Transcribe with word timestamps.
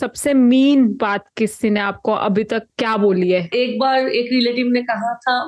सबसे 0.00 0.34
मीन 0.34 0.86
बात 1.00 1.24
किसी 1.36 1.70
ने 1.70 1.80
आपको 1.80 2.12
अभी 2.12 2.44
तक 2.44 2.66
क्या 2.78 2.96
बोली 2.96 3.30
है? 3.30 3.48
एक 3.54 3.78
बार 3.78 4.08
एक 4.10 4.32
रिलेटिव 4.32 4.66
ने 4.66 4.82
कहा 4.82 5.14
था 5.16 5.40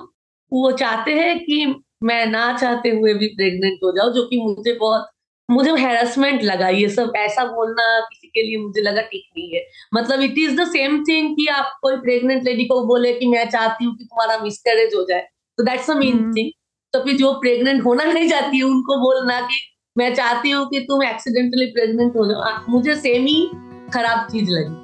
वो 0.53 0.71
चाहते 0.73 1.13
हैं 1.15 1.39
कि 1.39 1.65
मैं 2.05 2.27
ना 2.27 2.53
चाहते 2.57 2.91
हुए 2.91 3.15
भी 3.15 3.27
प्रेग्नेंट 3.29 3.79
हो 3.85 3.93
जाऊँ 3.97 4.13
जो 4.15 4.27
कि 4.27 4.41
मुझे 4.41 4.73
बहुत 4.73 5.09
मुझे 5.49 5.71
हैरेसमेंट 5.73 6.43
लगा 6.43 6.69
ये 6.69 6.89
सब। 6.89 7.13
ऐसा 7.17 7.45
बोलना 7.47 7.85
किसी 8.01 8.29
के 8.29 8.43
लिए 8.43 8.57
मुझे 8.59 8.83
लगा 8.83 9.03
ठीक 9.03 9.25
नहीं 9.37 9.49
है। 9.55 9.65
मतलब 9.95 10.21
it 10.21 10.39
is 10.39 10.57
the 10.61 10.67
same 10.69 11.03
thing 11.05 11.35
कि 11.37 11.47
आप 11.47 11.73
कोई 11.83 11.97
प्रेग्नेंट 11.97 12.45
लेडी 12.45 12.65
को 12.65 12.81
बोले 12.87 13.13
कि 13.13 13.27
मैं 13.27 13.49
चाहती 13.51 13.85
हूँ 13.85 13.95
कि 13.97 14.05
तुम्हारा 14.05 14.39
मिसकैरेज 14.45 14.95
हो 14.95 15.05
जाए। 15.09 15.27
तो 15.59 15.65
दैट्स 15.65 15.91
अ 15.91 15.95
मेन 15.95 16.33
थिंग 16.33 16.51
तो 16.95 17.01
फिर 17.01 17.17
जो 17.17 17.33
प्रेग्नेंट 17.41 17.85
होना 17.85 18.05
नहीं 18.05 18.29
चाहती 18.29 18.57
है 18.57 18.65
उनको 18.65 18.97
बोलना 19.01 19.41
कि 19.41 19.61
मैं 19.97 20.15
चाहती 20.15 20.51
हूँ 20.51 20.67
कि 20.69 20.81
तुम 20.81 21.03
एक्सीडेंटली 21.03 21.67
प्रेग्नेंट 21.73 22.17
हो 22.17 22.27
जाओ। 22.27 22.55
मुझे 22.69 22.95
सेम 22.97 23.27
ही 23.27 23.51
खराब 23.93 24.27
चीज़ 24.31 24.51
लगी। 24.51 24.81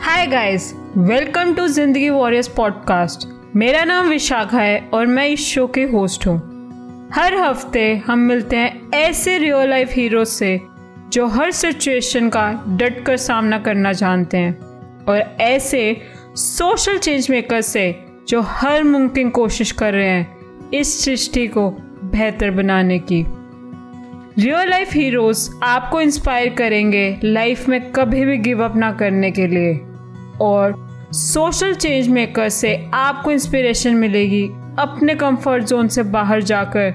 Hi 0.00 0.26
guys 0.26 0.72
welcome 0.96 1.54
to 1.54 1.66
Zindagi 1.68 2.10
warriors 2.10 2.48
podcast 2.48 3.26
मेरा 3.56 3.84
नाम 3.84 4.08
विशाखा 4.08 4.60
है 4.60 4.78
और 4.94 5.06
मैं 5.06 5.26
इस 5.28 5.46
शो 5.46 5.66
के 5.66 5.82
होस्ट 5.84 6.26
हूँ। 6.26 6.36
हर 7.14 7.34
हफ़्ते 7.34 7.96
हम 7.96 8.18
मिलते 8.18 8.56
हैं 8.56 8.90
ऐसे 8.94 9.36
रियल 9.38 9.70
लाइफ 9.70 9.92
हीरो 9.92 10.24
से, 10.24 10.60
जो 11.12 11.26
हर 11.26 11.50
सिचुएशन 11.50 12.28
का 12.28 12.50
डट 12.68 13.04
कर 13.04 13.16
सामना 13.16 13.58
करना 13.58 13.92
जानते 13.92 14.36
हैं। 14.36 14.58
और 15.04 15.18
ऐसे 15.40 15.80
सोशल 16.34 16.98
चेंज 16.98 17.30
मेकर 17.30 17.60
से, 17.60 17.94
जो 18.28 18.40
हर 18.40 18.82
मुमकिन 18.82 19.30
कोशिश 19.30 19.72
कर 19.72 19.92
रहे 19.94 20.08
हैं 20.08 20.70
इस 20.70 21.04
सृष्टि 21.04 21.46
को 21.46 21.70
बेहतर 22.04 22.50
बनाने 22.50 22.98
की। 22.98 23.24
रियल 24.38 24.68
लाइफ 24.68 24.92
हीरोज 24.92 25.38
आपको 25.62 26.00
इंस्पायर 26.00 26.48
करेंगे 26.54 27.20
लाइफ 27.24 27.68
में 27.68 27.80
कभी 27.92 28.24
भी 28.24 28.36
गिव 28.38 28.62
अप 28.64 28.76
ना 28.76 28.90
करने 28.92 29.30
के 29.30 29.46
लिए। 29.46 29.72
और 30.40 30.74
सोशल 31.12 31.74
चेंज 31.74 32.08
मेकर 32.08 32.48
से 32.48 32.74
आपको 32.94 33.30
इंस्पिरेशन 33.30 33.94
मिलेगी 33.94 34.44
अपने 34.78 35.14
कंफर्ट 35.14 35.64
जोन 35.64 35.88
से 35.88 36.02
बाहर 36.02 36.42
जाकर 36.42 36.90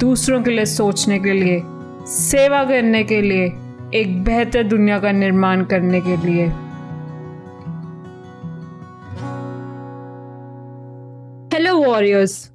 दूसरों 0.00 0.42
के 0.42 0.50
लिए 0.50 0.64
सोचने 0.64 1.18
के 1.18 1.32
लिए, 1.32 1.60
सेवा 2.06 2.64
करने 2.64 3.04
के 3.04 3.20
लिए, 3.22 3.44
एक 3.94 4.22
बेहतर 4.24 4.62
दुनिया 4.62 4.98
का 4.98 5.12
निर्माण 5.12 5.64
करने 5.64 6.00
के 6.00 6.16
लिए। 6.26 6.48
Hello 11.52 11.78
warriors 11.84 12.50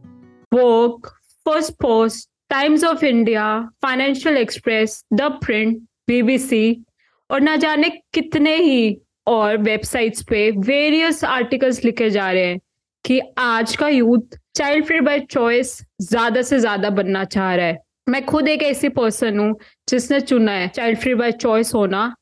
work 0.53 1.15
Firstpost 1.73 2.29
Times 2.53 2.83
of 2.83 3.03
India 3.05 3.43
Financial 3.81 4.35
Express 4.37 5.03
the 5.13 5.29
Print 5.45 5.77
BBC 6.07 6.85
और 7.29 7.41
ना 7.41 7.55
जाने 7.55 7.89
कितने 8.13 8.55
ही 8.55 8.97
और 9.27 9.57
वेबसाइट्स 9.57 10.23
पे 10.29 10.49
वेरियस 10.67 11.23
आर्टिकल्स 11.23 11.83
लिखे 11.85 12.09
जा 12.09 12.29
रहे 12.31 12.45
हैं 12.45 12.59
कि 13.05 13.19
आज 13.39 13.75
का 13.75 13.87
youth 13.87 14.37
child 14.55 14.85
free 14.85 14.99
by 15.01 15.19
choice 15.21 15.75
ज़्यादा 16.01 16.41
से 16.41 16.59
ज़्यादा 16.59 16.89
बनना 16.91 17.23
चाह 17.25 17.53
रहा 17.55 17.65
है। 17.65 17.79
मैं 18.09 18.25
खुद 18.25 18.47
एक 18.47 18.63
ऐसी 18.63 18.89
पर्सन 19.01 19.39
हूँ 19.39 19.53
जिसने 19.89 20.19
चुना 20.21 20.51
है 20.51 20.67
चाइल्ड 20.69 20.99
फ्री 20.99 21.15
बाय 21.15 21.31
चॉइस 21.31 21.73
होना। 21.75 22.13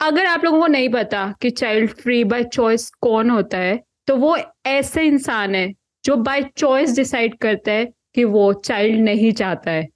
अगर 0.00 0.26
आप 0.26 0.44
लोगों 0.44 0.60
को 0.60 0.66
नहीं 0.66 0.88
पता 0.88 1.30
कि 1.42 1.50
चाइल्ड 1.52 1.90
फ्री 1.92 2.24
बाय 2.24 2.44
चॉइस 2.44 2.90
कौन 3.02 3.30
होता 3.30 3.58
है 3.58 3.80
तो 4.06 4.16
वो 4.16 4.36
ऐसे 4.66 5.06
इंसान 5.06 5.54
है 5.54 5.72
जो 6.04 6.16
बाय 6.18 6.50
चॉइस 6.56 6.96
डिसाइड 6.96 7.38
करता 7.38 7.72
है 7.72 7.88
कि 8.14 8.24
वो 8.24 8.52
चाइल्ड 8.54 9.00
नहीं 9.00 9.32
चाहता 9.32 9.70
है। 9.70 9.88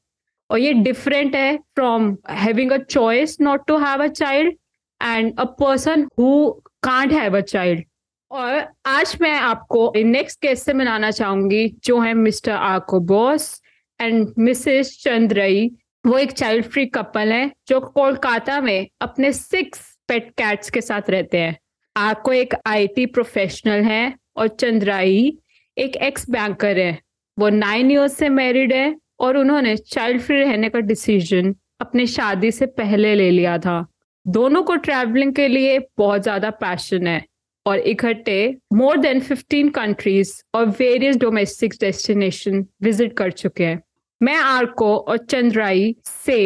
और 0.50 0.58
ये 0.58 0.72
डिफरेंट 0.72 1.34
है 1.36 1.56
from 1.74 2.16
having 2.30 2.72
a 2.72 2.76
choice 2.78 3.40
not 3.40 3.66
to 3.66 3.76
have 3.78 4.02
a 4.04 4.06
child 4.08 4.54
and 5.00 5.38
a 5.38 5.44
person 5.60 6.06
who 6.18 6.50
can't 6.82 7.12
have 7.12 7.36
a 7.36 7.40
child 7.42 7.84
और 8.30 8.66
आज 8.86 9.16
मैं 9.20 9.32
आपको 9.32 9.92
नेक्स्ट 9.96 10.40
केस 10.42 10.62
से 10.64 10.72
मिलाना 10.72 11.10
चाहूँगी, 11.10 11.68
जो 11.84 11.98
है 12.00 12.14
मिस्टर 12.14 12.52
आको 12.52 13.00
बॉस 13.02 13.60
एंड 14.00 14.32
मिसेस 14.38 14.96
चंद्रई 15.02 15.70
वो 16.04 16.18
एक 16.18 16.32
चाइल्ड 16.32 16.64
फ्री 16.64 16.84
कपल 16.86 17.32
है, 17.32 17.50
जो 17.68 17.80
कोलकाता 17.80 18.60
में 18.60 18.86
अपने 19.00 19.32
सिक्स 19.32 19.80
पेट 20.08 20.30
कैट्स 20.38 20.70
के 20.70 20.80
साथ 20.80 21.10
रहते 21.10 21.38
हैं। 21.38 21.56
आको 21.96 22.32
एक 22.32 22.54
आईटी 22.66 23.06
प्रोफेशनल 23.06 23.84
है 23.84 24.14
और 24.36 24.48
चंद्राई 24.50 25.36
एक 25.76 25.96
एक्स 25.98 26.28
बैंकर 26.30 26.78
है। 26.78 26.98
वो 27.38 27.48
नाइन 27.48 27.90
ईयर्स 27.90 28.16
से 28.16 28.28
मैरिड 28.28 28.72
है 28.72 28.94
और 29.20 29.36
उन्होंने 29.36 29.76
चाइल्ड 29.76 30.20
फ्री 30.22 30.38
रहने 30.38 30.68
का 30.68 30.80
डिसीज़न 30.80 31.54
अपने 31.80 32.06
शादी 32.06 32.50
से 32.52 32.66
पहले 32.72 33.14
ले 33.14 33.30
लिया 33.30 33.56
था। 33.58 33.84
दोनों 34.26 34.62
को 34.62 34.76
ट्रैवलिंग 34.76 35.34
के 35.34 35.48
लिए 35.48 35.78
बहुत 35.98 36.22
ज़्यादा 36.22 36.50
पैशन 36.60 37.06
है 37.06 37.24
और 37.66 37.78
इकट्ठे 37.78 38.38
मोर 38.72 38.96
देन 38.96 39.20
15 39.22 39.70
कंट्रीज़ 39.74 40.32
और 40.54 40.68
वेरियस 40.80 41.16
डोमेस्टिक 41.16 41.74
डेस्टिनेशन 41.80 42.64
विज़िट 42.82 43.16
कर 43.18 43.30
चुके 43.32 43.64
हैं। 43.64 43.82
मैं 44.20 44.36
आर्को 44.36 44.96
और 44.96 45.18
चंद्राई 45.18 45.94
से 46.06 46.38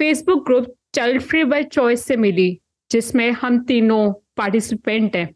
Facebook 0.00 0.44
group 0.46 0.74
child 0.94 1.22
free 1.22 1.44
by 1.44 1.62
choice 1.64 2.04
से 2.04 2.16
मिली, 2.16 2.60
जिसमें 2.90 3.30
हम 3.32 3.62
तीनों 3.64 4.12
पार्टिसिपेंट 4.36 5.16
हैं। 5.16 5.28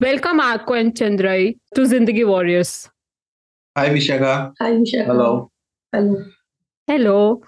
Welcome 0.00 0.40
Arko 0.40 0.76
and 0.76 0.92
Chandrayee 0.92 1.54
to 1.76 1.84
Zindagi 1.84 2.22
warriors 2.24 2.88
hi 3.76 3.88
Vishakha 3.88 4.34
hi 4.60 4.76
Vishakha 4.76 5.12
hello 5.12 5.32
hello 5.92 6.14
hello 6.88 7.42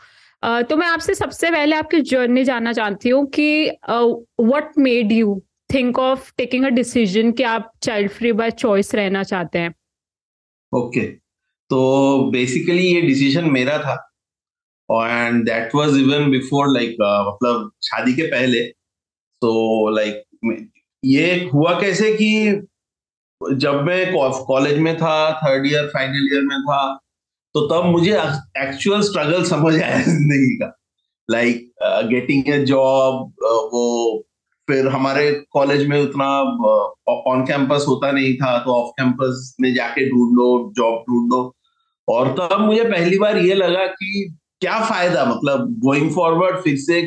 तो 0.68 0.76
मैं 0.76 0.86
आपसे 0.86 1.14
सबसे 1.14 1.50
पहले 1.50 1.76
आपकी 1.76 2.00
जर्नी 2.00 2.44
जानना 2.44 2.72
चाहती 2.72 3.08
हूँ 3.08 3.24
कि 3.26 3.46
what 3.90 4.72
made 4.78 5.12
you 5.12 5.40
think 5.74 5.98
of 5.98 6.30
taking 6.36 6.64
a 6.64 6.68
decision 6.68 7.32
कि 7.32 7.42
आप 7.42 7.72
चाइल्ड 7.82 8.10
फ्री 8.10 8.32
बाय 8.32 8.50
चॉइस 8.50 8.94
रहना 8.94 9.22
चाहते 9.22 9.58
हैं? 9.58 9.74
Okay 10.72 11.00
okay. 11.00 11.10
तो 11.70 12.30
बेसिकली 12.32 12.86
ये 12.86 13.00
डिसीज़न 13.00 13.50
मेरा 13.50 13.78
था. 13.78 13.96
And 14.88 15.44
that 15.44 15.74
was 15.74 15.96
even 15.98 16.30
before 16.30 16.72
like 16.72 16.96
मतलब 17.28 17.70
शादी 17.82 18.12
के 18.12 18.30
पहले. 18.30 18.64
तो 19.42 19.88
लाइक 19.96 20.22
like, 20.46 20.66
ये 21.04 21.50
हुआ 21.54 21.80
कैसे 21.80 22.12
कि 22.12 22.28
जब 23.42 23.82
मैं 23.82 24.12
कॉलेज 24.46 24.78
में 24.78 24.96
था 24.96 25.32
थर्ड 25.42 25.66
ईयर 25.66 25.86
फाइनल 25.86 26.28
ईयर 26.32 26.42
में 26.42 26.60
था 26.62 26.80
तो 27.54 27.66
तब 27.66 27.84
मुझे 27.84 28.16
एक्चुअल 28.58 29.00
स्ट्रगल 29.00 29.44
समझ 29.44 29.74
आया 29.74 30.00
ज़िंदगी 30.02 30.56
का। 30.56 30.72
लाइक 31.30 31.70
गेटिंग 32.10 32.48
ए 32.48 32.58
जॉब 32.64 33.32
वो 33.72 34.24
फिर 34.68 34.88
हमारे 34.88 35.30
कॉलेज 35.50 35.86
में 35.88 36.00
उतना 36.02 36.26
ऑन 36.28 37.40
uh, 37.40 37.46
कैंपस 37.48 37.84
होता 37.88 38.10
नहीं 38.12 38.34
था 38.36 38.58
तो 38.58 38.72
ऑफ़ 38.72 38.90
कैंपस 38.90 39.54
में 39.60 39.74
जाके 39.74 40.08
ढूंढ 40.10 40.36
लो 40.36 40.48
जॉब 40.76 41.04
ढूंढ। 41.08 41.30
लो 41.32 41.54
और 42.08 42.28
तब 42.28 42.60
मुझे 42.60 42.84
पहली 42.84 43.18
बार 43.18 43.36
ये 43.36 43.54
लगा 43.54 43.86
कि 43.86 44.36
क्या 44.60 44.78
फ़ायदा 44.84 45.24
मतलब 45.24 45.66
गोइंग 45.78 46.10
फॉरवर्ड 46.10 46.56
फिर 46.56 46.76
से 46.76 47.00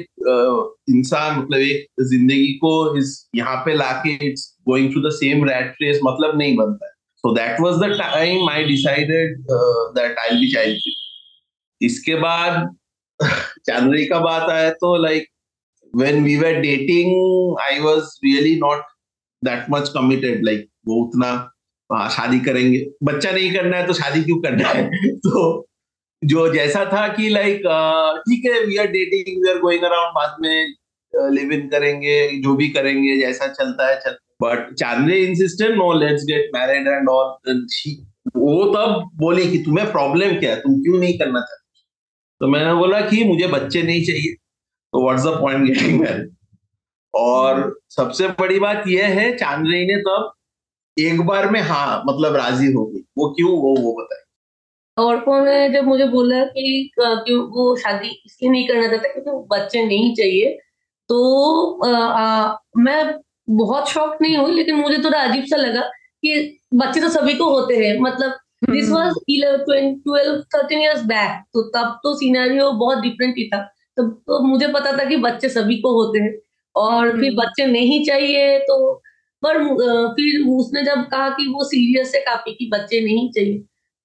इंसान 0.95 1.39
मतलब 1.39 1.59
एक 1.59 2.03
ज़िंदगी 2.03 2.53
को 2.53 2.97
इस 2.97 3.29
यहाँ 3.35 3.55
पे 3.65 3.73
लाके 3.73 4.13
it's 4.27 4.50
going 4.69 4.94
to 4.94 5.01
the 5.01 5.11
same 5.11 5.45
rat 5.49 5.75
race 5.81 5.99
मतलब 6.03 6.38
नहीं 6.38 6.55
बनता 6.55 6.85
है 6.85 6.91
so 7.16 7.35
that 7.35 7.59
was 7.61 7.75
the 7.75 7.97
time 7.99 8.49
I 8.49 8.63
decided 8.63 9.45
that 9.97 10.17
I 10.17 10.29
be 10.29 10.51
child 10.53 10.79
इसके 11.81 12.16
बाद 12.16 12.75
चांदरी 13.66 14.05
का 14.05 14.19
बात 14.19 14.49
आया 14.49 14.69
तो 14.69 14.95
like 15.03 15.27
when 15.97 16.23
we 16.23 16.38
were 16.38 16.61
dating, 16.61 17.09
i 17.59 17.79
was 17.79 18.19
really 18.23 18.59
not 18.59 18.83
that 19.41 19.69
much 19.69 19.91
committed. 19.94 20.41
Like, 20.41 20.61
वो 20.88 21.05
उतना 21.05 21.51
हाँ 21.91 22.09
शादी 22.09 22.39
करेंगे। 22.39 22.85
बच्चा 23.03 23.31
नहीं 23.31 23.53
करना 23.53 23.78
है 23.78 23.88
तो 23.88 23.93
शादी 23.93 24.23
क्यों 24.23 24.39
करना 24.41 24.67
है? 24.67 24.89
तो 25.17 25.67
जो 26.23 26.53
जैसा 26.53 26.85
था 26.85 27.07
कि 27.07 27.29
लाइक 27.29 27.57
ठीक 28.19 28.45
है 28.45 28.66
we 28.66 28.78
are 28.78 28.88
dating 28.88 29.43
we 29.43 29.51
are 29.51 29.59
going 29.59 29.83
around 29.83 30.11
बाद 30.16 30.35
में 30.41 30.73
लिव 31.16 31.52
इन 31.52 31.67
करेंगे, 31.67 32.41
जो 32.41 32.55
भी 32.55 32.69
करेंगे, 32.69 33.17
जैसा 33.17 33.47
चलता 33.47 33.90
है, 33.90 33.99
चल 33.99 34.17
but 34.43 34.73
Chandni 34.73 35.16
insistent 35.16 35.76
no 35.76 35.91
let's 35.93 36.23
get 36.23 36.52
married 36.55 36.88
and 36.88 37.09
all 37.09 37.67
वो 38.35 38.64
तब 38.73 39.09
बोली 39.16 39.46
कि 39.52 39.58
तुम्हें 39.58 39.91
प्रॉब्लम 39.91 40.40
क्या 40.40 40.52
है? 40.52 40.59
तुम 40.59 40.73
क्यों 40.76 40.97
नहीं 40.99 41.17
करना 41.20 41.40
चाहते? 41.40 41.82
तो 42.40 42.47
मैंने 42.47 42.73
बोला 42.73 43.02
कि 43.02 43.23
मुझे 43.23 43.47
बच्चे 43.47 43.82
नहीं 43.84 44.03
चाहिए. 44.03 44.34
तो 44.93 45.03
what's 45.03 45.23
the 45.23 45.28
point 45.28 45.66
getting 45.66 45.99
married 46.02 46.35
और 47.14 47.79
सबसे 47.90 48.28
बड़ी 48.28 48.59
बात 48.59 48.84
यह 48.88 49.08
है 49.20 49.38
चांदनी 49.38 49.85
ने 49.85 49.97
तब 50.02 50.32
एक 50.97 51.22
बार 51.22 51.49
में 51.49 51.61
हाँ 51.61 52.03
मतलब 52.08 52.35
राज़ी 52.35 52.72
हो 52.72 52.85
गई। 52.85 53.02
वो 53.17 53.29
क्यों 53.29 53.52
वो 53.52 53.76
वो 53.82 53.94
बताए 53.94 54.22
औरतों 54.97 55.46
ने 55.46 55.70
जब 55.70 55.85
मुझे 55.85 56.08
बोला 56.08 56.44
कि 56.46 56.91
क्यों 56.99 57.44
वो 57.44 57.76
शादी 57.76 58.08
इसलिए 58.26 58.52
नहीं 58.52 58.67
करना 58.67 58.87
चाहता 58.87 59.08
क्योंकि 59.14 59.47
बच्चे 59.52 59.85
नहीं 59.85 60.16
चाहिए? 60.16 60.58
तो 61.09 61.20
आ, 61.85 61.91
आ, 61.91 62.58
मैं 62.78 63.20
बहुत 63.57 63.89
शौक 63.89 64.17
नहीं 64.21 64.35
हुई 64.37 64.53
लेकिन 64.53 64.75
मुझे 64.75 64.97
थोड़ा 65.03 65.19
अजीब 65.19 65.43
सा 65.45 65.57
लगा 65.57 65.81
कि 66.23 66.59
बच्चे 66.75 67.01
तो 67.01 67.09
सभी 67.09 67.33
को 67.35 67.49
होते 67.49 67.75
हैं। 67.77 67.97
मतलब 68.01 68.37
this 68.69 68.89
was 68.89 69.13
twelve 69.27 70.41
thirteen 70.55 70.81
years 70.81 71.03
back 71.05 71.43
तो 71.53 71.61
तब 71.69 71.99
तो 72.03 72.13
सीनारियो 72.15 72.71
बहुत 72.73 73.01
डिफरेंट 73.01 73.35
ही 73.37 73.47
था। 73.49 73.61
तब 73.97 74.11
तो 74.27 74.39
मुझे 74.43 74.67
पता 74.69 74.91
था 74.97 75.03
कि 75.05 75.17
बच्चे 75.19 75.49
सभी 75.49 75.75
को 75.81 75.93
होते 75.93 76.19
हैं 76.19 76.33
और 76.75 77.11
फिर 77.11 77.29
हम्म। 77.29 77.35
बच्चे 77.37 77.65
नहीं 77.65 78.03
चाहिए 78.05 78.57
तो 78.61 78.93
पर 79.43 79.57
फिर 80.15 80.47
उसने 80.49 80.83
जब 80.83 81.03
कहा 81.11 81.29
कि 81.29 81.47
वो 81.47 81.63
सीरियस 81.63 82.11
है 82.15 82.21
काफ़ी 82.21 82.53
कि 82.53 82.69
बच्चे 82.73 82.99
नहीं 83.05 83.29
चाहिए 83.31 83.57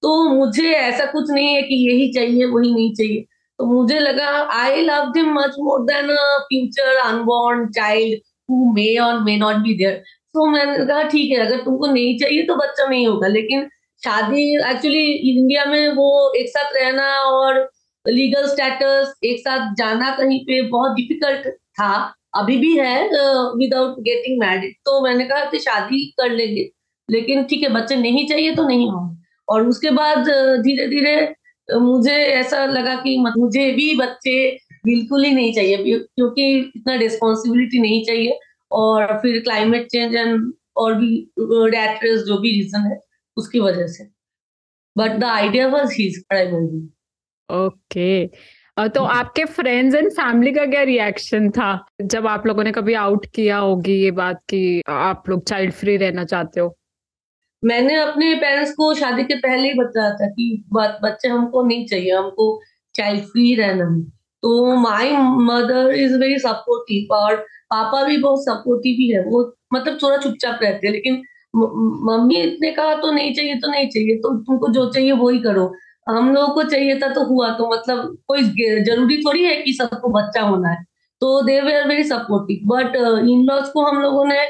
तो 0.03 0.29
मुझे 0.29 0.71
ऐसा 0.71 1.05
कुछ 1.11 1.29
नहीं 1.31 1.53
है 1.55 1.61
कि 1.61 1.75
यही 1.89 2.11
चाहिए 2.13 2.45
वही 2.45 2.73
नहीं 2.73 2.93
चाहिए। 2.95 3.25
तो 3.59 3.65
मुझे 3.65 3.99
लगा 3.99 4.27
I 4.53 4.81
love 4.81 5.11
him 5.17 5.33
much 5.33 5.55
more 5.59 5.83
than 5.83 6.15
future 6.47 6.95
unborn 6.97 7.67
child 7.71 8.19
who 8.49 8.71
may 8.73 8.95
और 8.99 9.23
मे 9.23 9.35
नॉट 9.37 9.55
बी 9.63 9.73
देयर 9.77 10.03
तो 10.35 10.45
मैंने 10.51 10.85
कहा, 10.85 11.03
ठीक 11.03 11.31
है, 11.31 11.37
अगर 11.45 11.63
तुमको 11.63 11.87
नहीं 11.87 12.17
चाहिए 12.19 12.43
तो 12.45 12.55
बच्चा 12.55 12.87
नहीं 12.87 13.07
होगा. 13.07 13.27
लेकिन 13.27 13.67
शादी 14.01 14.43
एक्चुअली 14.71 15.05
इंडिया 15.31 15.65
में 15.65 15.87
वो 15.95 16.33
एक 16.37 16.49
साथ 16.49 16.73
रहना 16.75 17.07
और 17.21 17.59
लीगल 18.05 18.47
स्टेटस 18.47 19.13
एक 19.25 19.39
साथ 19.39 19.73
जाना 19.77 20.11
कहीं 20.17 20.39
पे 20.45 20.61
बहुत 20.69 20.95
डिफ़िकल्ट 20.95 21.47
था। 21.79 21.93
अभी 22.35 22.57
भी 22.57 22.77
है 22.77 23.03
विदाउट 23.57 23.99
गेटिंग 24.01 24.39
मैरिड 24.39 24.73
तो 24.85 25.01
मैंने 25.03 25.25
कहा 25.25 25.45
कि 25.51 25.59
शादी 25.59 26.03
कर 26.19 26.31
लेंगे। 26.31 26.69
लेकिन 27.09 27.43
ठीक 27.45 27.63
है, 27.63 27.69
बच्चे 27.71 27.95
नहीं 27.95 28.27
चाहिए 28.29 28.55
तो 28.55 28.67
नहीं 28.67 28.89
होंगे। 28.89 29.15
और 29.47 29.67
उसके 29.67 29.89
बाद 29.91 30.27
धीरे 30.63 30.87
धीरे 30.87 31.15
मुझे 31.69 32.15
ऐसा 32.15 32.65
लगा 32.67 32.95
कि 32.95 33.17
मुझे 33.19 33.71
भी 33.73 33.93
बच्चे 33.95 34.35
बिल्कुल 34.85 35.23
ही 35.25 35.33
नहीं 35.33 35.53
चाहिए 35.53 35.99
क्योंकि 35.99 36.57
इतना 36.75 36.95
रिस्पॉन्सिबिलिटी 36.95 37.79
नहीं 37.79 38.03
चाहिए 38.05 38.39
और 38.71 39.17
फिर 39.21 39.39
क्लाइमेट 39.43 39.87
चेंज 39.87 40.15
एंड 40.15 40.51
और 40.77 40.93
भी 40.93 41.15
डेट 41.39 42.03
रेस 42.03 42.19
जो 42.21 42.37
भी 42.41 42.51
रीजन 42.51 42.91
है 42.91 42.99
उसकी 43.37 43.59
वजह 43.59 43.87
से। 43.87 44.03
But 44.95 45.17
the 45.19 45.23
idea 45.23 45.67
was 45.67 45.93
his 45.93 46.23
okay 47.49 48.25
तो 48.93 49.03
आपके 49.03 49.43
फ्रेंड्स 49.45 49.95
एंड 49.95 50.09
फैमिली 50.11 50.51
का 50.53 50.65
क्या 50.65 50.81
रिएक्शन 50.83 51.49
था? 51.51 51.85
जब 52.01 52.27
आप 52.27 52.45
लोगों 52.47 52.63
ने 52.63 52.71
कभी 52.71 52.93
आउट 52.93 53.25
किया 53.35 53.57
होगी 53.57 53.93
ये 53.93 54.11
बात 54.11 54.41
कि 54.49 54.81
आप 54.87 55.29
लोग 55.29 55.43
चाइल्ड 55.43 55.73
फ्री 55.73 55.95
रहना 55.97 56.23
चाहते 56.25 56.59
हो? 56.59 56.75
मैंने 57.63 57.95
अपने 57.95 58.33
पेरेंट्स 58.35 58.71
को 58.71 58.93
शादी 58.93 59.23
के 59.23 59.35
पहले 59.37 59.67
ही 59.67 59.73
बताया 59.73 60.11
था 60.13 60.27
कि 60.27 60.63
बच्चे 60.73 61.27
हमको 61.27 61.63
नहीं 61.67 61.85
चाहिए 61.87 62.11
हमको 62.11 62.61
चाइल्ड 62.95 63.23
फ्री 63.23 63.53
रहना 63.55 63.85
है। 63.85 64.16
तो 64.43 64.75
my 64.77 65.11
mother 65.43 65.93
is 65.95 66.17
very 66.19 66.37
supportive 66.39 67.15
और 67.15 67.35
पापा 67.71 68.03
भी 68.05 68.17
बहुत 68.19 68.43
सपोर्टिव 68.43 68.95
ही 68.99 69.09
है। 69.11 69.23
वो 69.23 69.41
मतलब 69.73 69.97
थोड़ा 70.03 70.17
चुपचाप 70.17 70.59
रहते 70.63 70.87
हैं, 70.87 70.93
लेकिन 70.93 71.21
मम्मी 71.53 72.45
ने 72.61 72.71
कहा 72.71 72.93
तो 72.95 73.11
नहीं 73.11 73.33
चाहिए 73.33 73.55
तो 73.55 73.71
नहीं 73.71 73.87
चाहिए 73.89 74.15
तो 74.17 74.33
तुमको 74.39 74.67
जो 74.73 74.89
चाहिए 74.91 75.11
वो 75.13 75.29
ही 75.29 75.39
करो। 75.41 75.71
हम 76.07 76.33
लोगों 76.33 76.53
को 76.55 76.63
चाहिए 76.65 76.99
था 76.99 77.07
तो 77.13 77.23
हुआ 77.25 77.49
तो 77.57 77.69
मतलब 77.71 78.17
कोई 78.27 78.43
ज़रूरी 78.83 79.17
थोड़ी 79.23 79.43
है 79.43 79.55
कि 79.61 79.73
सबको 79.73 80.09
बच्चा 80.11 80.41
होना 80.43 80.69
है। 80.69 80.83
तो 81.21 81.41
they 81.43 81.59
were 81.61 81.87
very 81.87 82.03
supportive 82.05 82.67
but 82.67 82.95
in 82.95 83.43
laws 83.45 83.69
को 83.69 83.85
हम 83.85 84.01
लोगों 84.01 84.25
ने 84.25 84.45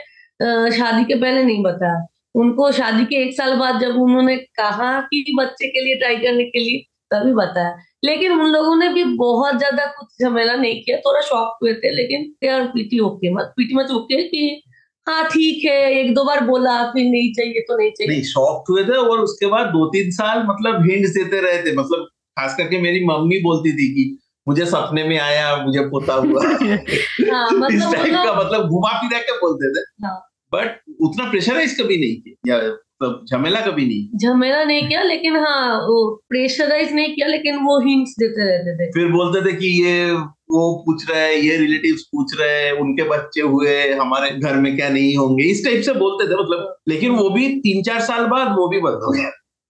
शादी 0.72 1.04
के 1.06 1.16
पहले 1.16 1.44
नहीं 1.44 1.64
बताया। 1.64 2.06
उनको 2.36 2.72
शादी 2.72 3.06
के 3.06 3.16
एक 3.18 3.34
साल 3.34 3.56
बाद 3.60 3.80
जब 3.82 3.96
उन्होंने 3.98 4.36
कहा 4.56 5.00
कि 5.04 5.36
बच्चे 5.40 5.68
के 5.68 5.84
लिए 5.86 5.96
ट्राई 5.96 6.16
करने 6.18 6.44
के 6.46 6.60
लिए, 6.60 6.80
तभी 7.12 7.34
बताया। 7.34 7.76
लेकिन 8.04 8.32
उन 8.32 8.46
लोगों 8.46 8.76
ने 8.76 8.90
भी 8.90 9.04
बहुत 9.04 9.58
ज़्यादा 9.58 9.86
कुछ 9.86 10.08
झमेला 10.22 10.56
नहीं 10.56 10.84
किया 10.84 10.98
थोड़ा 10.98 11.22
शॉक 11.22 11.58
हुए 11.64 11.74
थे 11.74 11.96
लेकिन 11.96 12.24
they 12.24 12.48
are 12.48 12.64
pretty 12.64 13.00
okay 13.00 13.36
pretty 13.36 13.76
much 13.76 13.92
okay 13.92 14.24
कि 14.24 14.64
हाँ 15.08 15.24
ठीक 15.26 15.66
है 15.66 15.94
एक 15.94 16.14
दो 16.14 16.24
बार 16.24 16.44
बोला 16.44 16.84
फिर 16.84 17.06
नहीं 17.06 17.34
चाहिए 17.34 17.60
तो 17.60 17.78
नहीं 17.78 17.92
चाहिए। 17.92 18.14
नहीं 18.14 18.24
शॉक 18.24 18.64
हुए 18.70 18.84
थे 18.84 18.98
और 18.98 19.20
उसके 19.20 19.46
बाद 19.46 19.68
दो 19.68 19.86
तीन 19.86 20.12
साल 20.12 20.44
मतलब 20.44 20.90
हिंट्स 20.90 21.10
देते 21.10 21.42
रहे 21.42 21.58
थे। 21.58 21.76
मतलब 21.76 22.08
खास 22.40 22.56
करके 22.58 22.82
मेरी 22.82 23.06
मम्मी 23.06 23.38
बोलती 23.38 23.72
थी 23.72 23.88
कि 23.94 24.20
मुझे 24.48 24.66
सपने 24.66 25.04
में 25.04 25.20
आया 25.20 25.56
मुझे 25.56 25.80
पोता 25.80 26.14
हुआ। 26.14 26.44
हाँ 26.44 27.48
इस 27.48 27.54
मतलब 27.54 27.88
वो 27.88 27.94
टाइप 27.94 28.14
का 28.14 28.34
मतलब 28.34 28.68
घुमा 28.68 28.90
फिरा 28.90 29.20
के 29.20 29.38
बोलते 29.38 29.74
थे। 29.74 30.08
हाँ। 30.08 30.32
बट 30.54 30.82
उतना 31.02 31.30
प्रेशराइज 31.30 31.80
कभी 31.80 31.98
नहीं 31.98 32.16
किया 32.16 32.58
मतलब 33.02 33.26
झमेला 33.32 33.60
कभी 33.62 33.86
नहीं। 33.86 34.18
झमेला 34.20 34.64
नहीं 34.64 34.88
किया 34.88 35.02
लेकिन 35.04 35.36
हाँ 35.38 35.78
वो 35.80 35.98
प्रेशराइज 36.30 36.94
नहीं 36.94 37.14
किया 37.16 37.28
लेकिन 37.28 37.58
वो 37.66 37.80
हिंट्स 37.80 38.14
देते 38.20 38.46
रहते 38.46 38.76
थे। 38.78 38.90
फिर 38.92 39.12
बोलते 39.12 39.42
थे 39.46 39.56
कि 39.58 39.68
ये 39.84 40.12
वो 40.52 40.62
पूछ 40.86 41.10
रहे 41.10 41.22
हैं 41.24 41.34
ये 41.34 41.58
रिलेटिव्स 41.58 42.02
पूछ 42.12 42.32
रहे 42.40 42.62
हैं 42.62 42.72
उनके 42.82 43.04
बच्चे 43.10 43.42
हुए 43.44 43.76
हमारे 43.94 44.30
घर 44.32 44.56
में 44.56 44.76
क्या 44.76 44.90
नहीं 44.90 45.16
होंगे। 45.18 45.50
इस 45.52 45.64
टाइप 45.66 45.82
से 45.82 45.94
बोलते 45.96 46.28
थे 46.28 46.42
मतलब 46.42 46.76
लेकिन 46.90 47.16
वो 47.16 47.30
भी 47.30 47.48
तीन 47.60 47.84
चार 47.84 48.00
साल 48.02 48.26
बाद 48.28 48.56
वो 48.58 48.68
भी 48.68 48.80
बंद 48.80 49.04
हो 49.04 49.12
गया। 49.12 49.30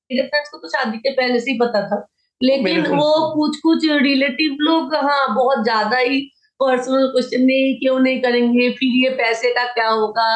मेरे 0.10 0.28
फ्रेंड्स 0.28 0.50
को 0.50 0.58
तो 0.58 0.68
शादी 0.68 0.98
के 0.98 1.12
पहले 1.12 1.40
से 1.40 1.52
ही 1.52 1.58
पता 1.58 1.82
था 1.88 2.06
लेकिन 2.42 2.86
वो 2.88 3.12
कुछ 3.36 3.58
कुछ 3.60 3.86
रिलेटिव 4.04 4.58
लोग 4.62 4.96
हाँ 4.96 5.36
बहुत 5.36 5.64
ज़्यादा 5.64 5.98
ही 5.98 6.20
पर्सनल 6.60 7.08
क्वेश्चन 7.08 7.42
नहीं 7.44 7.74
क्यों 7.80 8.00
नहीं 8.00 8.22
करेंगे 8.22 8.70
फिर 8.70 8.96
ये 9.04 9.10
पैसे 9.16 9.52
का 9.54 9.64
क्या 9.74 9.88
होगा 9.90 10.30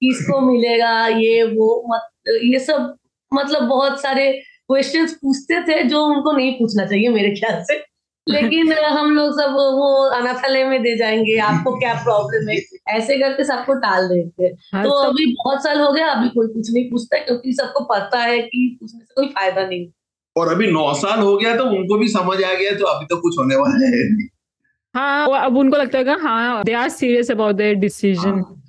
किसको 0.00 0.40
मिलेगा 0.40 0.92
ये 1.08 1.42
वो 1.44 1.68
मत 1.88 2.08
ये 2.26 2.58
सब 2.58 2.94
मतलब 3.32 3.62
बहुत 3.62 4.00
सारे 4.02 4.30
क्वेश्चंस 4.68 5.12
पूछते 5.14 5.60
थे 5.62 5.82
जो 5.84 6.04
उनको 6.04 6.32
नहीं 6.32 6.52
पूछना 6.52 6.86
चाहिए 6.86 7.08
मेरे 7.08 7.34
ख्याल 7.34 7.62
से। 7.64 7.84
लेकिन 8.26 8.72
हम 8.72 9.10
लोग 9.10 9.32
सब 9.32 9.52
वो 9.52 9.88
अनाथालय 10.10 10.64
में 10.64 10.82
दे 10.82 10.96
जाएँगे 10.96 11.36
आपको 11.38 11.74
क्या 11.78 11.92
प्रॉब्लम 11.94 12.48
है? 12.48 12.56
ऐसे 12.88 13.18
करके 13.18 13.44
सबको 13.44 13.74
टाल 13.74 14.08
देते। 14.08 14.46
हाँ, 14.72 14.82
तो 14.84 14.90
अभी 14.90 15.26
बहुत 15.34 15.62
साल 15.64 15.80
हो 15.80 15.92
गया 15.92 16.06
अभी 16.08 16.28
कोई 16.28 16.46
कुछ 16.46 16.72
नहीं 16.72 16.84
पूछता 16.90 17.18
क्योंकि 17.18 17.52
सबको 17.52 17.84
पता 17.84 18.18
है 18.18 18.38
कि 18.38 18.76
पूछने 18.80 19.00
से 19.00 19.14
कोई 19.16 19.28
फ़ायदा 19.28 19.66
नहीं। 19.66 19.86
और 20.36 20.48
अभी 20.48 20.66
नौ 20.72 20.92
साल 20.94 21.20
हो 21.20 21.36
गया 21.36 21.56
तो 21.56 21.64
उनको 21.66 21.98
भी 21.98 22.08
समझ 22.08 22.42
आ 22.44 22.52
गया 22.54 22.72
तो 22.72 22.86
अभी 22.86 23.06
तो 23.06 23.16
कुछ 23.16 23.38
होने 23.38 23.56
वाला 23.56 23.86
है। 23.86 24.02
हाँ 24.94 25.44
अब 25.44 25.56
उनको 25.56 25.76
लगता 25.76 25.98
है 25.98 26.20
हाँ 26.20 26.62
they 26.64 26.72
are 26.72 26.88
serious 26.88 27.30
about 27.30 27.54
their 27.54 27.74
decision 27.74 28.28
हाँ। 28.28 28.62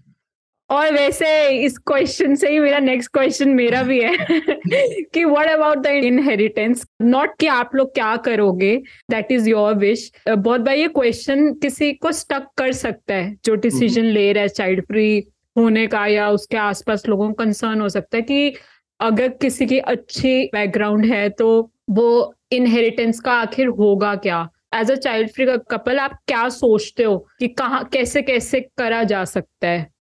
और 0.69 0.91
वैसे 0.93 1.27
इस 1.65 1.77
क्वेश्चन 1.77 2.35
से 2.35 2.49
ही 2.51 2.59
मेरा 2.59 2.79
नेक्स्ट 2.79 3.11
क्वेश्चन 3.13 3.49
मेरा 3.49 3.81
भी 3.83 3.99
है 4.01 4.15
कि 5.13 5.23
what 5.25 5.47
about 5.47 5.77
the 5.77 5.85
inheritance 5.87 6.85
not 7.01 7.37
कि 7.39 7.47
आप 7.47 7.75
लोग 7.75 7.93
क्या 7.93 8.15
करोगे? 8.17 8.75
दैट 9.11 9.31
इज़ 9.31 9.49
योर 9.49 9.73
विश 9.75 10.11
बहुत 10.29 10.61
बार 10.61 10.75
ये 10.75 10.87
क्वेश्चन 10.87 11.53
किसी 11.53 11.91
को 11.93 12.11
स्टक 12.11 12.47
कर 12.57 12.71
सकता 12.71 13.15
है 13.15 13.35
जो 13.45 13.55
डिसीज़न 13.55 14.03
ले 14.03 14.31
रहा 14.33 14.41
है 14.41 14.47
चाइल्ड 14.49 14.85
फ्री 14.85 15.23
होने 15.57 15.87
का 15.87 16.05
या 16.07 16.29
उसके 16.29 16.57
आसपास 16.57 17.07
लोगों 17.07 17.27
को 17.27 17.33
कंसर्न 17.33 17.81
हो 17.81 17.89
सकता 17.89 18.17
है 18.17 18.21
कि 18.21 18.53
अगर 18.99 19.27
किसी 19.41 19.65
की 19.65 19.79
अच्छी 19.79 20.43
बैकग्राउंड 20.53 21.05
है 21.05 21.29
तो 21.29 21.49
वो 21.89 22.33
इनहेरिटेंस 22.51 23.19
का 23.19 23.33
आखिर 23.33 23.67
होगा 23.67 24.15
क्या? 24.15 24.47
As 24.75 24.91
a 24.91 24.95
child 24.95 25.29
free 25.29 25.45
couple 25.71 25.99
आप 25.99 26.19
क्या 26.27 26.47
सोचते 26.49 27.03
हो 27.03 27.17
कि 27.39 27.47
कहाँ 27.47 27.83
कैसे 27.93 28.21
कैसे 28.21 28.59
करा 28.77 29.03
जा 29.03 29.23
सकता 29.25 29.67
है? 29.67 29.96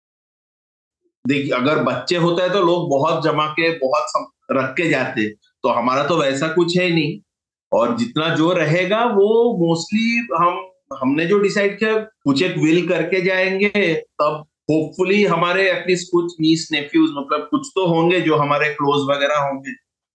देखिए, 1.27 1.53
अगर 1.53 1.83
बच्चे 1.83 2.17
होते 2.17 2.43
हैं 2.43 2.53
तो 2.53 2.63
लोग 2.63 2.89
बहुत 2.91 3.23
जमा 3.25 3.47
के, 3.47 3.71
बहुत 3.79 4.29
रख 4.53 4.75
के 4.77 4.89
जाते 4.89 5.29
तो 5.29 5.69
हमारा 5.69 6.07
तो 6.07 6.17
वैसा 6.17 6.49
कुछ 6.49 6.77
है 6.79 6.89
नहीं। 6.91 7.19
और 7.73 7.97
जितना 7.97 8.29
जो 8.35 8.53
रहेगा, 8.53 9.05
वो 9.05 9.69
मोस्टली 9.69 10.27
हम, 10.37 10.61
हमने 11.01 11.27
जो 11.27 11.39
डिसाइड 11.39 11.79
किया, 11.79 11.97
कुछ 11.97 12.43
एक 12.43 12.57
विल 12.59 12.87
करके 12.89 13.21
जाएँगे, 13.21 13.95
तब 13.95 14.45
होपफुली 14.71 15.25
हमारे 15.25 15.71
एटलीस्ट 15.71 16.09
कुछ 16.13 16.33
नीस 16.41 16.69
नेफ्यूज 16.73 17.11
मतलब 17.11 17.49
कुछ 17.51 17.69
तो 17.75 17.87
होंगे 17.87 18.21
जो 18.21 18.37
हमारे 18.37 18.69
क्लोज 18.69 19.17
वगैरह 19.17 19.39
होंगे। 19.39 19.73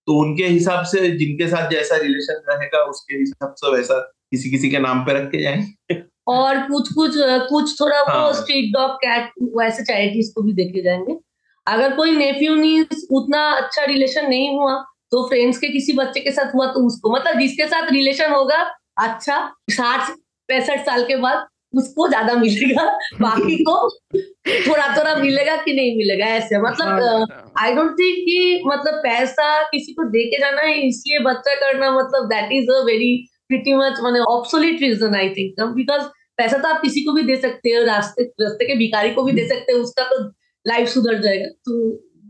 तो 0.07 0.17
उनके 0.19 0.45
हिसाब 0.45 0.85
से, 0.85 1.11
जिनके 1.11 1.47
साथ 1.47 1.69
जैसा 1.69 1.97
रिलेशन 1.97 2.41
रहेगा, 2.49 2.83
उसके 2.83 3.15
हिसाब 3.15 3.53
से 3.57 3.71
वैसा 3.71 3.99
किसी 4.31 4.49
किसी 4.49 4.69
के 4.69 4.79
नाम 4.79 5.05
पे 5.05 5.13
रख 5.13 5.31
के 5.31 5.41
जाएँगे। 5.41 6.10
और 6.27 6.59
कुछ 6.59 6.93
कुछ 6.93 7.11
कुछ 7.49 7.79
थोड़ा 7.81 8.03
हाँ। 8.07 8.25
वो। 8.25 8.33
स्ट्रीट 8.33 8.73
डॉग 8.73 8.95
कैट 8.95 9.31
वैसे 9.57 9.83
चैरिटीज 9.83 10.31
को 10.35 10.41
भी 10.41 10.53
देखे 10.53 10.81
जाएँगे 10.81 11.17
अगर 11.67 11.95
कोई 11.95 12.11
नेफ्यू 12.11 12.55
नहीं 12.55 12.83
उतना 13.11 13.49
अच्छा 13.51 13.83
रिलेशन 13.83 14.27
नहीं 14.29 14.57
हुआ 14.57 14.75
तो 15.11 15.27
फ्रेंड्स 15.29 15.57
के 15.57 15.67
किसी 15.67 15.93
बच्चे 15.93 16.19
के 16.19 16.31
साथ 16.31 16.53
हुआ 16.55 16.65
तो 16.67 16.85
उसको 16.87 17.15
मतलब 17.15 17.39
जिसके 17.39 17.67
साथ 17.67 17.91
रिलेशन 17.91 18.31
होगा 18.31 18.59
अच्छा 18.97 19.51
साठ 19.69 20.09
पैंसठ 20.47 20.85
साल 20.85 21.03
के 21.03 21.15
बाद 21.15 21.47
उसको 21.75 22.07
ज़्यादा 22.07 22.33
मिलेगा 22.33 22.85
बाकी 23.21 23.63
को 23.63 23.75
थोड़ा 24.67 24.97
थोड़ा 24.97 25.15
मिलेगा 25.15 25.55
कि 25.55 25.73
नहीं 25.73 25.97
मिलेगा 25.97 26.25
ऐसे 26.25 26.61
मतलब 26.61 27.27
आई 27.59 27.73
डोंट 27.75 27.91
थिंक 27.91 28.17
कि 28.17 28.63
मतलब 28.65 28.93
पैसा 28.93 29.63
किसी 29.63 29.93
को 29.93 30.03
दे 30.03 30.23
के 30.23 30.39
जाना 30.39 30.61
है 30.61 30.79
इसलिए 30.87 31.19
बच्चा 31.19 31.55
करना 31.55 31.91
मतलब 31.91 32.25
that 32.25 32.51
is 32.51 32.71
a 32.71 32.83
very 32.85 33.27
pretty 33.51 33.73
much 33.75 33.99
माने 34.03 34.19
obsolete 34.29 34.81
reason 34.81 35.15
I 35.15 35.29
think 35.29 35.61
because 35.75 36.03
पैसा 36.37 36.57
तो 36.57 36.67
आप 36.67 36.81
किसी 36.81 37.03
को 37.03 37.13
भी 37.13 37.23
दे 37.23 37.35
सकते 37.37 37.69
हो 37.69 37.83
रास्ते 37.85 38.23
रास्ते 38.41 38.65
के 38.67 38.75
भिखारी 38.75 39.09
को 39.13 39.23
भी 39.23 39.31
दे 39.31 39.47
सकते 39.47 39.73
हो 39.73 39.79
उसका 39.79 40.03
तो 40.03 40.19
लाइफ 40.65 40.87
सुधर 40.89 41.17
जाएगा। 41.21 41.47
तो 41.65 41.73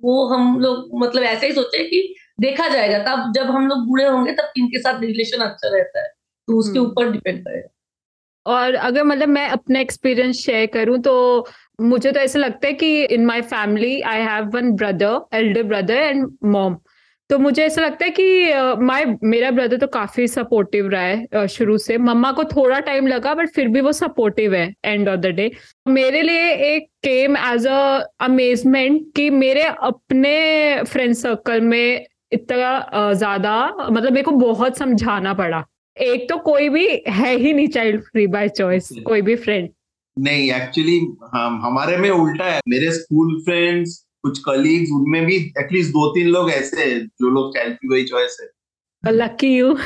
वो 0.04 0.16
हम 0.28 0.60
लोग 0.60 0.90
मतलब 1.04 1.24
ऐसे 1.24 1.48
ही 1.48 1.54
सोचे 1.54 1.84
कि 1.84 2.02
देखा 2.42 2.68
जाएगा 2.68 3.00
तब 3.00 3.32
जब 3.36 3.52
हम 3.52 3.68
लोग 3.68 3.86
बूढ़े 3.88 4.06
होंगे 4.06 4.32
तब 4.32 4.52
किनके 4.56 4.80
साथ 4.80 5.02
रिलेशन 5.02 5.44
अच्छा 5.44 5.70
रहता 5.76 6.02
है? 6.02 6.08
तो 6.48 6.58
उसके 6.60 6.80
हम्म। 6.80 6.90
ऊपर 6.90 7.12
डिपेंड 7.12 7.40
करेगा। 7.40 7.68
और 8.46 8.76
अगर 8.76 9.04
मतलब 9.04 9.30
मैं 9.30 9.48
अपना 9.50 9.80
एक्सपीरियंस 9.80 10.36
शेयर 10.36 10.66
करूँ 10.74 10.98
तो 11.00 11.14
मुझे 11.82 12.12
तो 12.12 12.20
ऐसा 12.20 12.40
लगता 12.40 12.68
है 12.68 12.74
कि 12.74 13.04
in 13.06 13.26
my 13.26 13.42
family 13.52 14.00
I 14.02 14.22
have 14.22 14.50
one 14.54 14.72
brother 14.76 15.38
elder 15.38 15.64
brother 15.64 15.98
and 15.98 16.28
mom 16.46 16.78
तो 17.32 17.38
मुझे 17.40 17.64
ऐसा 17.64 17.82
लगता 17.82 18.06
है 18.06 18.12
कि 18.12 18.84
माय 18.86 19.06
मेरा 19.24 19.50
ब्रदर 19.52 19.78
तो 19.78 19.88
काफ़ी 19.88 20.28
सपोर्टिव 20.28 20.88
रहा 20.90 21.02
है 21.02 21.48
शुरू 21.50 21.78
से। 21.78 21.98
मम्मा 22.00 22.32
को 22.32 22.44
थोड़ा 22.46 22.80
टाइम 22.80 23.08
लगा 23.08 23.34
बट 23.34 23.50
फिर 23.50 23.68
भी 23.68 23.82
वो 23.82 23.92
सपोर्टिव 23.92 24.56
है 24.56 24.74
एंड 24.86 25.10
ऑफ़ 25.10 25.20
द 25.20 25.28
डे 25.28 25.50
मेरे 25.88 26.22
लिए 26.22 26.52
एक 26.66 26.88
केम 27.04 27.38
एज 27.38 27.68
अ 27.68 27.80
अमेजमेंट 28.22 29.02
कि 29.16 29.30
मेरे 29.30 29.64
अपने 29.64 30.84
फ्रेंड 30.84 31.14
सर्कल 31.16 31.62
में 31.64 32.06
इतना 32.32 33.14
ज़्यादा 33.14 33.56
मतलब 33.82 34.12
मेरे 34.12 34.24
को 34.24 34.32
बहुत 34.32 34.78
समझाना 34.78 35.34
पड़ा। 35.34 35.64
एक 35.98 36.30
तो 36.30 36.38
कोई 36.42 36.70
भी 36.70 36.88
है 37.10 37.36
ही 37.38 37.54
नहीं 37.54 37.68
चाइल्ड 37.70 38.02
फ्री 38.04 38.28
बाय 38.28 38.50
चॉइस 38.52 38.90
कोई 39.06 39.22
भी 39.22 39.36
फ्रेंड 39.38 39.70
नहीं 40.18 40.52
एक्चुअली 40.54 41.00
हम 41.34 41.60
हमारे 41.64 41.98
में 41.98 42.10
उल्टा 42.10 42.46
है। 42.46 42.60
मेरे 42.70 42.92
स्कूल 42.94 43.40
फ्रेंड्स 43.44 44.00
कुछ 44.24 44.40
कलीग्स 44.40 44.92
उनमें 44.92 45.26
भी 45.26 45.36
एटलीस्ट 45.60 45.90
दो 45.90 46.10
तीन 46.16 46.28
लोग 46.28 46.52
ऐसे 46.52 46.84
हैं 46.84 47.00
जो 47.22 47.30
लोग 47.30 47.56
चाइल्ड 47.56 47.78
बाय 47.86 48.04
चॉइस 48.04 48.38
है। 48.42 49.14
लकी 49.14 49.56
यू 49.58 49.70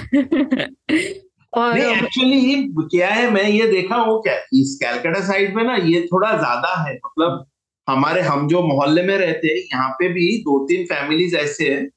और 1.53 1.77
एक्चुअली 1.77 2.67
क्या 2.91 3.09
है 3.09 3.29
मैं 3.31 3.43
ये 3.43 3.67
देखा 3.67 3.95
हूँ 3.95 4.21
क्या 4.23 4.33
इस 4.53 4.77
कैलकाटा 4.83 5.19
साइड 5.19 5.55
में 5.55 5.63
ना 5.63 5.75
ये 5.75 6.01
थोड़ा 6.01 6.31
ज़्यादा 6.37 6.73
है 6.81 6.95
मतलब 6.95 7.45
हमारे 7.87 8.21
हम 8.21 8.47
जो 8.47 8.61
मोहल्ले 8.61 9.03
में 9.03 9.17
रहते 9.17 9.47
हैं 9.47 9.55
यहाँ 9.55 9.89
पे 9.89 10.07
भी 10.07 10.27
दो 10.37 10.57
तीन 10.67 10.85
फैमिलीज़ 10.85 11.35
ऐसे 11.35 11.69
हैं 11.69 11.87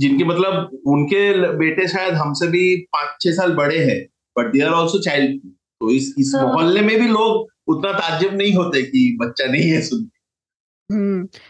जिनके 0.00 0.24
मतलब 0.24 0.80
उनके 0.86 1.22
बेटे 1.56 1.88
शायद 1.88 2.14
हमसे 2.14 2.46
भी 2.46 2.64
पाँच 2.92 3.16
छह 3.20 3.32
साल 3.32 3.54
बड़े 3.54 3.78
हैं 3.78 4.00
but 4.36 4.52
they 4.52 4.60
are 4.60 4.72
also 4.72 4.98
child 4.98 5.40
तो 5.80 5.90
इस 5.90 6.14
इस 6.18 6.32
हाँ। 6.34 6.46
मोहल्ले 6.46 6.80
में 6.80 7.00
भी 7.00 7.08
लोग 7.08 7.48
उतना 7.66 7.92
ताज्जुब 7.92 8.34
नहीं 8.34 8.54
होते 8.54 8.82
कि 8.82 9.18
बच्चा 9.20 9.46
नहीं 9.46 9.70
है 9.70 9.80
सुन 9.82 9.98
हाँ, 9.98 10.19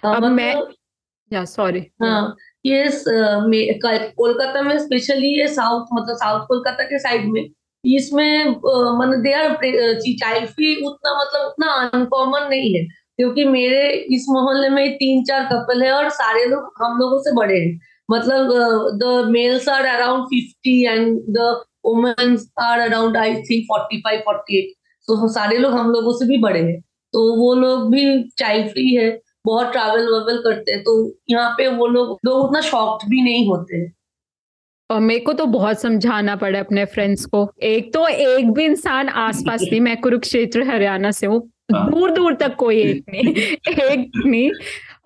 अब 0.05 0.25
मैं 0.25 0.55
या 1.31 1.45
सॉरी 1.45 1.81
हाँ 2.03 2.37
ये। 2.67 2.85
कोलकाता 4.17 4.63
में 4.63 4.79
स्पेशली 4.79 5.41
ये 5.41 5.47
साउथ 5.49 5.87
मतलब 5.93 6.17
साउथ 6.17 6.47
कोलकाता 6.47 6.85
के 6.85 6.99
साइड 6.99 7.29
में 7.29 7.43
इसमें 7.85 8.45
मतलब 8.47 9.23
दे 9.23 9.33
आर 9.33 9.55
चाइल्ड 9.55 10.49
फ्री 10.49 10.75
उतना 10.87 11.15
मतलब 11.21 11.47
उतना 11.47 11.73
अनकॉमन 11.73 12.49
नहीं 12.51 12.75
है 12.75 12.85
क्योंकि 12.85 13.45
मेरे 13.45 13.89
इस 14.15 14.27
मोहल्ले 14.29 14.69
में 14.69 14.95
तीन 14.97 15.25
चार 15.25 15.45
कपल 15.45 15.83
है 15.83 15.93
और 15.93 16.09
सारे 16.11 16.45
लोग 16.45 16.73
हम 16.83 16.99
लोगों 16.99 17.19
से 17.19 17.33
बड़े 17.37 17.59
हैं। 17.59 17.79
मतलब 18.11 18.51
the 19.03 19.31
males 19.31 19.69
are 19.69 19.87
around 19.87 20.25
fifty 20.25 20.85
and 20.85 21.19
the 21.31 21.63
womens 21.87 22.51
are 22.61 22.81
around 22.81 23.17
I 23.17 23.35
think 23.35 23.65
forty 23.65 24.01
five 24.01 24.21
forty 24.21 24.59
eight 24.59 24.73
so 25.09 25.29
सारे 25.33 25.59
लोग 25.59 25.73
हम 25.73 25.91
लोगों 25.91 26.13
से 26.13 26.27
भी 26.27 26.39
बड़े 26.39 26.61
हैं। 26.61 26.81
तो 27.13 27.21
वो 27.37 27.55
लोग 27.55 27.91
भी 27.91 28.03
चाइल्ड 28.39 28.71
फ्री 28.71 28.95
है। 28.95 29.11
बहुत 29.45 29.73
ट्रैवल 29.73 30.09
ववेल 30.13 30.39
करते 30.45 30.73
हैं 30.73 30.83
तो 30.83 30.95
यहाँ 31.31 31.51
पे 31.59 31.69
वो 31.69 31.87
लोग 31.87 32.19
लोग 32.25 32.45
उतना 32.45 32.61
शॉक्ड 32.61 33.09
भी 33.11 33.23
नहीं 33.23 33.47
होते। 33.49 33.87
और 34.91 35.01
मेरे 35.01 35.21
को 35.21 35.33
तो 35.33 35.45
बहुत 35.47 35.81
समझाना 35.81 36.35
पड़ा 36.37 36.61
अपने 36.61 36.85
फ्रेंड्स 36.85 37.25
को। 37.25 37.49
एक 37.63 37.93
तो 37.95 38.07
एक 38.09 38.51
भी 38.51 38.65
इंसान 38.65 39.09
आसपास 39.09 39.63
नहीं 39.63 39.81
मैं 39.81 39.97
कुरुक्षेत्र 40.01 40.63
हरियाणा 40.69 41.11
से 41.11 41.27
हूँ। 41.27 41.41
हाँ। 41.75 41.91
दूर 41.91 42.11
दूर 42.11 42.35
तक 42.35 42.55
कोई 42.55 42.81
एक 42.83 43.05
नहीं 43.13 43.35
एक 43.91 44.11
नहीं। 44.27 44.51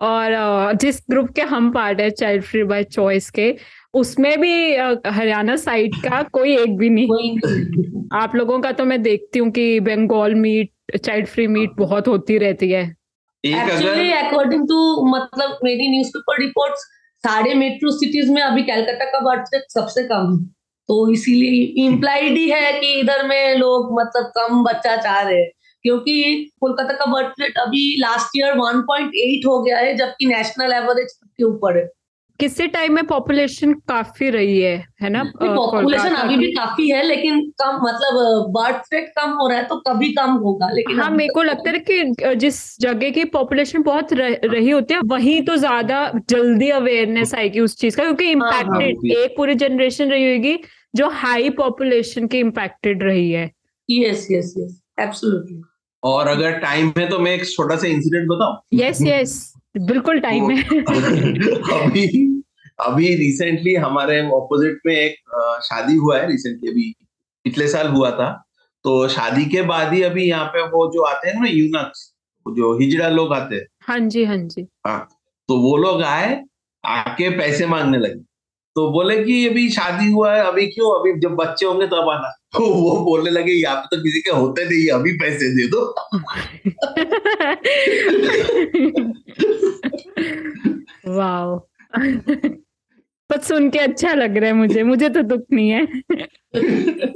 और 0.01 0.73
जिस 0.75 1.01
ग्रुप 1.09 1.29
के 1.35 1.41
हम 1.41 1.71
पार्ट 1.71 2.01
है 2.01 2.09
चाइल्ड 2.09 2.43
फ्री 2.43 2.63
बाय 2.63 2.83
चॉइस 2.83 3.29
के 3.29 3.55
उसमें 3.93 4.39
भी 4.41 4.75
हरियाणा 4.75 5.55
साइड 5.55 5.95
का 5.95 6.21
कोई 6.33 6.57
एक 6.57 6.75
भी 6.77 6.89
नहीं। 6.89 8.07
आप 8.13 8.35
लोगों 8.35 8.59
का 8.59 8.71
तो 8.71 8.85
मैं 8.85 9.01
देखती 9.01 9.39
हूँ 9.39 9.51
कि 9.51 9.79
Bengal 9.79 10.35
meet 10.35 10.97
child 10.97 11.27
free 11.27 11.47
meet 11.47 11.71
बहुत 11.77 12.07
होती 12.07 12.37
रहती 12.37 12.71
है। 12.71 12.83
एक्चुअली 13.45 14.11
अकॉर्डिंग 14.11 14.67
टू 14.67 15.05
मतलब 15.07 15.59
मेरी 15.63 15.87
न्यूज़पेपर 15.91 16.39
रिपोर्ट्स 16.39 16.79
सारे 17.23 17.53
मेट्रो 17.53 17.91
सिटीज़ 17.91 18.31
में 18.31 18.41
अभी 18.41 18.63
कैलकाटा 18.63 19.05
का 19.05 19.19
बर्थ 19.19 19.43
रेट 19.53 19.63
सबसे 19.69 20.03
कम 20.03 20.39
है। 20.39 20.45
तो 20.89 21.13
इसीलिए 21.13 21.85
इम्प्लाइड 21.85 22.37
ही 22.37 22.49
है 22.49 22.73
कि 22.79 22.93
इधर 22.99 23.27
में 23.27 23.55
लोग 23.55 24.01
मतलब 24.01 24.31
कम 24.37 24.63
बच्चा 24.63 24.95
चाह 24.95 25.21
रहे 25.21 25.37
हैं। 25.37 25.49
क्योंकि 25.83 26.51
कोलकाता 26.61 26.93
का 26.93 27.05
बर्थ 27.05 27.33
रेट 27.41 27.57
अभी 27.57 27.97
लास्ट 27.99 28.37
ईयर 28.37 28.53
1.8 28.53 29.45
हो 29.45 29.63
गया 29.63 29.77
है 29.77 29.95
जबकि 29.95 30.25
नेशनल 30.25 30.73
एवरेज 30.73 31.13
के 31.23 31.43
ऊपर 31.43 31.77
है। 31.77 31.89
किसी 32.39 32.67
टाइम 32.67 32.93
में 32.93 33.05
पॉपुलेशन 33.07 33.73
काफ़ी 33.87 34.29
रही 34.29 34.59
है 34.61 34.75
है 35.01 35.09
ना? 35.09 35.23
पॉपुलेशन 35.35 36.15
अभी 36.15 36.37
भी 36.37 36.51
काफ़ी 36.51 36.89
है 36.89 37.01
लेकिन 37.03 37.39
कम 37.61 37.75
मतलब 37.83 38.49
बर्थ 38.51 38.93
रेट 38.93 39.11
कम 39.17 39.29
हो 39.31 39.47
रहा 39.47 39.57
है 39.57 39.63
तो 39.67 39.75
कभी 39.87 40.11
कम 40.13 40.31
होगा 40.37 40.69
लेकिन 40.69 40.99
हाँ 40.99 41.09
मेरे 41.09 41.33
को 41.33 41.43
लगता 41.43 41.71
है 41.71 41.79
कि 41.79 42.35
जिस 42.35 42.59
जगह 42.81 43.09
की 43.09 43.23
पॉपुलेशन 43.25 43.83
बहुत 43.83 44.13
रह, 44.13 44.37
रही 44.43 44.69
होती 44.69 44.93
है 44.93 44.99
वहीं 45.05 45.41
तो 45.45 45.55
ज़्यादा 45.55 46.11
जल्दी 46.29 46.69
अवेयरनेस 46.69 47.33
आएगी 47.35 47.59
उस 47.59 47.77
चीज़ 47.77 47.97
का 47.97 48.03
क्योंकि 48.03 48.29
इम्पैक्टेड 48.31 48.69
हाँ, 48.71 48.79
हाँ, 48.81 49.23
एक 49.23 49.37
पूरी 49.37 49.55
जनरेशन 49.55 50.11
रही 50.11 50.35
होगी 50.35 50.57
जो 50.95 51.09
हाई 51.09 51.49
पॉपुलेशन 51.49 52.27
की 52.27 52.39
इम्पैक्टेड 52.39 53.03
रही 53.03 53.31
है। 53.31 53.49
यस 53.89 54.27
यस 54.31 54.53
यस 54.57 54.81
एब्सोल्युटली 54.99 55.61
और 56.03 56.27
अगर 56.27 56.57
टाइम 56.59 56.91
है 56.97 57.09
तो 57.09 57.19
मैं 57.19 57.33
एक 57.33 57.45
छोटा 57.49 57.75
सा 57.75 57.87
इंसिडेंट 57.87 58.27
बताऊँ? 58.29 58.57
यस 58.73 59.01
यस 59.01 59.53
बिल्कुल 59.77 60.19
टाइम 60.19 60.49
है। 60.51 60.63
अभी 61.81 62.05
अभी 62.79 63.13
रिसेंटली 63.15 63.73
हमारे 63.75 64.19
ऑपोजिट 64.31 64.79
में 64.85 64.93
एक 64.95 65.15
शादी 65.63 65.95
हुआ 65.95 66.17
है 66.17 66.27
रिसेंटली 66.27 66.69
अभी 66.71 66.93
पिछले 67.45 67.67
साल 67.67 67.87
हुआ 67.87 68.11
था। 68.11 68.31
तो 68.85 69.07
शादी 69.07 69.45
के 69.45 69.61
बाद 69.63 69.93
ही 69.93 70.01
अभी 70.03 70.23
यहाँ 70.23 70.45
पे 70.45 70.61
वो 70.67 70.87
जो 70.93 71.01
आते 71.03 71.29
हैं 71.29 71.41
ना 71.41 71.47
यूनक्स 71.47 72.11
जो 72.45 72.77
हिजड़ा 72.79 73.09
लोग 73.09 73.33
आते 73.33 73.55
हैं। 73.55 73.65
हाँ 73.83 73.99
जी 73.99 74.23
हाँ 74.25 74.37
जी। 74.37 74.67
हाँ 74.87 75.07
तो 75.49 75.57
वो 75.61 75.75
लोग 75.77 76.01
आए 76.03 76.41
आके 76.83 77.29
पैसे 77.37 77.65
मांगने 77.65 77.97
लगे। 77.97 78.21
तो 78.75 78.91
बोले 78.91 79.23
कि 79.23 79.47
अभी 79.47 79.69
शादी 79.69 80.11
हुआ 80.11 80.35
है 80.35 80.45
अभी 80.45 80.67
क्यों? 80.67 80.99
अभी 80.99 81.19
जब 81.19 81.35
बच्चे 81.35 81.65
होंगे 81.65 81.87
तब 81.87 82.09
आना। 82.09 82.29
तो 82.53 82.59
वो 82.73 83.05
बोलने 83.05 83.31
लगे 83.31 83.51
यहाँ 83.51 83.75
पे 83.75 83.95
तो 83.95 84.03
किसी 84.03 84.21
के 84.21 84.31
होते 84.31 84.65
नहीं 84.65 84.89
अभी 84.89 85.11
पैसे 85.11 85.49
दे 85.55 85.67
दो। 85.67 85.95
वाओ। 91.17 91.67
पर 93.29 93.39
सुन 93.39 93.69
के 93.69 93.79
अच्छा 93.79 94.13
लग 94.13 94.37
रहा 94.37 94.49
है 94.49 94.55
मुझे 94.55 94.83
मुझे 94.83 95.09
तो 95.09 95.21
दुख 95.21 95.45
नहीं 95.51 95.69
है। 95.69 95.87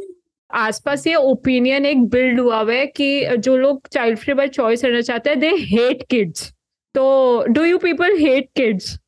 आसपास 0.54 1.08
ये 1.08 1.16
ओपिनियन 1.16 1.86
एक 1.86 2.06
बिल्ड 2.06 2.40
हुआ 2.40 2.62
हुआ 2.62 2.74
है 2.74 2.86
कि 2.88 3.38
जो 3.38 3.58
लोग 3.58 3.88
चाइल्ड 3.88 4.20
फ्री 4.20 4.34
बाय 4.34 4.48
चॉइस 4.48 4.86
रहना 4.86 5.02
चाहते 5.02 5.30
हैं 5.30 5.40
दे 5.40 5.50
हेट 5.50 6.04
किड्स 6.10 6.54
तो 6.96 7.44
do 7.48 7.64
you 7.64 7.78
people 7.78 8.18
hate 8.18 8.50
kids 8.56 9.00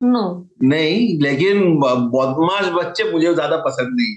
no 0.00 0.24
नहीं 0.64 1.18
लेकिन 1.22 1.76
बदमाश 1.80 2.66
बच्चे 2.74 3.10
मुझे 3.12 3.32
ज़्यादा 3.34 3.56
पसंद 3.66 4.00
नहीं। 4.00 4.16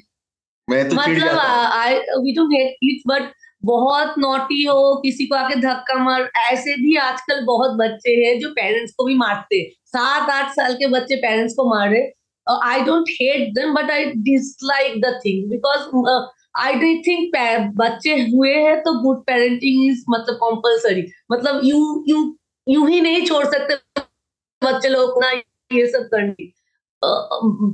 मैं 0.67 0.89
तो 0.89 0.95
मतलब 0.95 1.37
I 1.37 1.93
we 2.23 2.33
don't 2.35 2.53
hate 2.53 2.75
kids 2.81 3.03
but 3.07 3.31
बहुत 3.63 4.13
नोटी 4.17 4.63
हो 4.65 4.95
किसी 5.03 5.25
को 5.25 5.35
आके 5.35 5.55
धक्का 5.61 5.95
मार 6.03 6.29
ऐसे 6.41 6.75
भी 6.75 6.95
आजकल 6.97 7.43
बहुत 7.45 7.77
बच्चे 7.79 8.15
हैं 8.15 8.39
जो 8.39 8.49
पेरेंट्स 8.51 8.93
को 8.97 9.05
भी 9.05 9.15
मारते 9.15 9.63
सात 9.87 10.29
आठ 10.29 10.51
साल 10.51 10.73
के 10.73 10.87
बच्चे 10.87 11.15
पेरेंट्स 11.15 11.53
को 11.57 11.69
मारे 11.69 12.01
I 12.47 12.81
don't 12.81 13.09
hate 13.11 13.49
them 13.55 13.73
but 13.73 13.91
I 13.91 14.05
dislike 14.29 15.01
the 15.01 15.13
thing 15.25 15.49
because 15.49 15.81
I 16.57 16.73
don't 16.73 17.05
think 17.07 17.35
बच्चे 17.77 18.15
हुए 18.23 18.53
हैं 18.55 18.79
तो 18.83 18.93
गुड 19.01 19.21
पेरेंटिंग 19.25 19.85
इज़ 19.91 20.03
मतलब 20.09 20.37
कॉम्पल्सरी 20.39 21.05
मतलब 21.31 21.61
यू 21.63 22.03
यू 22.07 22.23
यू 22.67 22.85
ही 22.85 23.01
नहीं 23.01 23.25
छोड़ 23.25 23.45
सकते 23.45 23.75
बच्चे 24.61 24.89
लोग 24.89 25.23
ना। 25.23 25.31
ये 25.73 25.87
सब 25.87 26.07
करनी 26.11 26.51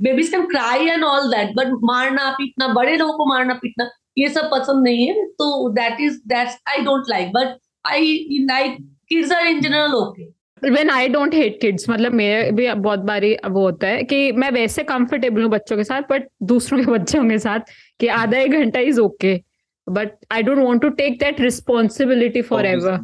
babies 0.04 0.30
can 0.30 0.46
cry 0.46 0.88
and 0.88 1.04
all 1.04 1.30
that 1.32 1.56
but 1.56 1.68
मारना 1.84 2.30
पीटना 2.32 2.68
बड़े 2.74 2.96
लोगों 2.98 3.14
को 3.14 3.26
मारना 3.26 3.54
पीटना 3.54 3.90
ये 4.18 4.30
सब 4.30 4.50
पसंद 4.52 4.84
नहीं 4.84 5.08
है 5.08 5.26
तो 5.26 5.70
that 5.70 6.02
is 6.02 6.20
that's 6.28 6.58
I 6.68 6.78
don't 6.78 7.04
like 7.10 7.32
but 7.34 7.58
I 7.86 8.46
like 8.50 8.78
kids 9.10 9.32
are 9.32 9.48
in 9.48 9.62
general 9.62 9.94
okay 9.94 10.26
when 10.70 10.90
I 10.90 11.08
don't 11.08 11.34
hate 11.34 11.60
kids 11.62 11.90
मतलब 11.90 12.14
मेरे 12.14 12.52
भी 12.52 12.74
बहुत 12.74 13.00
बारी 13.00 13.36
वो 13.50 13.62
होता 13.62 13.88
है 13.88 14.04
कि 14.04 14.32
मैं 14.32 14.52
वैसे 14.52 14.84
कंफर्टेबल 14.84 15.42
हूँ 15.42 15.50
बच्चों 15.52 15.78
के 15.78 15.84
साथ 15.84 16.02
बट 16.02 16.28
दूसरों 16.44 16.80
के 16.80 16.92
बच्चों 16.92 17.30
के 17.30 17.38
साथ 17.38 17.60
कि 18.00 18.08
आधा 18.08 18.38
एक 18.38 18.52
घंटा 18.52 18.80
is 18.80 19.00
okay 19.00 19.42
but 19.90 20.12
I 20.32 20.44
don't 20.44 20.58
want 20.58 20.82
to 20.82 20.90
take 20.90 21.20
that 21.20 21.42
responsibility 21.42 22.42
forever 22.66 23.00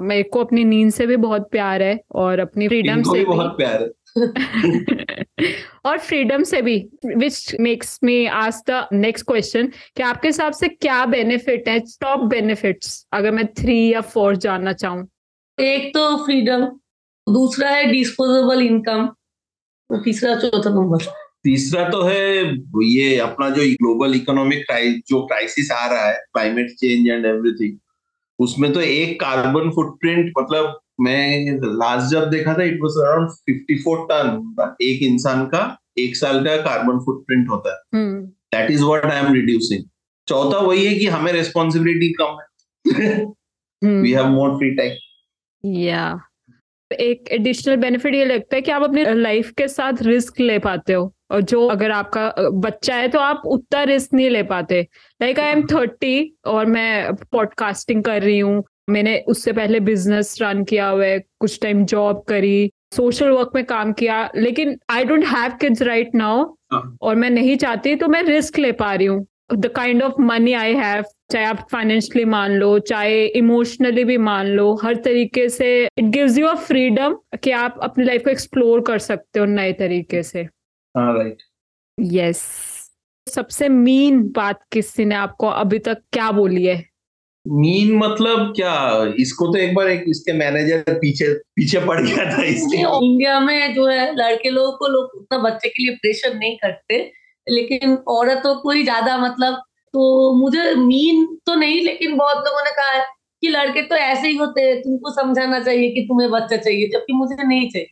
मेरे 0.00 0.22
को 0.22 0.44
अपनी 0.44 0.64
नींद 0.64 0.90
से 0.92 1.06
भी 1.06 1.16
बहुत 1.16 1.48
प्यार 1.50 1.82
है 1.82 2.00
और 2.14 2.38
अपनी 2.38 2.68
फ्रीडम 2.68 3.02
से 3.02 3.18
भी। 3.18 3.24
बहुत 3.24 3.56
प्यार 3.56 3.82
है। 3.82 3.88
और 5.84 5.98
फ्रीडम 5.98 6.42
से 6.42 6.62
भी 6.62 6.76
विच 7.16 7.56
मेक्स 7.60 7.98
मी 8.04 8.26
आज 8.26 8.62
द 8.70 8.88
नेक्स्ट 8.92 9.26
क्वेश्चन 9.26 9.66
कि 9.96 10.02
आपके 10.02 10.28
हिसाब 10.28 10.52
से 10.52 10.68
क्या 10.68 11.06
बेनिफिट 11.06 11.68
है 11.68 11.78
टॉप 12.00 12.20
बेनिफिट्स 12.20 13.06
अगर 13.12 13.30
मैं 13.30 13.46
थ्री 13.46 13.92
या 13.92 14.00
फोर 14.00 14.36
जानना 14.36 14.72
चाहूँ? 14.72 15.06
एक 15.60 15.88
तो 15.94 16.16
फ्रीडम 16.24 16.64
दूसरा 17.26 17.70
है 17.70 17.90
डिस्पोजेबल 17.92 18.62
इनकम 18.62 19.08
तीसरा 19.90 20.34
चौथा 20.34 20.70
नंबर 20.70 21.04
तीसरा 21.44 21.88
तो 21.88 22.02
है 22.02 22.44
ये 22.84 23.18
अपना 23.18 23.50
जो 23.50 23.62
ग्लोबल 23.62 24.14
इकोनॉमिक 24.14 24.64
जो 25.08 25.26
क्राइसिस 25.26 25.70
आ 25.72 25.86
रहा 25.86 26.06
है 26.08 26.14
क्लाइमेट 26.32 26.70
चेंज 26.70 27.08
एंड 27.08 27.26
एवरीथिंग 27.26 27.78
उसमें 28.38 28.72
तो 28.72 28.80
एक 28.80 29.20
कार्बन 29.20 29.70
फुटप्रिंट 29.70 30.32
मतलब 30.38 30.80
मैं 30.98 31.58
लास्ट 31.78 32.10
जब 32.10 32.28
देखा 32.30 32.54
था 32.54 32.62
इट 32.64 32.78
वाज 32.82 32.98
अराउंड 33.02 33.30
54 33.50 33.96
टन 34.10 34.74
एक 34.82 35.02
इंसान 35.02 35.44
का 35.46 35.62
एक 35.98 36.16
साल 36.16 36.44
का 36.44 36.56
कार्बन 36.62 36.98
फुटप्रिंट 37.04 37.48
होता 37.50 37.72
है। 37.72 37.78
That 38.52 38.70
is 38.70 38.84
what 38.84 39.04
I 39.06 39.18
am 39.18 39.32
reducing 39.34 39.84
चौथा 40.28 40.58
वही 40.58 40.84
है 40.86 40.94
कि 40.94 41.06
हमें 41.06 41.32
रिस्पॉन्सिबिलिटी 41.32 42.12
कम 42.20 42.36
है। 43.00 43.24
We 43.82 44.12
have 44.12 44.28
more 44.28 44.56
free 44.58 44.70
time 44.74 45.72
या 45.74 46.04
एक 46.90 47.28
एडिशनल 47.32 47.76
बेनिफिट 47.76 48.14
ये 48.14 48.24
लगता 48.24 48.56
है 48.56 48.62
कि 48.62 48.70
आप 48.70 48.82
अपने 48.82 49.04
लाइफ 49.14 49.50
के 49.58 49.68
साथ 49.68 50.02
रिस्क 50.02 50.40
ले 50.40 50.58
पाते 50.58 50.92
हो। 50.92 51.12
और 51.30 51.40
जो 51.42 51.66
अगर 51.68 51.90
आपका 51.90 52.50
बच्चा 52.62 52.96
है 52.96 53.08
तो 53.08 53.18
आप 53.18 53.42
उतना 53.46 53.82
रिस्क 53.82 54.14
नहीं 54.14 54.28
ले 54.30 54.42
पाते। 54.42 54.80
लाइक 55.20 55.38
आई 55.40 55.50
एम 55.52 55.62
थर्टी 55.66 56.34
और 56.46 56.66
मैं 56.66 57.14
पॉडकास्टिंग 57.32 58.02
कर 58.04 58.22
रही 58.22 58.38
हूँ। 58.38 58.62
मैंने 58.88 59.18
उससे 59.28 59.52
पहले 59.52 59.80
बिज़नेस 59.80 60.36
रन 60.42 60.64
किया 60.64 60.88
हुआ 60.88 61.04
है 61.04 61.18
कुछ 61.40 61.58
टाइम 61.62 61.84
जॉब 61.84 62.24
करी 62.28 62.70
सोशल 62.94 63.28
वर्क 63.28 63.50
में 63.54 63.64
काम 63.64 63.92
किया 63.92 64.30
लेकिन 64.36 64.78
I 64.90 65.04
don't 65.04 65.24
have 65.24 65.56
kids 65.60 65.82
right 65.82 66.14
now 66.14 66.44
और 67.02 67.14
मैं 67.14 67.30
नहीं 67.30 67.56
चाहती 67.56 67.94
तो 67.96 68.08
मैं 68.08 68.22
रिस्क 68.22 68.58
ले 68.58 68.72
पा 68.72 68.94
रही 68.94 69.06
हूँ। 69.06 69.26
The 69.54 69.66
kind 69.66 70.02
of 70.02 70.20
money 70.20 70.52
I 70.52 70.74
have 70.74 71.04
चाहे 71.30 71.44
आप 71.44 71.66
फाइनेंशियली 71.72 72.24
मान 72.24 72.52
लो 72.52 72.78
चाहे 72.78 73.24
इमोशनली 73.26 74.04
भी 74.04 74.16
मान 74.18 74.46
लो 74.46 74.74
हर 74.74 74.96
तरीके 74.96 75.48
से 75.48 75.68
it 75.84 76.04
gives 76.04 76.38
you 76.38 76.46
a 76.46 76.54
freedom 76.54 77.16
कि 77.42 77.50
आप 77.50 77.78
अपनी 77.82 78.04
लाइफ 78.04 78.24
को 78.24 78.30
एक्सप्लोर 78.30 78.80
कर 78.80 78.98
सकते 78.98 79.40
हो 79.40 79.44
नए 79.44 79.72
तरीके 79.72 80.22
से। 80.22 80.42
राइट 80.94 81.42
यस 81.98 82.42
सबसे 83.26 83.68
मीन 83.68 84.22
बात 84.32 84.60
किसी 84.72 85.04
ने 85.04 85.14
आपको 85.14 85.46
अभी 85.46 85.78
तक 85.78 86.02
क्या 86.12 86.30
बोली 86.32 86.64
है? 86.66 86.82
मीन 87.46 87.92
मतलब 87.98 88.52
क्या? 88.56 88.74
इसको 89.18 89.46
तो 89.46 89.58
एक 89.58 89.74
बार 89.74 89.88
एक 89.88 90.04
इसके 90.08 90.32
मैनेजर 90.32 90.82
पीछे 90.88 91.32
पीछे 91.56 91.80
पड़ 91.86 92.00
गया 92.00 92.24
था 92.30 92.42
इसलिए 92.44 92.84
इंडिया 93.02 93.40
में 93.40 93.74
जो 93.74 93.86
है 93.86 94.12
लड़के 94.16 94.50
लोगों 94.50 94.72
को 94.72 94.88
लोग 94.88 95.10
उतना 95.16 95.38
बच्चे 95.38 95.68
के 95.68 95.82
लिए 95.82 95.94
प्रेशर 95.96 96.34
नहीं 96.34 96.56
करते 96.56 96.98
लेकिन 97.48 97.94
औरतों 98.08 98.54
को 98.54 98.70
ही 98.70 98.82
ज़्यादा 98.82 99.16
मतलब 99.18 99.54
तो 99.94 100.32
मुझे 100.34 100.74
मीन 100.74 101.26
तो 101.46 101.54
नहीं 101.54 101.80
लेकिन 101.82 102.16
बहुत 102.16 102.36
लोगों 102.36 102.64
ने 102.64 102.70
कहा 102.70 102.90
है 102.90 103.04
कि 103.42 103.48
लड़के 103.48 103.82
तो 103.82 103.96
ऐसे 103.96 104.28
ही 104.28 104.36
होते 104.36 104.60
हैं 104.62 104.80
तुमको 104.82 105.10
समझाना 105.14 105.60
चाहिए 105.60 105.90
कि 105.90 106.00
तुम्हें 106.00 106.30
बच्चा 106.30 106.56
चाहिए 106.56 106.88
जबकि 106.88 107.12
मुझे 107.12 107.42
नहीं 107.44 107.68
चाहिए। 107.70 107.86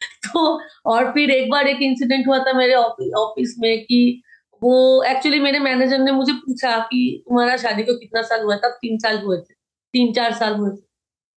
तो 0.26 0.60
और 0.86 1.10
फिर 1.12 1.30
एक 1.30 1.50
बार 1.50 1.68
एक 1.68 1.82
इंसिडेंट 1.82 2.26
हुआ 2.28 2.38
था 2.38 2.52
मेरे 2.52 2.74
ऑफ़िस 2.74 3.54
में 3.58 3.84
कि 3.84 4.22
वो 4.64 5.02
एक्चुअली 5.04 5.40
मेरे 5.40 5.58
मैनेजर 5.60 5.98
ने 5.98 6.12
मुझे 6.12 6.32
पूछा 6.34 6.78
कि 6.82 7.00
तुम्हारा 7.28 7.56
शादी 7.56 7.82
को 7.82 7.94
कितना 7.98 8.22
साल 8.22 8.42
हुआ 8.42 8.56
था 8.56 8.68
तीन 8.72 8.98
साल 8.98 9.18
हुए 9.18 9.36
थे। 9.38 9.54
तीन, 9.94 10.12
चार 10.12 10.34
साल 10.34 10.54
हुए 10.54 10.70
थे। 10.70 10.82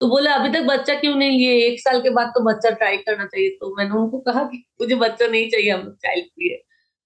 तो 0.00 0.09
बोले, 0.09 0.30
अभी 0.30 0.49
तक 0.50 0.62
बच्चा 0.66 0.95
क्यों 0.95 1.14
नहीं 1.16 1.38
लिए? 1.38 1.66
एक 1.66 1.80
साल 1.80 2.00
के 2.02 2.11
बाद 2.11 2.28
तो 2.28 2.45
बच्चा 2.45 2.71
ट्राई 2.73 2.97
करना 2.99 3.25
चाहिए। 3.26 3.49
तो 3.61 3.75
मैंने 3.78 3.95
उनको 4.00 4.18
कहा 4.21 4.42
कि 4.45 4.64
मुझे 4.80 4.95
बच्चा 4.97 5.26
नहीं 5.26 5.49
चाहिए, 5.50 5.71
हम 5.71 5.90
चाइल्ड 6.02 6.25
फ्री 6.26 6.50
है 6.50 6.59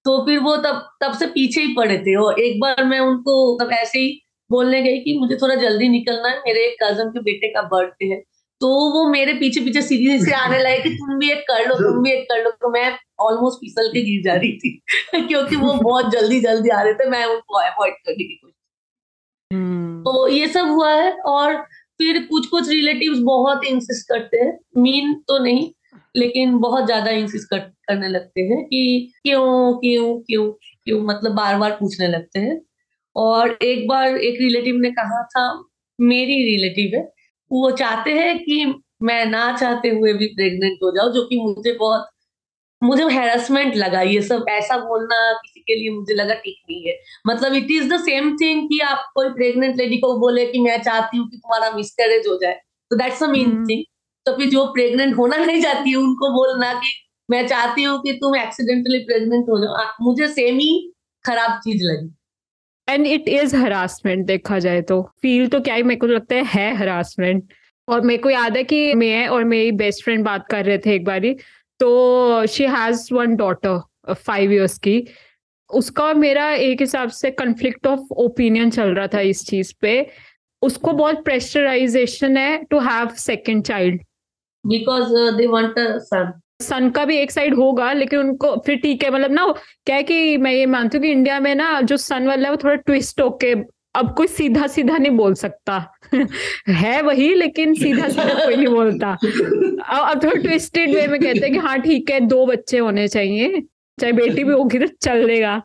तो 0.05 0.12
फिर 0.27 0.39
वो 0.41 0.57
तब 0.59 0.83
तब 1.03 1.12
से 1.15 1.27
पीछे 1.29 1.62
ही 1.62 1.75
पड़े 1.75 1.99
थे। 1.99 2.15
और 2.17 2.41
एक 2.41 2.61
बार 2.61 2.85
मैं 2.85 2.99
उनको 3.00 3.35
तब 3.61 3.73
ऐसे 3.73 3.99
ही 3.99 4.12
बोलने 4.50 4.83
गई 4.83 4.99
कि 5.00 5.17
मुझे 5.19 5.37
थोड़ा 5.37 5.55
जल्दी 5.57 5.89
निकलना 5.89 6.29
है। 6.29 6.39
मेरे 6.39 6.67
एक 6.67 6.77
कज़न 6.83 7.11
के 7.11 7.21
बेटे 7.23 7.49
का 7.55 7.62
बर्थडे 7.69 8.07
है। 8.07 8.23
तो 8.61 8.69
वो 8.90 9.09
मेरे 9.09 9.33
पीछे 9.35 9.61
पीछे 9.61 9.83
सीधी 9.83 10.19
से 10.19 10.33
आने 10.33 10.59
लगे 10.59 10.83
कि 10.83 10.90
तुम 10.90 11.19
भी 11.19 11.31
एक 11.31 11.38
कर 11.38 11.69
लो 11.69 11.75
तुम 11.75 12.02
भी 12.02 12.11
एक 12.12 12.25
कर 12.25 12.45
लो। 12.45 12.50
तो 12.50 12.71
मैं 12.71 12.99
ऑलमोस्ट 13.21 13.59
फिसल 13.59 13.88
के 13.88 14.02
गिर 14.02 14.23
जा 14.23 14.35
रही 14.35 14.52
थी 14.59 14.83
क्योंकि 15.29 15.57
वो 15.57 15.73
बहुत 15.75 16.11
जल्दी 16.12 16.40
जल्दी 16.40 16.69
आ 16.69 16.83
रहे 16.83 16.95
थे 16.95 17.09
मैं 17.11 17.25
उनको 17.25 17.59
अवॉइड 17.59 17.95
करने 17.95 18.25
की 18.25 18.35
कोशिश 18.35 18.55
hmm. 19.52 20.05
तो 20.05 20.29
ये 20.29 20.49
सब 20.49 20.67
हुआ 20.67 20.93
है 20.93 21.12
और 21.12 21.57
फिर 21.99 22.23
कुछ 22.25 22.47
कुछ 22.47 22.69
रिलेटिव्स 22.69 23.19
बहुत 23.19 23.64
इंसिस्ट 23.64 24.09
करते 24.09 24.37
हैं। 24.37 24.59
मीन 24.76 25.14
तो 25.14 25.38
नहीं 25.38 25.71
लेकिन 26.17 26.59
बहुत 26.59 26.87
ज़्यादा 26.87 27.11
इंसिस्ट 27.11 27.49
कर, 27.50 27.59
करने 27.59 28.09
लगते 28.09 28.40
हैं 28.40 28.64
कि 28.64 29.12
क्यों 29.23 29.75
क्यों 29.75 30.21
क्यों 30.21 30.52
क्यों 30.85 31.00
मतलब 31.00 31.33
बार 31.33 31.59
बार 31.59 31.71
पूछने 31.71 32.09
लगते 32.09 32.40
हैं। 32.40 32.61
और 33.17 33.59
एक 33.62 33.88
बार 33.88 34.17
एक 34.17 34.40
रिलेटिव 34.40 34.76
ने 34.76 34.90
कहा 34.90 35.23
था 35.23 35.64
मेरी 36.00 36.45
रिलेटिव 36.45 36.99
है 36.99 37.20
वो 37.50 37.71
चाहते 37.73 38.12
हैं 38.14 38.38
कि 38.38 38.64
मैं 39.02 39.25
ना 39.26 39.52
चाहते 39.57 39.88
हुए 39.90 40.12
भी 40.14 40.26
प्रेग्नेंट 40.35 40.78
हो 40.84 40.91
जाऊँ 40.97 41.13
जो 41.15 41.25
कि 41.26 41.36
मुझे 41.41 41.73
बहुत 41.73 42.08
मुझे 42.82 43.04
हैरेसमेंट 43.10 43.76
लगा 43.76 44.00
ये 44.02 44.21
सब। 44.23 44.45
ऐसा 44.50 44.76
बोलना 44.78 45.17
किसी 45.34 45.60
के 45.60 45.75
लिए 45.76 45.91
मुझे 45.91 46.15
लगा 46.15 46.34
ठीक 46.34 46.56
नहीं 46.71 46.82
है। 46.89 46.95
मतलब 47.26 47.54
it 47.54 47.71
is 47.71 47.89
the 47.95 47.99
same 48.00 48.36
thing 48.36 48.69
कि 48.69 48.80
आप 48.80 49.04
कोई 49.15 49.28
प्रेग्नेंट 49.30 49.76
लेडी 49.76 49.99
को 49.99 50.15
बोले 50.21 50.47
कि 50.47 50.60
मैं 50.60 50.82
चाहती 50.82 51.19
हूँ 51.19 51.28
कि 51.30 51.36
तुम्हारा 51.36 51.71
मिसकैरेज 51.76 52.26
हो 52.28 52.36
जाए। 52.43 52.54
तो 52.91 52.97
दैट्स 52.97 53.23
अ 53.23 53.26
मेन 53.26 53.56
थिंग 53.65 53.84
तो 54.26 54.32
फिर 54.36 54.50
जो 54.50 54.65
प्रेग्नेंट 54.75 55.17
होना 55.19 55.36
नहीं 55.36 55.63
चाहती 55.63 55.91
है 55.91 55.97
उनको 55.97 56.30
बोलना 56.34 56.73
कि 56.75 56.93
मैं 57.28 57.47
चाहती 57.49 57.82
हूँ 57.82 57.99
कि 58.02 58.13
तुम 58.15 58.36
एक्सीडेंटली 58.36 58.99
प्रेग्नेंट 59.04 59.49
हो 59.50 59.58
जाओ। 59.65 59.86
मुझे 60.02 60.28
सेम 60.28 60.58
ही 60.58 60.71
खराब 61.25 61.58
चीज़ 61.65 61.84
लगी। 61.84 62.10
एंड 62.91 63.07
इट 63.07 63.29
इज़ 63.29 63.57
हरासमेंट 63.57 64.26
देखा 64.26 64.59
जाए 64.59 64.83
तो। 64.83 65.00
फील 65.23 65.49
तो 65.49 65.61
क्या 65.61 65.75
ही 65.75 65.83
मेरे 65.83 66.00
को 66.00 66.07
लगता 66.07 66.35
है 66.35 66.45
है 66.47 66.75
हरासमेंट 66.76 67.53
और 67.89 68.00
मेरे 68.00 68.23
को 68.23 68.31
याद 68.31 68.57
है 68.57 68.65
कि 68.65 68.95
मैं 68.95 69.26
और 69.29 69.45
मेरी 69.45 69.73
बेस्ट 69.75 70.05
फ्रेंड 70.05 70.25
बात 70.25 70.47
कर 70.50 70.65
रहे 70.65 70.79
थे 70.79 70.95
एक 70.95 71.05
बारी 71.05 71.35
तो 71.81 72.47
she 72.47 72.65
has 72.67 73.09
one 73.15 73.37
daughter 73.37 74.15
five 74.15 74.53
years 74.53 74.79
की। 74.79 75.07
उसका 75.71 76.13
मेरा 76.15 76.50
एक 76.53 76.81
हिसाब 76.81 77.09
से 77.11 77.31
कंफ्लिक्ट 77.31 77.87
ऑफ़ 77.87 78.13
ओपिनियन 78.19 78.71
चल 78.71 78.95
रहा 78.95 79.07
था 79.07 79.21
इस 79.26 79.45
चीज़ 79.47 79.73
पे। 79.81 79.95
उसको 80.63 80.93
बहुत 80.93 81.25
प्रेशराइजेशन 81.25 82.37
है 82.37 82.63
to 82.71 82.79
have 82.81 83.09
second 83.19 83.65
child 83.65 84.03
because 84.65 85.13
they 85.37 85.47
a 85.47 85.99
son 86.05 86.33
son 86.60 86.88
का 86.90 87.04
भी 87.04 87.16
एक 87.16 87.30
साइड 87.30 87.54
होगा, 87.54 87.92
लेकिन 87.92 88.18
उनको 88.18 88.54
फिर 88.66 88.76
ठीक 88.78 89.02
है 89.04 89.10
मतलब 89.10 89.32
ना 89.32 89.46
क्या 89.86 89.96
है 89.96 90.02
कि 90.02 90.36
मैं 90.36 90.52
ये 90.52 90.66
मानती 90.66 90.99
हूँ 90.99 91.04
कि 91.04 91.10
इंडिया 91.12 91.38
में 91.40 91.54
ना 91.54 91.80
जो 91.82 91.96
सन 91.99 92.26
वाला 92.26 92.49
है 92.49 92.50
वो 92.50 92.56
थोड़ा 92.64 92.75
ट्विस्ट 92.76 93.20
होके, 93.20 93.54
अब 93.94 94.14
कोई 94.16 94.26
सीधा 94.26 94.66
सीधा 94.66 94.96
नहीं 94.96 95.16
बोल 95.16 95.34
सकता। 95.34 95.78
है 96.68 97.00
वही, 97.02 97.32
लेकिन 97.34 97.75
सीधा 97.75 98.08
सीधा 98.08 98.44
कोई 98.44 98.56
नहीं 98.56 98.66
बोलता। 98.66 99.12
अब 99.12 100.08
अब 100.10 100.23
थोड़ा 100.25 100.40
ट्विस्टेड 100.42 100.94
वे 100.94 101.06
में 101.06 101.20
कहते 101.20 101.40
हैं 101.40 101.52
कि 101.52 101.58
हाँ 101.58 101.78
ठीक 101.80 102.10
है, 102.10 102.20
दो 102.20 102.46
बच्चे 102.46 102.78
होने 102.78 103.08
चाहिए, 103.08 103.60
चाहे 103.99 104.12
बेटी 104.12 104.44
भी 104.44 104.52
होगी 104.52 104.78
तो 104.78 104.86
चल 105.02 105.26
देगा 105.26 105.62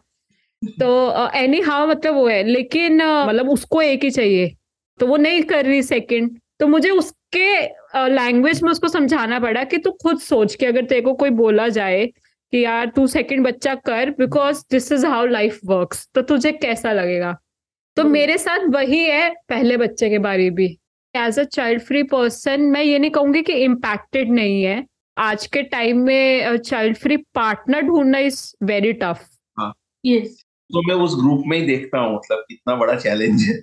तो 0.61 1.29
एनी 1.35 1.59
हाँ 1.61 1.85
मतलब 1.87 2.13
वो 2.15 2.27
है, 2.27 2.43
लेकिन 2.43 3.01
मतलब 3.01 3.49
उसको 3.49 3.81
एक 3.81 4.03
ही 4.03 4.09
चाहिए। 4.11 4.55
तो 4.99 5.07
वो 5.07 5.17
नहीं 5.17 5.41
कर 5.43 5.65
रही 5.65 5.81
सेकंड 5.83 6.39
तो 6.59 6.67
मुझे 6.67 6.89
उसके 7.35 8.09
लैंग्वेज 8.09 8.61
में 8.63 8.69
उसको 8.71 8.87
समझाना 8.87 9.39
पड़ा 9.39 9.63
कि 9.63 9.77
तू 9.77 9.91
खुद 10.03 10.19
सोच 10.19 10.55
के 10.55 10.65
अगर 10.65 10.85
तेरे 10.85 11.01
को 11.01 11.13
कोई 11.13 11.29
बोला 11.31 11.67
जाए 11.67 12.05
कि 12.05 12.63
यार 12.63 12.91
तू 12.95 13.05
सेकंड 13.07 13.45
बच्चा 13.47 13.73
कर 13.85 14.09
because 14.19 14.63
this 14.71 14.91
is 14.91 15.05
how 15.05 15.25
life 15.25 15.59
works 15.65 16.07
तो 16.15 16.21
तुझे 16.21 16.51
कैसा 16.53 16.93
लगेगा? 16.93 17.35
तो 17.97 18.01
हम्म। 18.01 18.11
मेरे 18.13 18.37
साथ 18.37 18.67
वही 18.69 19.03
है 19.03 19.29
पहले 19.49 19.77
बच्चे 19.77 20.09
के 20.09 20.19
बारे 20.19 20.49
भी। 20.49 20.67
As 21.15 21.39
a 21.39 21.43
child 21.45 21.81
free 21.81 22.03
person 22.05 22.61
मैं 22.71 22.81
ये 22.83 22.99
नहीं 22.99 23.11
कहूँगी 23.11 23.41
कि 23.41 23.53
इम्पैक्टेड 23.65 24.31
नहीं 24.31 24.63
है। 24.63 24.83
आज 25.17 25.45
के 25.47 25.61
टाइम 25.65 25.99
में 26.05 26.57
चाइल्ड 26.57 26.97
फ्री 26.97 27.17
पार्टनर 27.35 27.81
ढूंढना 27.81 28.19
इज़ 28.19 28.41
वेरी 28.63 28.93
टफ 29.03 29.27
यस 30.03 30.41
तो 30.69 30.81
मैं 30.87 30.95
उस 31.03 31.15
ग्रुप 31.15 31.43
में 31.47 31.57
ही 31.57 31.65
देखता 31.65 31.99
हूँ 31.99 32.15
मतलब 32.15 32.43
कितना 32.49 32.75
बड़ा 32.75 32.95
चैलेंज 32.95 33.41
है। 33.41 33.61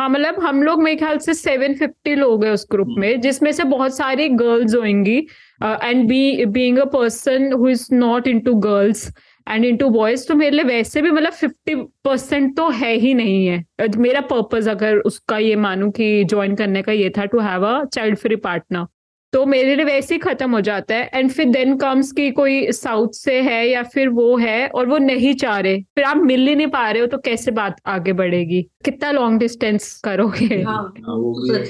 हाँ 0.00 0.08
मतलब 0.08 0.38
हम 0.40 0.62
लोग 0.62 0.82
मेरे 0.82 0.96
ख्याल 0.96 1.18
से 1.18 1.32
सेवन 1.34 1.74
फिफ्टी 1.74 2.14
लोग 2.14 2.44
हैं 2.44 2.52
उस 2.52 2.66
ग्रुप 2.70 2.88
हम्म। 2.88 3.00
में 3.00 3.20
जिसमें 3.20 3.50
से 3.52 3.64
बहुत 3.64 3.96
सारी 3.96 4.28
गर्ल्स 4.30 4.74
होंगी 4.74 5.16
and 5.62 6.06
be 6.08 6.44
being 6.46 6.78
a 6.78 6.84
person 6.92 7.52
who 7.52 7.68
is 7.68 7.86
not 7.92 8.28
into 8.28 8.54
girls 8.60 9.06
and 9.46 9.64
into 9.64 9.88
boys 9.90 10.26
तो 10.28 10.34
मेरे 10.34 10.50
लिए 10.50 10.64
वैसे 10.66 11.02
भी 11.02 11.10
मतलब 11.10 11.32
फिफ्टी 11.32 11.74
परसेंट 12.04 12.56
तो 12.56 12.68
है 12.70 12.92
ही 12.94 13.12
नहीं 13.14 13.46
है 13.46 13.88
मेरा 13.98 14.20
पर्पज 14.30 14.68
अगर 14.68 14.98
उसका 15.04 15.38
ये 15.40 15.56
मानू 15.58 15.90
कि 15.90 16.24
ज्वाइन 16.24 16.56
करने 16.56 16.82
का 16.82 16.92
ये 16.92 17.10
था 17.18 17.24
to 17.26 17.40
have 17.40 17.66
a 17.66 17.84
child 17.86 18.18
free 18.18 18.36
partner 18.38 18.86
तो 19.32 19.44
मेरे 19.46 19.74
लिए 19.76 19.84
वैसे 19.84 20.14
ही 20.14 20.18
खत्म 20.18 20.50
हो 20.52 20.60
जाता 20.60 20.94
है। 20.94 21.10
एंड 21.14 21.30
फिर 21.30 21.48
देन 21.48 21.76
कम्स 21.76 22.10
की 22.12 22.30
कोई 22.30 22.72
साउथ 22.72 23.12
से 23.14 23.40
है 23.40 23.66
या 23.68 23.82
फिर 23.84 24.08
वो 24.08 24.36
है 24.36 24.66
और 24.68 24.88
वो 24.88 24.98
नहीं 24.98 25.34
चाह 25.34 25.58
रहे। 25.58 25.80
फिर 25.94 26.04
आप 26.04 26.16
मिल 26.16 26.46
ही 26.48 26.54
नहीं 26.54 26.66
पा 26.66 26.90
रहे 26.90 27.00
हो 27.00 27.06
तो 27.06 27.18
कैसे 27.18 27.50
बात 27.50 27.76
आगे 27.86 28.12
बढ़ेगी? 28.12 28.62
कितना 28.84 29.10
लॉन्ग 29.10 29.40
डिस्टेंस 29.40 29.94
करोगे? 30.04 30.62
हाँ, 30.62 30.82
हाँ 31.06 31.62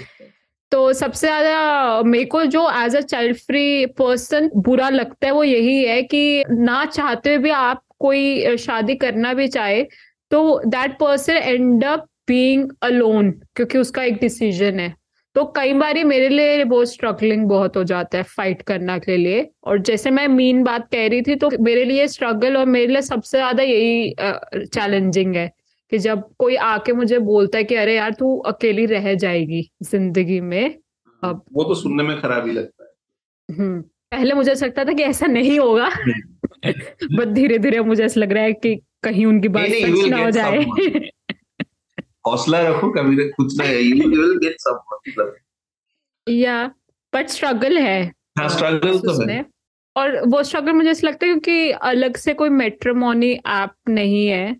तो 0.72 0.92
सबसे 0.92 1.26
ज़्यादा 1.26 2.02
मेरे 2.02 2.24
को 2.24 2.44
जो 2.44 2.68
as 2.82 2.96
a 2.96 3.00
child 3.00 3.36
free 3.36 3.86
person 3.98 4.50
बुरा 4.56 4.88
लगता 4.88 5.26
है 5.26 5.32
वो 5.32 5.42
यही 5.44 5.82
है 5.84 6.02
कि 6.02 6.44
ना 6.50 6.84
चाहते 6.84 7.30
हुए 7.30 7.38
भी 7.38 7.50
आप 7.50 7.82
कोई 7.98 8.56
शादी 8.56 8.94
करना 8.94 9.32
भी 9.34 9.48
चाहे 9.48 9.82
तो 10.30 10.60
that 10.66 10.92
person 10.98 11.32
end 11.32 11.84
up 11.84 12.06
being 12.28 12.68
alone 12.82 13.30
क्योंकि 13.56 13.78
उसका 13.78 14.02
एक 14.02 14.18
डिसीज़न 14.20 14.80
है। 14.80 14.94
तो 15.36 15.44
कई 15.56 15.72
बार 15.72 16.02
मेरे 16.04 16.28
लिए 16.28 16.64
बहुत 16.64 16.90
स्ट्रगलिंग 16.92 17.46
बहुत 17.48 17.76
हो 17.76 17.82
जाता 17.84 18.18
है 18.18 18.24
फाइट 18.26 18.62
करने 18.62 18.98
के 19.00 19.16
लिए। 19.16 19.48
और 19.64 19.78
जैसे 19.78 20.10
मैं 20.10 20.26
मीन 20.28 20.62
बात 20.64 20.88
कह 20.92 21.06
रही 21.08 21.22
थी 21.22 21.34
तो 21.34 21.50
मेरे 21.60 21.84
लिए 21.84 22.06
स्ट्रगल 22.08 22.56
और 22.56 22.66
मेरे 22.66 22.86
लिए 22.86 23.02
सबसे 23.02 23.38
ज़्यादा 23.38 23.62
यही 23.62 24.14
चैलेंजिंग 24.66 25.36
है 25.36 25.50
कि 25.92 25.98
जब 25.98 26.22
कोई 26.38 26.56
आके 26.56 26.92
मुझे 26.92 27.18
बोलता 27.18 27.58
है 27.58 27.64
कि 27.64 27.74
अरे 27.74 27.96
यार 27.96 28.12
तू 28.12 28.36
अकेली 28.46 28.86
रह 28.86 29.14
जाएगी 29.14 29.62
ज़िंदगी 29.82 30.40
में 30.40 30.74
अब 31.22 31.42
वो 31.52 31.64
तो 31.64 31.74
सुनने 31.74 32.02
में 32.02 32.20
खराब 32.20 32.46
ही 32.46 32.52
लगता 32.52 32.84
है। 32.84 33.56
हम्म 33.56 33.80
पहले 34.12 34.34
मुझे 34.34 34.54
लगता 34.54 34.84
था 34.84 34.92
कि 34.92 35.02
ऐसा 35.02 35.26
नहीं 35.26 35.58
होगा। 35.60 35.88
बट 37.16 37.28
धीरे 37.28 37.58
धीरे 37.58 37.80
मुझे 37.80 38.04
ऐसा 38.04 38.20
लग 38.20 38.32
रहा 38.32 38.42
है 38.42 38.52
कि 38.52 38.74
कहीं 39.02 39.26
उनकी 39.26 39.48
बात 39.48 39.68
सच 39.68 40.08
ना 40.08 40.24
हो 40.24 40.30
जाए. 40.30 40.64
हौसला 42.26 42.68
रखो 42.68 42.90
कभी 42.90 43.16
तक 43.16 43.32
कुछ 43.36 43.58
ना 43.58 43.64
यू 43.64 44.08
विल 44.08 44.38
गेट 44.38 44.56
समवन 44.58 45.36
या 46.28 46.66
बट 47.14 47.26
स्ट्रगल 47.26 47.78
है। 47.78 48.12
हाँ 48.38 48.48
स्ट्रगल 48.48 48.98
तो 48.98 49.30
है। 49.30 49.46
और 49.96 50.28
वो 50.28 50.42
स्ट्रगल 50.42 50.72
मुझे 50.72 50.90
ऐसा 50.90 51.08
लगता 51.08 51.26
है 51.26 51.32
क्योंकि 51.32 51.70
अलग 51.70 52.16
से 52.16 52.34
कोई 52.34 52.48
मेट्रोमोनी 52.48 53.32
ऐप 53.32 53.70
नहीं 53.88 54.26
है। 54.26 54.56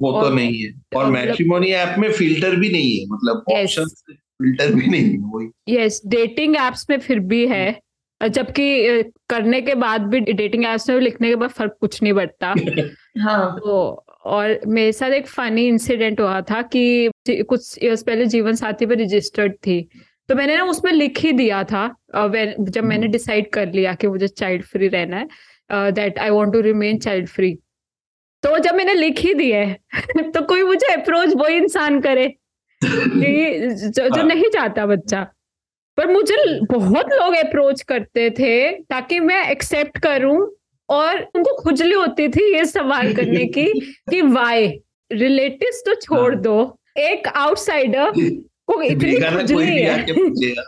वो 0.00 0.22
तो 0.22 0.34
नहीं 0.34 0.62
है। 0.62 0.70
और 0.96 1.06
मतलब- 1.06 1.26
मैट्रिमोनी 1.26 1.66
ऐप 1.66 1.98
में 1.98 2.12
फ़िल्टर 2.12 2.56
भी 2.56 2.68
नहीं 2.68 3.00
है। 3.00 3.06
मतलब 3.06 3.44
ऑप्शन 3.52 3.84
फ़िल्टर 4.14 4.74
भी 4.74 4.86
नहीं 4.86 5.04
है 5.04 5.18
वही। 5.18 5.76
यस 5.76 6.02
डेटिंग 6.06 6.56
एप्स 6.56 6.86
में 6.90 7.00
फिर 7.00 7.18
भी 7.18 7.46
है। 7.46 7.80
जबकि 8.28 9.02
करने 9.02 9.60
के 9.60 9.74
बाद 9.74 10.00
भी 10.00 10.20
डेटिंग 10.20 10.64
एप्स 10.64 10.88
में 10.88 10.98
भी 10.98 11.04
लिखने 11.04 11.28
के 11.28 11.36
बाद 11.36 11.50
फ़र्क 11.50 11.76
कुछ 11.80 12.02
नहीं 12.02 12.12
पड़ता। 12.12 12.54
हाँ। 13.18 13.56
तो 13.58 14.04
और 14.24 14.60
मेरे 14.66 14.92
साथ 14.92 15.10
एक 15.10 15.26
फनी 15.26 15.66
इंसिडेंट 15.66 16.20
हुआ 16.20 16.40
था 16.40 16.60
कि 16.62 17.10
कुछ 17.28 17.78
इयर्स 17.78 18.02
पहले 18.02 18.26
जीवन 18.26 18.54
साथी 18.54 18.86
पर 18.86 18.98
रजिस्टर्ड 18.98 19.54
थी 19.56 19.80
तो 20.28 20.34
मैंने 20.34 20.56
ना 20.56 20.64
उसमें 20.64 20.92
लिख 20.92 21.18
ही 21.18 21.32
दिया 21.32 21.62
था 21.64 21.86
जब 22.14 22.84
मैंने 22.84 22.96
हम्म। 22.96 23.06
डिसाइड 23.06 23.50
कर 23.52 23.72
लिया 23.72 23.94
कि 23.94 24.06
मुझे 24.06 24.28
चाइल्ड 24.28 24.64
फ्री 24.64 24.88
रहना 24.88 25.16
है 25.16 25.90
that 25.92 26.18
I 26.18 26.30
want 26.30 26.52
to 26.52 26.60
remain 26.60 26.98
child 26.98 27.28
free 27.28 27.54
तो 28.42 28.58
जब 28.58 28.74
मैंने 28.74 28.94
लिख 28.94 29.18
ही 29.18 29.34
दिया 29.34 29.58
है 29.58 30.30
तो 30.30 30.42
कोई 30.42 30.62
मुझे 30.62 30.94
अप्रोच 30.94 31.34
वही 31.36 31.56
इंसान 31.56 32.00
करे 32.00 32.26
जो, 32.82 34.08
जो 34.08 34.14
हाँ। 34.14 34.24
नहीं 34.24 34.50
चाहता 34.52 34.86
बच्चा 34.86 35.26
पर 35.98 36.06
मुझे 36.06 36.36
बहुत 36.70 37.12
लोग 37.12 37.34
अप्रोच 37.36 37.82
करते 37.82 38.30
थे 38.30 38.70
ताकि 38.84 39.18
मैं 39.20 39.44
एक्सेप्ट 39.50 39.98
करूँ 39.98 40.38
और 40.90 41.20
उनको 41.36 41.56
खुजली 41.62 41.94
होती 41.94 42.28
थी 42.28 42.52
ये 42.56 42.64
सवाल 42.64 43.12
करने 43.14 43.44
की 43.56 43.64
कि 44.10 44.20
वाई 44.22 44.66
रिलेटिव्स 45.10 45.82
तो 45.86 45.94
छोड़ 45.94 46.32
हाँ। 46.34 46.42
दो। 46.42 46.56
एक 46.98 47.26
आउटसाइडर 47.28 48.12
को 48.66 48.80
इतनी 48.82 49.12
खुजली 49.36 49.80
है 49.80 50.00
आके 50.00 50.12
पूछेगा 50.12 50.62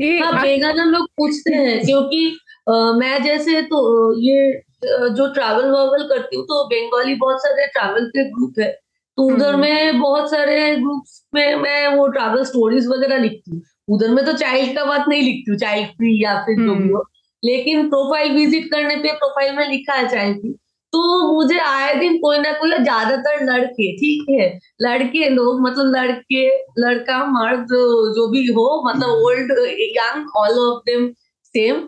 कि 0.00 0.18
हाँ 0.18 0.40
बेगाना 0.42 0.84
लोग 0.84 1.06
पूछते 1.16 1.54
हैं 1.54 1.84
क्योंकि 1.84 2.26
अ, 2.68 2.72
मैं 2.72 3.22
जैसे 3.22 3.60
तो 3.62 3.78
ये 4.20 4.52
जो 4.84 5.26
ट्रैवल 5.34 5.70
वावल 5.70 6.02
करती 6.08 6.36
हूँ 6.36 6.44
तो 6.44 6.64
बंगाली 6.68 7.14
बहुत 7.14 7.40
सारे 7.42 7.66
ट्रैवल 7.66 8.06
के 8.06 8.24
ग्रुप 8.30 8.58
है। 8.58 8.70
तो 9.18 9.22
उधर 9.34 9.48
हम्म। 9.48 9.60
में 9.60 10.00
बहुत 10.00 10.30
सारे 10.30 10.76
ग्रुप्स 10.76 11.22
में 11.34 11.54
मैं 11.56 11.86
वो 11.88 12.06
ट्रैवल 12.08 12.44
स्टोरीज 12.44 12.86
वगैरह 12.86 13.18
लिखती 13.18 13.50
हूँ। 13.50 13.62
उधर 13.88 14.08
में 14.08 14.24
तो 14.24 14.32
चाइल्ड 14.32 14.74
का 14.76 14.84
बात 14.84 15.04
नहीं 15.08 15.22
लिखती 15.22 15.50
हूँ 15.50 15.58
चाइल्ड 15.58 15.88
फ्री 15.88 16.24
या 16.24 16.34
फिर 16.40 16.56
जो 16.56 16.74
भी 16.74 16.82
हम्म। 16.82 16.96
हो। 16.96 17.04
लेकिन 17.44 17.88
प्रोफ़ाइल 17.88 18.32
विज़िट 18.32 18.70
करने 18.70 18.96
पे 18.96 19.12
प्रोफ़ाइल 19.12 19.56
में 19.56 19.68
लिखा 19.68 19.94
है 19.94 20.08
फ्री 20.08 20.52
तो 20.92 21.00
मुझे 21.32 21.58
आए 21.58 21.94
दिन 21.94 22.16
कोई 22.18 22.38
ना 22.38 22.52
कोई 22.52 22.70
ज़्यादातर 22.70 23.44
लड़के, 23.44 23.90
ठीक 23.96 24.26
है? 24.30 24.46
लड़के 24.82 25.28
लोग 25.28 25.60
मतलब 25.60 25.92
लड़के, 25.96 26.46
लड़का, 26.78 27.18
मर्द, 27.26 27.66
जो 28.16 28.28
भी 28.30 28.46
हो 28.46 28.66
मतलब 28.88 29.08
old 29.08 29.50
young 29.96 30.26
all 30.36 30.58
of 30.58 30.82
them 30.86 31.08
same 31.54 31.80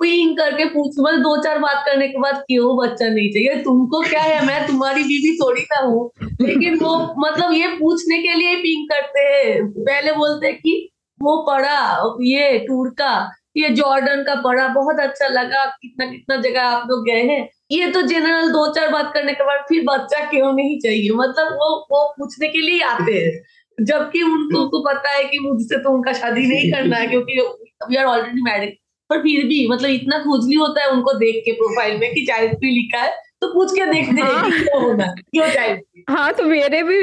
ping 0.00 0.36
करके 0.36 0.64
पूछ 0.64 0.94
बस 1.00 1.18
दो 1.18 1.36
चार 1.42 1.58
बात 1.58 1.84
करने 1.86 2.08
के 2.08 2.18
बाद, 2.18 2.34
क्यों 2.36 2.76
बच्चा 2.76 3.08
नहीं 3.08 3.30
चाहिए? 3.32 3.62
तुमको 3.62 4.00
क्या 4.00 4.22
है? 4.22 4.44
मैं 4.46 4.66
तुम्हारी 4.66 5.02
बीवी 5.02 5.36
थोड़ी 5.36 5.62
ना 5.62 5.80
हूँ। 5.80 6.10
लेकिन 6.40 6.78
वो 6.78 6.96
मतलब 7.18 7.52
ये 7.52 7.68
पूछने 7.68 8.18
के 8.18 8.34
लिए 8.34 8.56
पिंग 8.56 8.88
करते 8.88 9.20
हैं। 9.20 9.66
पहले 9.70 10.12
बोलते 10.12 10.46
हैं 10.46 10.56
कि, 10.56 10.90
वो 11.20 11.36
पढ़ा, 11.42 12.14
ये 12.22 12.58
टूर 12.58 12.88
का 12.90 13.30
ये 13.56 13.68
जॉर्डन 13.70 14.22
का 14.22 14.34
पढ़ा, 14.42 14.66
बहुत 14.68 15.00
अच्छा 15.00 15.28
लगा, 15.28 15.64
कितना 15.82 16.06
कितना 16.06 16.36
जगह 16.36 16.62
आप 16.62 16.86
लोग 16.90 17.04
गए 17.06 17.22
हैं। 17.24 17.48
ये 17.70 17.90
तो 17.92 18.02
जनरल 18.02 18.48
दो 18.48 18.66
चार 18.74 18.88
बात 18.88 19.10
करने 19.14 19.32
के 19.32 19.44
बाद 19.44 19.64
फिर 19.68 19.82
बच्चा 19.86 20.24
क्यों 20.30 20.52
नहीं 20.52 20.78
चाहिए? 20.80 21.10
मतलब 21.12 21.52
वो 21.52 21.68
वो 21.90 22.04
पूछने 22.18 22.48
के 22.48 22.60
लिए 22.60 22.80
आते 22.84 23.12
हैं। 23.12 23.84
जबकि 23.84 24.22
उनको 24.22 24.66
को 24.68 24.80
पता 24.82 25.10
है 25.10 25.24
कि 25.24 25.38
मुझसे 25.38 25.78
तो 25.78 25.90
उनका 25.90 26.12
शादी 26.12 26.46
नहीं 26.46 26.70
करना 26.72 26.96
है, 26.96 27.06
क्योंकि 27.06 27.40
वी 27.88 27.96
आर 27.96 28.04
ऑलरेडी 28.06 28.42
मैरिड 28.42 28.76
पर 29.10 29.18
फिर 29.18 29.44
भी 29.46 29.66
मतलब 29.68 29.90
इतना 29.90 30.18
खुजली 30.18 30.54
होता 30.56 30.82
है 30.82 30.90
उनको 30.90 31.12
देख 31.18 31.42
के 31.44 31.52
प्रोफ़ाइल 31.52 31.98
में 32.00 32.12
कि 32.14 32.24
चाइल्ड 32.26 32.54
फ्री 32.54 32.70
लिखा 32.70 33.02
है। 33.02 33.14
तो 33.42 33.48
पूछ 33.54 33.72
के 33.72 33.84
देखते 33.86 34.22
हैं। 34.22 34.42
क्यों 34.42 34.82
होना 34.82 35.06
क्यों 35.06 35.48
चाइल्ड 35.50 36.04
हाँ 36.08 36.32
तो 36.32 36.44
मेरे 36.44 36.82
भी 36.82 36.98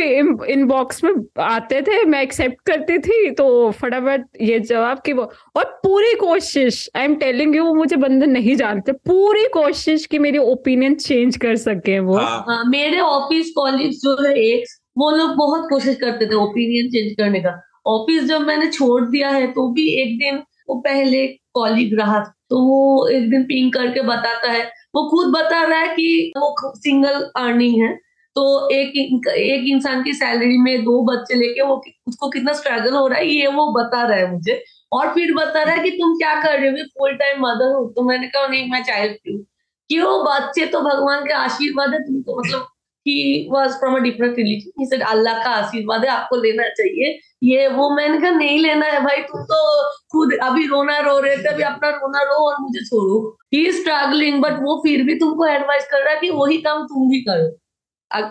इनबॉक्स 0.53 1.03
में 1.03 1.11
आते 1.39 1.81
थे 1.81 2.03
मैं 2.05 2.21
एक्सेप्ट 2.21 2.65
करती 2.67 2.97
थी 2.99 3.29
तो 3.31 3.45
फटाफट 3.71 4.25
ये 4.41 4.59
जवाब 4.61 5.01
कि 5.05 5.13
वो 5.13 5.23
और 5.55 5.63
पूरी 5.83 6.13
कोशिश 6.15 6.87
आई 6.95 7.05
एम 7.05 7.15
टेलिंग 7.15 7.55
यू 7.55 7.63
वो 7.65 7.73
मुझे 7.73 7.95
बंदे 7.95 8.25
नहीं 8.25 8.55
जानते 8.55 8.91
पूरी 9.07 9.47
कोशिश 9.53 10.05
कि 10.05 10.19
मेरी 10.19 10.37
ओपिनियन 10.37 10.95
चेंज 10.95 11.37
कर 11.37 11.55
सके 11.57 11.99
वो। 11.99 12.17
हाँ। 12.17 12.43
हाँ 12.47 12.63
मेरे 12.65 12.99
ऑफ़िस 12.99 13.51
कॉलेज 13.55 14.01
जो 14.01 14.15
है 14.23 14.33
एक 14.39 14.65
वो 14.97 15.11
लोग 15.11 15.35
बहुत 15.37 15.67
कोशिश 15.69 15.95
करते 15.95 16.25
थे 16.25 16.35
ओपिनियन 16.35 16.89
चेंज 16.89 17.15
करने 17.17 17.39
का। 17.39 17.59
ऑफ़िस 17.87 18.23
जब 18.23 18.41
मैंने 18.41 18.71
छोड़ 18.71 19.01
दिया 19.01 19.29
है 19.29 19.47
तो 19.47 19.71
भी 19.73 19.87
एक 20.01 20.17
दिन 20.19 20.43
वो 20.69 20.75
पहले 20.81 21.25
कॉलीग 21.53 21.99
रहा 21.99 22.19
तो 22.49 22.59
वो 22.59 23.07
एक 23.07 23.29
दिन 23.29 23.43
पिंग 23.43 23.71
करके 23.73 24.01
बताता 24.03 24.51
है 24.51 24.71
वो 24.93 25.03
खुद 25.09 25.33
बता 25.33 25.61
रहा 25.63 25.79
है 25.79 25.87
कि 25.95 26.33
वो 26.37 26.73
सिंगल 26.77 27.21
अर्निंग 27.37 27.81
है 27.83 27.93
तो 28.35 28.43
एक 28.71 28.93
एक 29.29 29.65
इंसान 29.69 30.03
की 30.03 30.13
सैलरी 30.13 30.57
में 30.59 30.83
दो 30.83 31.01
बच्चे 31.05 31.35
लेके 31.35 31.61
वो 31.61 31.75
उसको 32.07 32.29
कितना 32.29 32.53
स्ट्रगल 32.53 32.93
हो 32.95 33.07
रहा 33.07 33.19
है, 33.19 33.27
ये 33.27 33.47
वो 33.47 33.65
बता 33.73 34.01
रहा 34.07 34.17
है 34.17 34.31
मुझे। 34.31 34.63
और 34.91 35.13
फिर 35.13 35.33
बता 35.35 35.63
रहा 35.63 35.75
है 35.75 35.83
कि 35.83 35.89
तुम 35.91 36.13
क्या 36.17 36.33
कर 36.41 36.59
रहे 36.59 36.69
हो 36.71 36.85
फुल 36.97 37.13
टाइम 37.17 37.41
मदर 37.41 37.73
हो। 37.75 37.85
तो 37.95 38.01
मैंने 38.03 38.27
कहा, 38.27 38.47
नहीं, 38.47 38.69
मैं 38.71 38.83
चाइल्ड 38.83 39.13
फ्री 39.13 39.33
हूँ। 39.33 39.43
क्यों 39.89 40.23
बच्चे 40.25 40.65
तो 40.67 40.81
भगवान 40.81 41.25
का 41.27 41.37
आशीर्वाद 41.37 41.93
है 41.93 41.99
तुमको 41.99 42.39
मतलब 42.39 42.67
he 43.05 43.47
was 43.51 43.73
from 43.79 43.95
a 43.95 43.99
different 43.99 44.35
religion 44.37 45.01
Allah 45.01 45.43
का 45.43 45.49
आशीर्वाद 45.51 46.05
है, 46.05 46.09
आपको 46.11 46.35
लेना 46.41 46.67
चाहिए। 46.71 47.17
ये 47.43 47.67
वो 47.67 47.89
मैंने 47.95 48.19
कहा 48.21 48.29
नहीं 48.29 48.59
लेना 48.59 48.85
है 48.85 48.99
भाई 49.03 49.21
तुम 49.21 49.41
तो 49.43 49.89
खुद 50.11 50.33
अभी 50.43 50.67
रोना 50.67 50.99
रो 50.99 51.19
रहे 51.19 51.37
थे 51.37 51.49
अभी 51.49 51.63
अपना 51.63 51.89
रोना 51.89 52.21
रो 52.23 52.35
और 52.49 52.55
मुझे 52.61 52.85
छोड़ो। 52.85 53.37
ही 53.53 53.71
स्ट्रगलिंग 53.71 54.41
बट 54.41 54.53
वो 54.53 54.79
फिर 54.83 55.03
भी 55.03 55.15
तुमको 55.15 55.45
एडवाइस 55.45 55.87
कर 55.91 56.03
रहा 56.05 56.13
है 56.13 56.19
कि 56.19 56.29
वही 56.29 56.57
काम 56.57 56.83
तुम 56.83 57.09
भी 57.09 57.21
करो। 57.21 58.29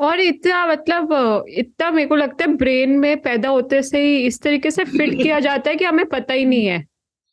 और 0.00 0.20
इतना 0.20 0.66
मतलब 0.66 1.08
इतना 1.48 1.90
मेरे 1.90 2.08
को 2.08 2.16
लगता 2.16 2.44
है 2.44 2.54
ब्रेन 2.56 2.90
में 2.90 3.20
पैदा 3.22 3.48
होते 3.48 3.82
से 3.82 3.98
ही 3.98 4.16
इस 4.26 4.40
तरीके 4.42 4.70
से 4.70 4.84
फिट 4.84 5.22
किया 5.22 5.40
जाता 5.40 5.70
है 5.70 5.76
कि 5.76 5.84
हमें 5.84 6.06
पता 6.06 6.34
ही 6.34 6.44
नहीं 6.44 6.66
है। 6.66 6.86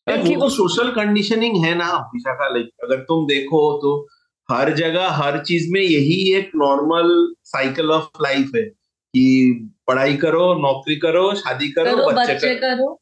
कि 0.07 0.35
वो 0.35 0.49
सोशल 0.49 0.91
कंडीशनिंग 0.91 1.65
है 1.65 1.75
ना 1.75 1.85
विशाखा 2.13 2.47
लाइक 2.47 2.69
अगर 2.83 2.97
तुम 2.97 3.25
देखो 3.27 3.77
तो 3.77 4.07
हर 4.51 4.73
जगह 4.73 5.07
हर 5.07 5.43
चीज़ 5.43 5.71
में 5.71 5.81
यही 5.81 6.35
एक 6.35 6.51
नॉर्मल 6.55 7.33
साइकिल 7.43 7.91
ऑफ़ 7.91 8.07
लाइफ 8.21 8.51
है 8.55 8.61
कि 8.61 9.25
पढ़ाई 9.87 10.15
करो 10.17 10.53
नौकरी 10.61 10.95
करो 10.95 11.33
शादी 11.35 11.71
करो, 11.71 11.95
करो 11.95 12.11
बच्चे, 12.11 12.33
बच्चे 12.33 12.55
करो। 12.55 12.75
करो। 12.75 12.99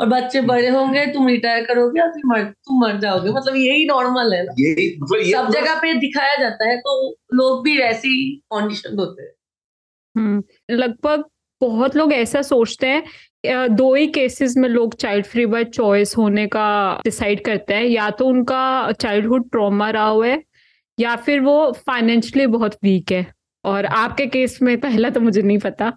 और 0.00 0.06
बच्चे 0.06 0.40
बड़े 0.40 0.68
होंगे 0.68 1.04
तुम 1.06 1.28
रिटायर 1.28 1.64
करोगे 1.64 2.00
और 2.00 2.08
फिर 2.08 2.22
मर 2.26 2.42
तुम 2.44 2.80
मर 2.80 2.98
जाओगे। 3.00 3.30
मतलब 3.30 3.56
यही 3.56 3.84
नॉर्मल 3.86 4.32
है। 4.34 4.42
यही 4.58 4.86
मतलब 5.02 5.18
ये 5.18 5.32
सब 5.32 5.50
जगह 5.52 5.74
पे 5.74 5.92
दिखाया 5.94 6.34
जाता 6.36 6.68
है 6.68 6.76
तो 6.78 6.92
लोग 7.34 7.62
भी 7.64 7.76
वैसे 7.78 8.08
ही 8.08 8.30
कंडीशन 8.54 8.98
होते 8.98 9.22
हैं। 9.22 9.32
हम्म 10.14 10.76
लगभग 10.76 11.24
बहुत 11.60 11.96
लोग 11.96 12.12
ऐसा 12.12 12.42
सोचते 12.42 12.86
हैं 12.86 13.74
दो 13.76 13.94
ही 13.94 14.06
केसेस 14.06 14.54
में 14.56 14.68
लोग 14.68 14.94
चाइल्ड 14.94 15.26
फ्री 15.26 15.46
बाय 15.46 15.64
चॉइस 15.64 16.16
होने 16.16 16.46
का 16.46 16.68
डिसाइड 17.04 17.44
करते 17.44 17.74
हैं। 17.74 17.84
या 17.84 18.08
तो 18.10 18.26
उनका 18.26 18.92
चाइल्डहुड 18.92 19.50
ट्रॉमा 19.50 19.90
रहा 19.90 20.06
हुआ 20.06 20.26
है 20.26 20.42
या 20.98 21.16
फिर 21.16 21.40
वो 21.40 21.72
फाइनेंशियली 21.86 22.46
बहुत 22.46 22.74
वीक 22.74 23.12
है। 23.12 23.26
और 23.68 23.86
आपके 23.96 24.26
केस 24.26 24.58
में 24.62 24.76
पहला 24.80 25.10
तो 25.10 25.20
मुझे 25.20 25.42
नहीं 25.42 25.58
पता 25.58 25.90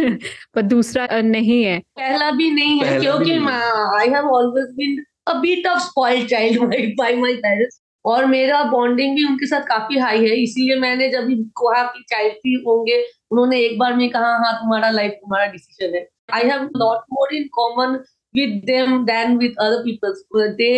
पर 0.00 0.62
दूसरा 0.64 1.06
नहीं 1.24 1.62
है। 1.64 1.78
पहला 1.96 2.30
भी 2.30 2.50
नहीं 2.50 2.80
है 2.80 2.98
क्योंकि 3.00 3.32
I 3.32 4.08
have 4.08 4.30
always 4.36 4.74
been 4.76 5.04
a 5.28 5.38
bit 5.40 5.66
of 5.66 5.78
spoiled 5.82 6.28
child 6.28 6.62
by 6.98 7.16
my 7.16 7.34
parents 7.36 7.80
और 8.04 8.24
मेरा 8.26 8.62
बॉन्डिंग 8.64 9.16
भी 9.16 9.24
उनके 9.28 9.46
साथ 9.46 9.62
काफ़ी 9.68 9.98
हाई 9.98 10.24
है 10.24 10.36
इसीलिए 10.42 10.76
मैंने 10.80 11.08
जब 11.10 11.24
भी 11.26 11.34
कहा 11.60 11.82
कि 11.84 12.04
चाइल्ड 12.10 12.34
फ्री 12.34 12.52
होंगे 12.66 13.02
उन्होंने 13.30 13.60
एक 13.60 13.78
बार 13.78 13.94
में 13.94 14.08
कहा 14.10 14.30
हाँ 14.44 14.52
तुम्हारा 14.60 14.90
लाइफ 14.90 15.12
तुम्हारा 15.12 15.46
डिसीज़न 15.52 15.94
है. 15.94 16.06
I 16.32 16.48
have 16.48 16.62
lot 16.76 17.04
more 17.12 17.34
in 17.34 17.48
common 17.52 17.98
with 18.34 18.60
them 18.66 19.04
than 19.06 19.36
with 19.38 19.54
other 19.60 19.82
peoples 19.82 20.24
they 20.56 20.70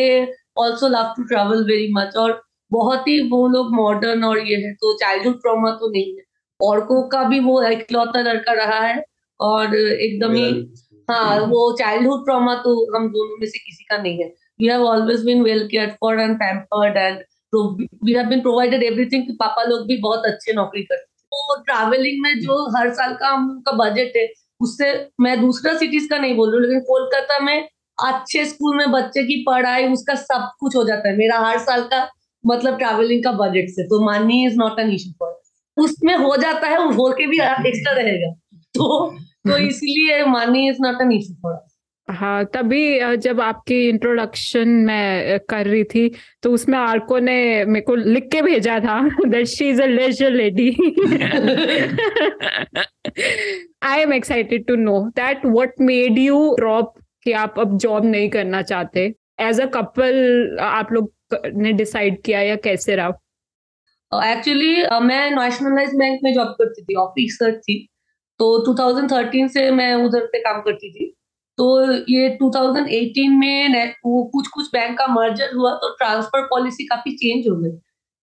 also 0.59 0.89
love 0.89 1.13
to 1.17 1.23
travel 1.25 1.65
very 1.65 1.93
much 1.93 2.17
और 2.17 2.41
बहुत 2.71 3.09
ही 3.09 3.21
वो 3.29 3.47
लोग 3.49 3.75
मॉडर्न 3.75 4.25
और 4.25 4.39
ये 4.49 4.57
है 4.57 4.73
तो 4.75 4.93
चाइल्डहुड 4.99 5.41
ट्रॉमा 5.43 5.71
तो 5.71 5.91
नहीं 5.91 6.17
है। 6.17 6.25
औरकों 6.63 7.03
का 7.09 7.23
भी 7.25 7.41
वो 7.41 7.63
इकलौता 7.65 8.21
लड़का 8.23 8.53
रहा 8.55 8.81
है 8.81 9.03
और 9.41 9.75
एकदम 9.77 10.35
ही 10.35 10.51
हाँ 11.09 11.39
वो 11.43 11.61
चाइल्डहुड 11.79 12.25
ट्रॉमा 12.25 12.55
तो 12.65 12.73
हम 12.97 13.09
दोनों 13.13 13.37
में 13.41 13.47
से 13.47 13.59
किसी 13.59 13.85
का 13.85 13.97
नहीं 13.97 14.19
है। 14.19 14.29
We 14.61 14.67
have 14.69 14.85
always 14.87 15.25
been 15.25 15.43
well 15.43 15.67
cared 15.69 15.93
for 16.01 16.21
and 16.21 16.37
pampered 16.37 16.97
and 16.97 17.19
we 18.05 18.13
have 18.13 18.27
been 18.27 18.41
provided 18.41 18.83
everything 18.83 19.27
कि 19.27 19.33
पापा 19.41 19.63
लोग 19.65 19.87
भी 19.87 19.97
बहुत 20.03 20.27
अच्छे 20.27 20.53
नौकरी 20.53 20.83
करते 20.83 21.03
हैं 21.03 21.09
तो 21.33 21.63
ट्रैवलिंग 21.63 22.23
में 22.23 22.41
जो 22.41 22.63
हर 22.77 22.93
साल 22.95 23.15
का 23.15 23.29
हम 23.29 23.49
का 23.67 23.73
बजट 23.77 24.17
है 24.17 24.29
उससे 24.61 24.93
मैं 25.21 25.41
दूसरा 25.41 25.77
सिटीज़ 25.79 26.09
का 26.09 26.19
नहीं 26.19 26.37
बोल 26.37 26.51
रही 26.51 26.59
हूँ 26.59 26.69
लेकिन 26.69 26.81
कोलकाता 26.87 27.39
में 27.39 27.69
अच्छे 27.99 28.45
स्कूल 28.45 28.77
में 28.77 28.91
बच्चे 28.93 29.23
की 29.23 29.43
पढ़ाई 29.47 29.93
उसका 29.93 30.15
सब 30.15 30.49
कुछ 30.61 30.77
हो 30.77 30.85
जाता 30.85 31.09
है। 31.09 31.17
मेरा 31.17 31.39
हर 31.39 31.59
साल 31.59 31.83
का 31.85 32.09
मतलब 32.45 32.77
ट्रैवलिंग 32.79 33.25
का 33.25 33.33
बजट 33.33 33.69
से। 33.69 33.83
तो 33.85 34.01
money 34.05 34.45
is 34.47 34.57
not 34.57 34.79
an 34.81 34.91
issue 34.91 35.11
for 35.21 35.40
उसमें 35.85 36.15
हो 36.17 36.37
जाता 36.37 36.69
है 36.69 36.79
वो 36.87 37.11
के 37.13 37.27
भी 37.27 37.41
एक्स्ट्रा 37.69 37.93
रहेगा। 37.93 38.33
तो 38.75 39.11
तो 39.49 39.57
इसलिए 39.59 40.25
money 40.27 40.69
is 40.69 40.79
not 40.83 41.03
an 41.03 41.13
issue 41.13 41.35
for 41.43 41.59
हाँ 42.09 42.45
तभी 42.55 43.17
जब 43.17 43.41
आपकी 43.41 43.77
इंट्रोडक्शन 43.89 44.69
मैं 44.87 45.39
कर 45.51 45.67
रही 45.67 45.85
थी 45.85 46.09
तो 46.43 46.53
उसमें 46.53 46.79
आर्को 46.79 47.19
ने 47.19 47.65
मेरे 47.65 47.85
को 47.87 47.95
लिख 47.95 48.29
के 48.33 48.43
भेजा 48.43 48.79
था 48.81 49.01
that 49.27 49.47
she 49.47 49.69
is 49.69 49.83
a 49.83 49.87
leisure 49.87 50.31
lady 50.31 50.71
I 53.83 54.01
am 54.01 54.13
excited 54.13 54.67
to 54.67 54.77
know 54.77 54.99
that 55.17 55.47
what 55.47 55.81
made 55.81 56.19
you 56.19 56.55
drop 56.59 56.93
कि 57.25 57.33
आप 57.35 57.59
अब 57.61 57.77
जॉब 57.79 58.05
नहीं 58.05 58.29
करना 58.31 58.63
चाहते। 58.63 59.07
एज 59.41 59.61
अ 59.61 59.67
कपल 59.75 60.59
आप 60.63 60.93
लोग 60.93 61.13
ने 61.57 61.73
डिसाइड 61.73 62.21
किया 62.23 62.41
या 62.41 62.57
कैसे 62.65 62.97
रहा? 62.97 63.11
एक्चुअली 64.15 64.83
uh, 64.83 65.03
मैं 65.03 65.31
नेशनलाइज 65.31 65.91
बैंक 65.95 66.21
में 66.25 66.35
जॉब 66.35 66.47
करती 66.47 66.83
थी 66.83 66.95
ऑफिसर 66.95 67.57
थी। 67.59 67.89
तो 68.39 68.75
2013 68.75 69.49
से 69.49 69.71
मैं 69.71 69.95
उधर 69.95 70.21
पे 70.21 70.39
काम 70.39 70.61
करती 70.61 70.91
थी। 70.93 71.17
तो 71.59 71.93
ये 71.93 72.39
2018 72.43 73.29
में 73.29 73.93
वो 74.07 74.31
कुछ 74.33 74.49
कुछ 74.49 74.67
बैंक 74.67 74.99
का 74.99 75.07
मर्जर 75.07 75.55
हुआ 75.55 75.75
तो 75.75 75.95
ट्रांसफ़र 75.95 76.43
पॉलिसी 76.43 76.85
काफ़ी 76.85 77.11
चेंज 77.11 77.49
हो 77.49 77.57
गई। 77.57 77.71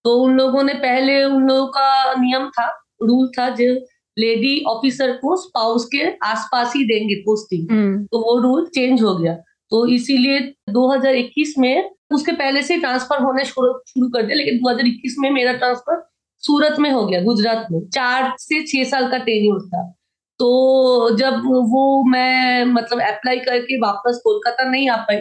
तो 0.04 0.16
उन 0.22 0.34
लोगों 0.34 0.62
ने 0.62 0.74
पहले 0.74 1.24
उन 1.24 1.48
लोगों 1.48 1.66
का 1.66 2.14
नियम 2.14 2.48
था 2.48 2.66
रूल 3.02 3.28
था 3.38 3.48
जो 3.48 3.74
लेडी 4.18 4.64
ऑफिसर 4.64 5.12
को 5.12 5.36
स्पाउस 5.36 5.84
के 5.84 6.16
आसपास 6.26 6.72
ही 6.76 6.84
देंगे 6.84 7.14
पोस्टिंग 7.14 7.70
हम्म। 7.70 8.04
तो 8.04 8.18
वो 8.18 8.42
रूल 8.42 8.66
चेंज 8.66 9.02
हो 9.02 9.16
गया। 9.16 9.38
तो 9.70 9.86
इसीलिए 9.86 10.38
2021 10.70 11.54
में 11.58 11.90
उसके 12.12 12.32
पहले 12.32 12.62
से 12.62 12.76
ट्रांसफ़र 12.76 13.22
होने 13.22 13.44
शुरू 13.44 14.08
कर 14.08 14.22
दिया, 14.22 14.36
लेकिन 14.36 14.58
2021 14.58 15.16
में 15.18 15.30
मेरा 15.30 15.52
ट्रांसफ़र 15.52 16.02
सूरत 16.42 16.78
में 16.78 16.90
हो 16.90 17.04
गया, 17.06 17.20
गुजरात 17.22 17.66
में। 17.72 17.80
चार 17.88 18.34
से 18.38 18.62
छह 18.66 18.84
साल 18.90 19.10
का 19.10 19.18
टेन्यूर 19.18 19.60
था। 19.68 19.82
तो 20.40 21.16
जब 21.16 21.42
वो 21.44 22.04
मैं 22.10 22.64
मतलब 22.64 23.00
अप्लाई 23.02 23.38
करके 23.38 23.78
वापस 23.80 24.20
कोलकाता 24.24 24.64
नहीं 24.64 24.88
आ 24.90 24.96
पाई 24.96 25.16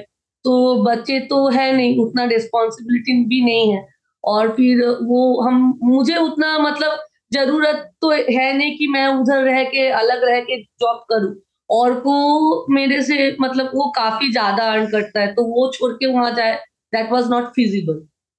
तो 0.46 0.84
बच्चे 0.84 1.20
तो 1.20 1.48
है 1.50 1.72
नहीं, 1.76 1.98
उतना 1.98 2.24
रिस्पॉन्सिबिलिटी 2.24 3.14
भी 3.26 3.44
नहीं 3.46 3.72
है। 3.74 3.86
और 4.24 4.50
फिर 4.50 4.84
वो 5.04 5.42
हम, 5.42 5.80
मुझे 5.84 6.16
उतना 6.18 6.58
मतलब 6.60 7.00
ज़रूरत 7.34 7.92
तो 8.02 8.12
है 8.12 8.54
नहीं 8.58 8.78
कि 8.78 8.88
मैं 8.88 9.08
उधर 9.08 9.44
रह 9.44 9.64
के, 9.64 9.88
अलग 9.90 10.24
रह 10.24 10.40
के 10.42 10.62
जॉब 10.62 11.04
करूँ। 11.10 11.34
और 11.70 11.94
को 12.00 12.66
मेरे 12.74 13.02
से 13.04 13.36
मतलब 13.42 13.72
वो 13.76 13.90
काफ़ी 13.96 14.32
ज़्यादा 14.32 14.72
अर्न 14.72 14.86
करता 14.88 15.22
है 15.22 15.34
तो 15.34 15.44
वो 15.46 15.72
छोड़ 15.72 15.92
के 15.94 16.08
वहाँ 16.08 16.32
जाए 16.36 16.56
दैट 16.94 17.12
वाज 17.12 17.30
नॉट 17.30 17.48
फिजिबल 17.56 17.94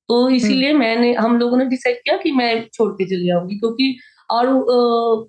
तो 0.09 0.29
इसीलिए 0.31 0.69
हम्म। 0.71 0.81
मैंने 0.81 1.13
हम 1.15 1.39
लोगों 1.39 1.57
ने 1.57 1.65
डिसाइड 1.65 1.97
किया 1.97 2.17
कि 2.17 2.31
मैं 2.33 2.53
छोड़ 2.75 2.91
के 2.93 3.05
चली 3.05 3.27
जाऊँगी 3.27 3.59
क्योंकि 3.59 3.97
और 4.31 4.47
आ, 4.47 5.27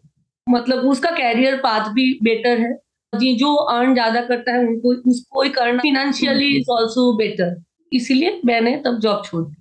मतलब 0.48 0.86
उसका 0.86 1.12
कैरियर 1.12 1.56
पाथ 1.56 1.90
भी 1.94 2.14
बेटर 2.24 2.60
है। 2.60 2.78
जी 3.14 3.34
जो 3.36 3.54
अर्न 3.56 3.94
ज़्यादा 3.94 4.22
करता 4.22 4.52
है 4.52 4.60
उनको 4.60 4.94
उसको 5.10 5.42
ही 5.42 5.50
करना 5.50 5.82
फिनेंशियली 5.82 6.48
इज़ 6.58 6.72
ऑल्सो 6.72 7.12
बेटर 7.18 7.56
इसीलिए 7.92 8.40
मैंने 8.46 8.76
तब 8.86 9.00
जॉब 9.00 9.24
छोड़ 9.26 9.44
दी। 9.44 9.56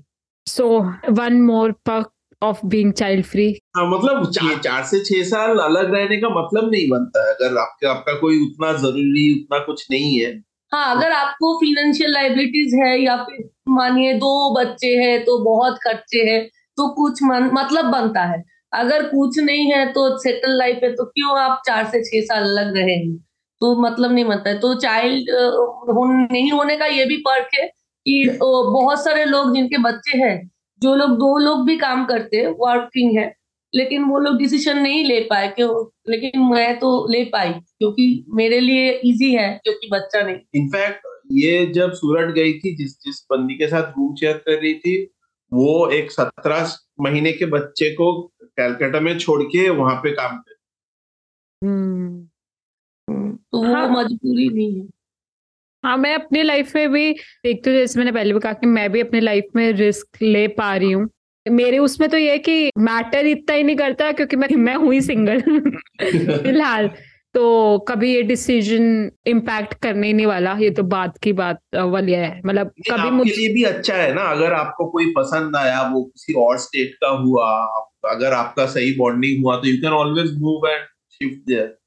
सो 0.47 0.69
वन 1.13 1.41
मोर 1.43 1.73
पक 1.87 2.11
ऑफ़ 2.43 2.61
बीइंग 2.67 2.93
चाइल्ड 2.95 3.25
फ्री 3.27 3.47
मतलब 3.79 4.31
चार, 4.31 4.59
चार 4.59 4.83
से 4.85 4.99
छह 5.05 5.23
साल 5.29 5.59
अलग 5.61 5.95
रहने 5.95 6.17
का 6.17 6.29
मतलब 6.33 6.71
नहीं 6.71 6.89
बनता 6.91 7.27
है। 7.27 7.35
अगर 7.35 7.57
आपका 7.59 7.91
आपका 7.91 8.13
कोई 8.21 8.39
उतना 8.41 8.73
ज़रूरी 8.79 9.31
उतना 9.35 9.59
कुछ 9.65 9.87
नहीं 9.91 10.19
है। 10.19 10.31
हाँ 10.73 10.97
अगर 10.97 11.13
आपको 11.13 11.55
फिनेंशियल 11.61 12.13
लाइबिलिटीज 12.13 12.75
है 12.77 12.99
या 13.01 13.17
फिर 13.19 13.49
मानिए 13.71 14.13
दो 14.17 14.33
बच्चे 14.55 14.95
हैं 14.97 15.19
तो 15.25 15.39
बहुत 15.45 15.79
खर्चे 15.83 16.23
हैं 16.25 16.43
तो 16.79 16.89
कुछ 16.95 17.23
मन, 17.23 17.51
मतलब 17.55 17.85
बनता 17.93 18.23
है। 18.25 18.43
अगर 18.73 19.03
कुछ 19.05 19.39
नहीं 19.39 19.71
है 19.73 19.85
तो 19.93 20.09
सेटल 20.19 20.57
लाइफ 20.59 20.81
है 20.83 20.91
तो 20.93 21.05
क्यों 21.07 21.39
आप 21.41 21.63
चार 21.67 21.85
से 21.87 22.03
छह 22.05 22.25
साल 22.27 22.43
अलग 22.43 22.77
रहेंगे 22.77 23.17
तो 23.61 23.75
मतलब 23.83 24.13
नहीं 24.13 24.25
बनता 24.25 24.51
है। 24.51 24.59
तो 24.59 24.75
चाइल्ड 24.77 25.31
नहीं 26.33 26.51
होने 26.53 26.77
का 26.77 26.87
ये 26.87 27.05
भी 27.05 27.17
पर्क 27.23 27.49
है 27.55 27.67
कि 27.67 28.39
बहुत 28.41 29.05
सारे 29.05 29.25
लोग 29.25 29.55
जिनके 29.55 29.79
बच्चे 29.83 30.19
हैं 30.19 30.37
जो 30.83 30.95
लोग 30.95 31.17
दो 31.19 31.37
लोग 31.39 31.67
भी 31.67 31.77
काम 31.79 32.05
करते 32.07 32.37
हैं 32.37 32.55
वर्किंग 32.59 33.19
है 33.19 33.33
लेकिन 33.73 34.05
वो 34.05 34.19
लोग 34.19 34.37
डिसीज़न 34.39 34.79
नहीं 34.79 35.05
ले 35.05 35.21
पाए 35.21 35.49
क्यों 35.49 35.73
लेकिन 36.11 36.41
मैं 36.45 36.79
तो 36.79 36.91
ले 37.11 37.25
पाई 37.25 37.53
क्योंकि 37.53 38.07
मेरे 38.35 38.61
लिए 38.61 38.91
इजी 39.05 39.33
है 39.35 39.49
क्योंकि 39.65 39.89
बच्चा 39.93 40.21
नहीं 40.21 40.37
इनफैक्ट 40.55 41.07
ये 41.33 41.67
जब 41.73 41.93
सूरत 41.93 42.35
गई 42.35 42.53
थी 42.59 42.75
जिस 42.77 42.99
जिस 43.05 43.25
बंदी 43.31 43.55
के 43.55 43.69
साथ 43.69 43.93
रूम 43.99 44.15
शेयर 44.15 44.37
कर 44.39 44.61
रही 44.61 44.75
थी 44.77 44.97
वो 45.53 45.89
एक 45.91 46.11
सत्रह 46.11 46.73
महीने 47.01 47.33
के 47.33 47.47
बच्चे 47.49 47.91
को 47.95 48.13
कैलकाटा 48.43 49.01
में 49.01 49.19
छोड़ 49.19 49.43
के 49.45 49.69
वहाँ 49.71 49.95
पे 49.97 50.13
काम 50.13 50.37
कर 50.39 50.57
हम्म। 51.63 52.27
तो 53.09 53.59
वो 53.59 53.75
हाँ। 53.75 53.89
मजबूरी 53.91 54.49
नहीं 54.49 54.81
है 54.81 54.87
हाँ 55.85 55.97
मैं 55.97 56.15
अपनी 56.15 56.43
लाइफ 56.43 56.75
में 56.77 56.93
भी 56.93 57.13
देखती 57.13 57.71
हूँ 57.71 57.79
जैसे 57.79 57.99
मैंने 58.01 58.13
पहले 58.13 58.33
भी 58.33 58.41
कहा 58.41 58.53
कि 58.53 58.67
मैं 58.67 58.93
भी 58.93 59.01
अपनी 59.01 59.21
लाइफ 59.21 59.45
में 59.57 59.73
रिस्क 59.73 60.23
ले 60.23 60.49
पा 60.49 60.77
रही 60.77 60.91
हूँ। 60.91 61.09
मेरे 61.49 61.79
उसमें 61.79 62.11
तो 62.11 62.17
ये 62.17 62.31
है 62.31 62.39
कि 62.39 62.71
मैटर 62.79 63.27
इतना 63.27 63.57
ही 63.57 63.63
नहीं 63.63 63.77
करता 63.77 64.13
क्योंकि 64.13 64.37
मैं 64.37 64.49
मैं 64.57 64.75
हुई 64.75 65.01
सिंगल 65.01 65.41
फ़िलहाल। 66.43 66.91
तो 67.35 67.79
कभी 67.79 68.15
ये 68.15 68.23
डिसीज़न 68.23 69.11
इम्पैक्ट 69.27 69.75
करने 69.75 70.13
नहीं 70.13 70.27
वाला 70.27 70.53
ये 70.53 70.71
तो 70.71 70.83
बात 70.83 71.19
की 71.19 71.33
बात 71.33 71.61
वाली 71.75 72.13
है। 72.13 72.41
मतलब 72.47 72.73
कभी 72.91 73.11
मुझे 73.11 73.33
लिए 73.37 73.55
भी 73.55 73.63
अच्छा 73.63 73.95
है 73.95 74.15
ना 74.15 74.23
अगर 74.23 74.53
आपको 74.53 74.87
कोई 74.87 75.13
पसंद 75.17 75.57
आया 75.57 75.83
वो 75.83 76.03
किसी 76.05 76.33
और 76.33 76.59
स्टेट 76.59 76.95
का 76.95 77.09
हुआ 77.09 77.51
अगर 78.11 78.33
आपका 78.33 78.67
सही 78.67 78.95
बॉन्डिंग 78.95 79.45
हुआ 79.45 79.57
तो 79.57 79.69
you 79.69 79.77
can 79.77 79.93
always 79.93 80.39
move 80.39 80.69
and 80.69 80.85
shift 81.11 81.47
there 81.47 81.79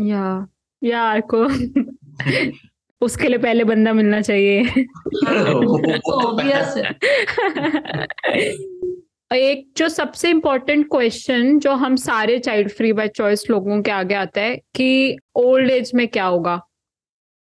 या 0.00 0.48
या 0.82 1.20
को 1.34 1.48
उसके 3.00 3.28
लिए 3.28 3.38
पहले 3.38 3.64
बंदा 3.64 3.92
मिलना 3.92 4.20
चाहिए। 4.20 4.60
एक 9.32 9.72
जो 9.76 9.88
सबसे 9.88 10.30
इम्पोर्टेंट 10.30 10.90
क्वेश्चन 10.90 11.58
जो 11.58 11.72
हम 11.72 11.96
सारे 11.96 12.38
चाइल्ड 12.38 12.70
फ्री 12.70 12.92
बाय 12.92 13.08
चॉइस 13.08 13.50
लोगों 13.50 13.82
के 13.82 13.90
आगे 13.90 14.14
आता 14.14 14.40
है 14.40 14.60
कि 14.74 15.18
ओल्ड 15.34 15.70
एज 15.70 15.90
में 15.94 16.08
क्या 16.08 16.24
होगा? 16.24 16.60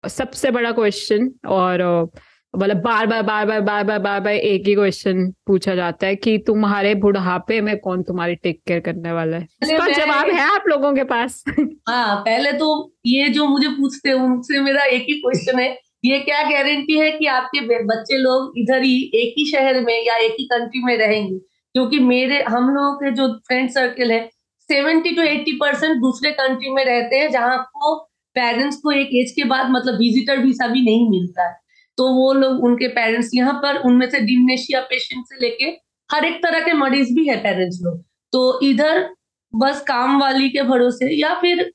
सबसे 0.09 0.51
बड़ा 0.51 0.73
क्वेश्चन 0.73 1.33
और 1.47 2.09
मतलब 2.55 2.77
बार 2.77 3.07
बार 3.07 3.23
बार 3.23 3.47
बार 3.47 3.61
बार 3.61 3.85
बार 3.85 3.99
बार 3.99 4.21
बार 4.21 4.33
एक 4.33 4.67
ही 4.67 4.75
क्वेश्चन 4.75 5.31
पूछा 5.47 5.75
जाता 5.75 6.07
है 6.07 6.17
कि 6.17 6.37
तुम्हारे 6.39 6.95
बुढ़ापे 6.95 7.61
में 7.61 7.77
कौन 7.79 8.03
तुम्हारी 8.03 8.35
टेक 8.35 8.61
केयर 8.67 8.81
करने 8.81 9.13
वाला 9.13 9.37
है? 9.37 9.47
इसका 9.63 9.89
जवाब 9.89 10.31
है 10.31 10.41
आप 10.41 10.65
लोगों 10.69 10.93
के 10.95 11.05
पास। 11.05 11.43
हाँ 11.89 12.17
पहले 12.17 12.53
तो 12.53 12.69
ये 13.07 13.29
जो 13.29 13.47
मुझे 13.47 13.69
पूछते 13.69 14.09
हैं 14.09 14.17
उनसे 14.17 14.61
मेरा 14.61 14.85
एक 14.85 15.03
ही 15.03 15.15
क्वेश्चन 15.21 15.59
है। 15.59 15.69
ये 16.05 16.19
क्या 16.21 16.43
गारंटी 16.43 16.99
है 16.99 17.11
कि 17.13 17.27
आपके 17.27 17.61
बच्चे 17.85 18.19
लोग 18.19 18.59
इधर 18.59 18.83
ही 18.83 18.97
एक 19.15 19.35
ही 19.39 19.47
शहर 19.51 19.81
में 19.81 19.95
या 20.07 20.17
एक 20.17 20.37
ही 20.41 20.45
कंट्री 20.45 20.83
में 20.85 20.97
रहेंगे? 20.99 21.39
क्योंकि 21.39 21.99
मेरे 21.99 22.43
हम 22.43 22.69
लोगों 22.71 22.93
के 22.95 23.11
जो 23.11 23.29
फ्रेंड 23.49 23.71
सर्कल 23.71 24.13
है 24.13 24.21
सेवेंटी 24.71 25.15
टू 25.17 25.23
एट्टी 25.23 25.53
परसेंट 25.53 25.97
दूसरे 25.97 26.33
कंट्री 26.33 26.71
में 26.71 26.85
रहते 26.85 27.17
हैं 27.17 27.31
जहाँ 27.31 27.59
को 27.75 27.95
पेरेंट्स 28.37 28.77
को 28.77 28.91
एक 28.93 29.09
एज 29.15 29.31
के 29.31 29.45
बाद 29.45 29.71
मतलब 29.71 29.99
विजिटर 29.99 30.39
वीसा 30.39 30.67
भी 30.67 30.85
नहीं 30.85 31.09
मिलता 31.11 31.49
है। 31.49 31.55
तो 31.99 32.09
वो 32.15 32.33
लोग, 32.35 32.65
उनके 32.65 32.89
पेरेंट्स 32.91 33.31
यहाँ 33.35 33.55
पर, 33.63 33.77
उनमें 33.79 34.09
से 34.11 34.21
डिमनेशिया 34.23 34.81
पेशेंट 34.91 35.25
से 35.25 35.41
लेके 35.41 35.65
हर 36.11 36.25
एक 36.25 36.43
तरह 36.43 36.61
के 36.61 36.73
मरीज़ 36.75 37.15
भी 37.15 37.27
है 37.29 37.37
पेरेंट्स 37.43 37.79
लोग। 37.83 38.03
तो 38.33 38.61
इधर 38.63 39.09
बस 39.55 39.81
काम 39.89 40.21
वाली 40.21 40.49
के 40.49 40.63
भरोसे 40.65 41.15
या 41.15 41.35
फिर 41.41 41.71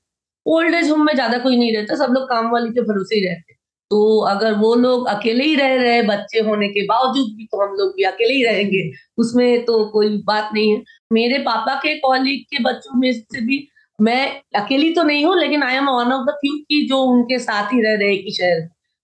ओल्ड 0.45 0.75
एज 0.75 0.89
होम 0.89 1.05
में 1.05 1.13
ज़्यादा 1.13 1.38
कोई 1.38 1.57
नहीं 1.57 1.75
रहता, 1.75 1.95
सब 1.95 2.13
लोग 2.13 2.29
काम 2.29 2.51
वाली 2.51 2.69
के 2.69 2.81
भरोसे 2.84 3.15
ही 3.15 3.25
रहते। 3.25 3.53
तो 3.91 4.19
अगर 4.25 4.53
वो 4.55 4.73
लोग 4.75 5.07
अकेले 5.10 5.43
ही 5.43 5.55
रह 5.55 5.73
रहे 5.75 6.01
बच्चे 6.03 6.39
होने 6.41 6.67
के 6.69 6.86
बावजूद 6.88 7.34
भी 7.38 7.45
तो 7.45 7.62
हम 7.62 7.73
लोग 7.75 7.89
भी 7.95 8.03
अकेले 8.03 8.34
ही 8.34 8.43
रहेंगे। 8.43 8.84
उसमें 9.17 9.65
तो 9.65 9.84
कोई 9.89 10.10
बात 10.27 10.49
नहीं 10.53 10.71
है। 10.71 10.81
मेरे 11.12 11.38
पापा 11.43 11.75
के 11.75 11.95
कॉलीग 11.99 12.43
के 12.51 12.63
बच्चों 12.63 12.99
में 12.99 13.12
से 13.13 13.41
भी 13.41 13.67
मैं 13.99 14.41
अकेली 14.55 14.93
तो 14.93 15.03
नहीं 15.03 15.25
हूँ, 15.25 15.36
लेकिन 15.39 15.63
I 15.63 15.75
am 15.75 15.89
one 15.89 16.12
of 16.13 16.25
the 16.25 16.34
few 16.36 16.57
की 16.60 16.88
जो 16.88 17.01
उनके 17.05 17.39
साथ 17.39 17.73
ही 17.73 17.81
रह 17.81 17.97
रहे 17.97 18.13
ही 18.13 18.31
शहर 18.34 18.62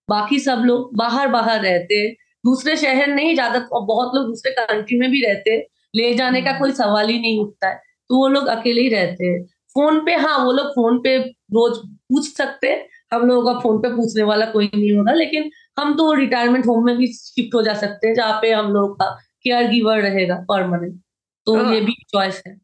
बाकी 0.09 0.39
सब 0.39 0.61
लोग 0.65 0.95
बाहर 0.97 1.27
बाहर 1.27 1.61
रहते 1.61 2.07
दूसरे 2.43 2.75
शहर 2.77 3.07
नहीं 3.07 3.33
ज़्यादा 3.33 3.59
तो 3.59 3.81
बहुत 3.85 4.15
लोग 4.15 4.25
दूसरे 4.27 4.51
कंट्री 4.53 4.99
में 4.99 5.09
भी 5.11 5.21
रहते 5.25 5.57
ले 5.95 6.13
जाने 6.15 6.41
का 6.41 6.51
कोई 6.59 6.71
सवाल 6.73 7.09
ही 7.09 7.19
नहीं 7.19 7.39
उठता 7.41 7.69
है। 7.69 7.75
तो 8.09 8.17
वो 8.17 8.27
लोग 8.27 8.47
अकेले 8.47 8.81
ही 8.81 8.89
रहते 8.89 9.25
हैं। 9.25 9.43
फ़ोन 9.75 9.99
पे 10.05 10.15
हाँ 10.15 10.37
वो 10.39 10.51
लोग 10.51 10.67
फ़ोन 10.67 10.99
पे 11.03 11.17
रोज 11.53 11.77
पूछ 12.09 12.27
सकते 12.37 12.69
हम 13.13 13.27
लोगों 13.27 13.53
का 13.53 13.59
फ़ोन 13.59 13.77
पे 13.81 13.89
पूछने 13.95 14.23
वाला 14.23 14.45
कोई 14.51 14.69
नहीं 14.75 14.91
होगा 14.97 15.13
लेकिन 15.13 15.49
हम 15.79 15.93
तो 15.97 16.11
रिटायरमेंट 16.13 16.65
होम 16.67 16.85
में 16.85 16.95
भी 16.97 17.07
शिफ्ट 17.13 17.55
हो 17.55 17.61
जा 17.61 17.73
सकते 17.75 18.07
हैं 18.07 18.13
जहाँ 18.15 18.39
पे 18.41 18.51
हम 18.51 18.71
लोग 18.73 18.95
का 18.99 19.09
केयर 19.43 19.67
गिवर 19.71 20.01
रहेगा 20.01 20.35
परमानेंट 20.49 20.99
तो 21.47 21.55
आ, 21.57 21.73
ये 21.73 21.81
भी 21.81 21.93
चॉइस 22.13 22.41
है। 22.47 22.55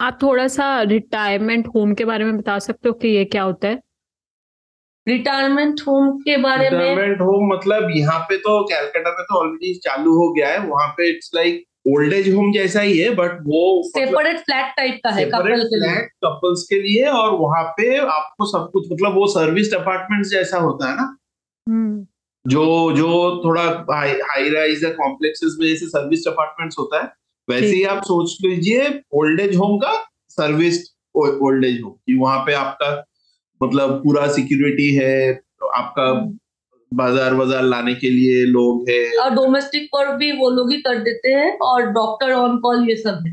आप 0.00 0.18
थोड़ा 0.22 0.46
सा 0.48 0.80
रिटायरमेंट 0.84 1.68
होम 1.76 1.94
के 1.94 2.04
बारे 2.04 2.24
में 2.24 2.36
बता 2.38 2.58
सकते 2.60 2.88
हो 2.88 2.94
कि 2.94 3.08
ये 3.08 3.24
क्या 3.26 3.42
होता 3.42 3.68
है? 3.68 3.80
रिटायरमेंट 5.06 5.80
होम 5.86 6.10
के 6.18 6.36
बारे 6.36 6.70
में? 6.70 6.78
रिटायरमेंट 6.78 7.20
होम 7.20 7.52
मतलब 7.52 7.90
यहाँ 7.96 8.18
पे 8.28 8.36
तो 8.38 8.62
कैलकाटा 8.64 9.10
में 9.10 9.24
तो 9.24 9.38
ऑलरेडी 9.38 9.74
चालू 9.84 10.14
हो 10.14 10.32
गया 10.32 10.48
है। 10.48 10.58
वहाँ 10.66 10.88
पे 10.96 11.08
it's 11.10 11.30
like 11.34 11.64
old 11.86 12.12
age 12.12 12.32
home 12.34 12.52
जैसा 12.52 12.80
ही 12.80 12.98
है 12.98 13.08
बट 13.14 13.38
वो 13.46 13.62
सेपरेट 13.86 14.38
फ्लैट 14.40 14.72
टाइप 14.76 15.00
का 15.04 15.10
है 15.10 15.24
कपल 15.24 15.62
के 15.62 15.78
लिए। 15.78 15.88
फ्लैट 15.88 16.10
कपल्स 16.24 16.62
के 16.70 16.80
लिए 16.82 17.06
और 17.06 17.32
वहाँ 17.38 17.62
पे 17.78 17.96
आपको 17.98 18.46
सब 18.52 18.70
कुछ 18.72 18.86
मतलब 18.92 19.14
वो 19.14 19.26
सर्विस 19.28 19.72
अपार्टमेंट 19.74 20.24
जैसा 20.26 20.58
होता 20.58 20.90
है 20.90 20.96
ना। 20.96 21.16
हम्म, 21.66 22.06
जो 22.44 22.92
जो 22.92 23.08
थोड़ा 23.44 23.62
हाई 23.90 24.12
हाई 24.30 24.48
राइज 24.50 24.84
या 24.84 24.90
कॉम्प्लेक्सेस 24.92 25.56
में 25.60 25.66
जैसे 25.66 25.86
सर्विस 25.88 26.26
अपार्टमेंट्स 26.28 26.78
होता 26.78 27.02
है 27.02 27.10
वैसे 27.48 27.66
ही 27.66 27.82
आप 27.84 28.02
सोच 28.04 28.36
लीजिए 28.44 28.88
ओल्ड 29.14 29.40
एज 29.40 29.56
होम 29.56 29.76
का 29.78 29.92
सर्विस 30.30 30.82
ओल्ड 31.14 31.64
एज 31.64 31.80
होम 31.82 31.92
कि 31.92 32.14
वहाँ 32.18 32.38
पे 32.38 32.52
आपका 32.54 32.90
मतलब 33.62 33.98
पूरा 34.02 34.26
सिक्योरिटी 34.32 34.90
है 34.94 35.32
आपका 35.74 36.08
हम्म। 36.08 36.38
बाज़ार 36.92 37.34
बाज़ार 37.34 37.62
लाने 37.64 37.94
के 37.94 38.10
लिए 38.10 38.44
लोग 38.46 38.90
है 38.90 39.04
और 39.18 39.30
डोमेस्टिक 39.34 39.88
वर्क 39.94 40.14
भी 40.16 40.32
वो 40.32 40.50
लोग 40.50 40.72
ही 40.72 40.80
कर 40.80 40.98
देते 41.00 41.28
हैं 41.30 41.56
और 41.62 41.86
डॉक्टर 41.92 42.32
ऑन 42.32 42.58
कॉल 42.58 42.88
ये 42.88 42.96
सब 42.96 43.22
है 43.26 43.32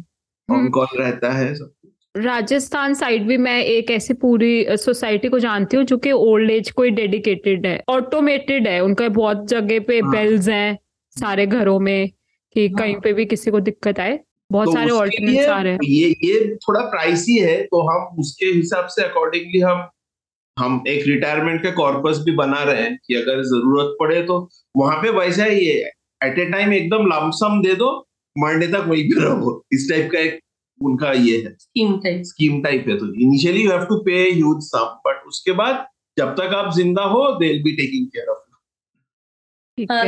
हम्म। 0.49 0.59
ऑन 0.59 0.69
कॉल 0.69 0.97
रहता 0.99 1.31
है 1.31 1.53
सब 1.55 1.73
राजस्थान 2.15 2.93
साइड 2.93 3.27
भी 3.27 3.37
मैं 3.37 3.59
एक 3.63 3.91
ऐसी 3.91 4.13
पूरी 4.15 4.77
सोसाइटी 4.77 5.29
को 5.29 5.39
जानती 5.39 5.77
हूँ 5.77 5.83
जो 5.85 5.97
कि 5.97 6.11
ओल्ड 6.11 6.51
एज 6.51 6.71
को 6.71 6.83
ही 6.83 6.89
डेडिकेटेड 6.91 7.65
है 7.65 7.83
ऑटोमेटेड 7.89 8.67
है 8.67 8.79
उनका 8.83 9.09
बहुत 9.09 9.45
जगह 9.47 9.79
पे 9.79 9.99
हाँ। 9.99 10.11
बेल्स 10.11 10.47
हैं 10.47 10.77
सारे 11.15 11.45
घरों 11.47 11.79
में 11.79 12.09
कि 12.09 12.67
हाँ। 12.67 12.77
कहीं 12.77 12.95
पे 12.99 13.13
भी 13.13 13.25
किसी 13.25 13.51
को 13.51 13.59
दिक्कत 13.59 13.99
आए 13.99 14.19
बहुत 14.49 14.67
तो 14.67 14.71
सारे 14.71 14.85
उसके 14.85 14.99
ऑल्टरनेट्स 14.99 15.47
आ 15.47 15.61
रहे 15.61 15.73
हैं 15.73 15.79
ये 15.83 16.07
ये 16.23 16.55
थोड़ा 16.57 16.81
प्राइसी 16.89 17.37
है 17.37 17.61
तो 17.63 17.81
हम 17.83 18.19
उसके 18.19 18.45
हिसाब 18.47 18.87
से 18.87 19.03
अकॉर्डिंगली 19.03 19.59
हम 19.59 19.87
हम 20.59 20.83
एक 20.87 21.07
रिटायरमेंट 21.07 21.61
के 21.61 21.71
कॉर्पस 21.73 22.21
भी 22.25 22.31
बना 22.35 22.63
रहे 22.63 22.81
हैं 22.81 22.97
कि 22.97 23.15
अगर 23.15 23.41
ज़रूरत 23.45 23.95
पड़े 23.99 24.21
तो। 24.23 24.37
वहाँ 24.75 24.97
पे 25.01 25.09
वैसा 25.17 25.45
ही 25.45 25.65
है 25.65 25.91
एट 26.21 26.39
ए 26.39 26.45
टाइम 26.51 26.73
एकदम 26.73 27.05
लमसम 27.07 27.61
दे 27.61 27.75
दो 27.75 27.91
मरने 28.35 28.67
तक 28.67 28.85
वहीं 28.87 29.03
पे 29.05 29.23
रहो। 29.23 29.53
इस 29.73 29.89
टाइप 29.89 30.09
का 30.11 30.19
एक 30.19 30.39
उनका 30.81 31.11
ये 31.13 31.37
है। 31.37 31.53
स्कीम 31.59 31.97
टाइप 32.03 32.21
स्कीम 32.25 32.61
टाइप 32.63 32.85
है 32.89 32.97
तो। 32.97 33.13
Initially 33.21 33.63
you 33.63 33.71
have 33.71 33.85
to 33.85 33.97
pay 34.03 34.21
huge 34.31 34.61
sum 34.65 34.99
but 35.07 35.23
उसके 35.27 35.51
बाद 35.61 35.85
जब 36.17 36.35
तक 36.35 36.53
आप 36.55 36.73
ज़िंदा 36.75 37.03
हो 37.07 37.25
they 37.33 37.47
will 37.47 37.63
be 37.63 37.75
taking 37.77 38.07
care 38.07 38.29
of 38.29 38.37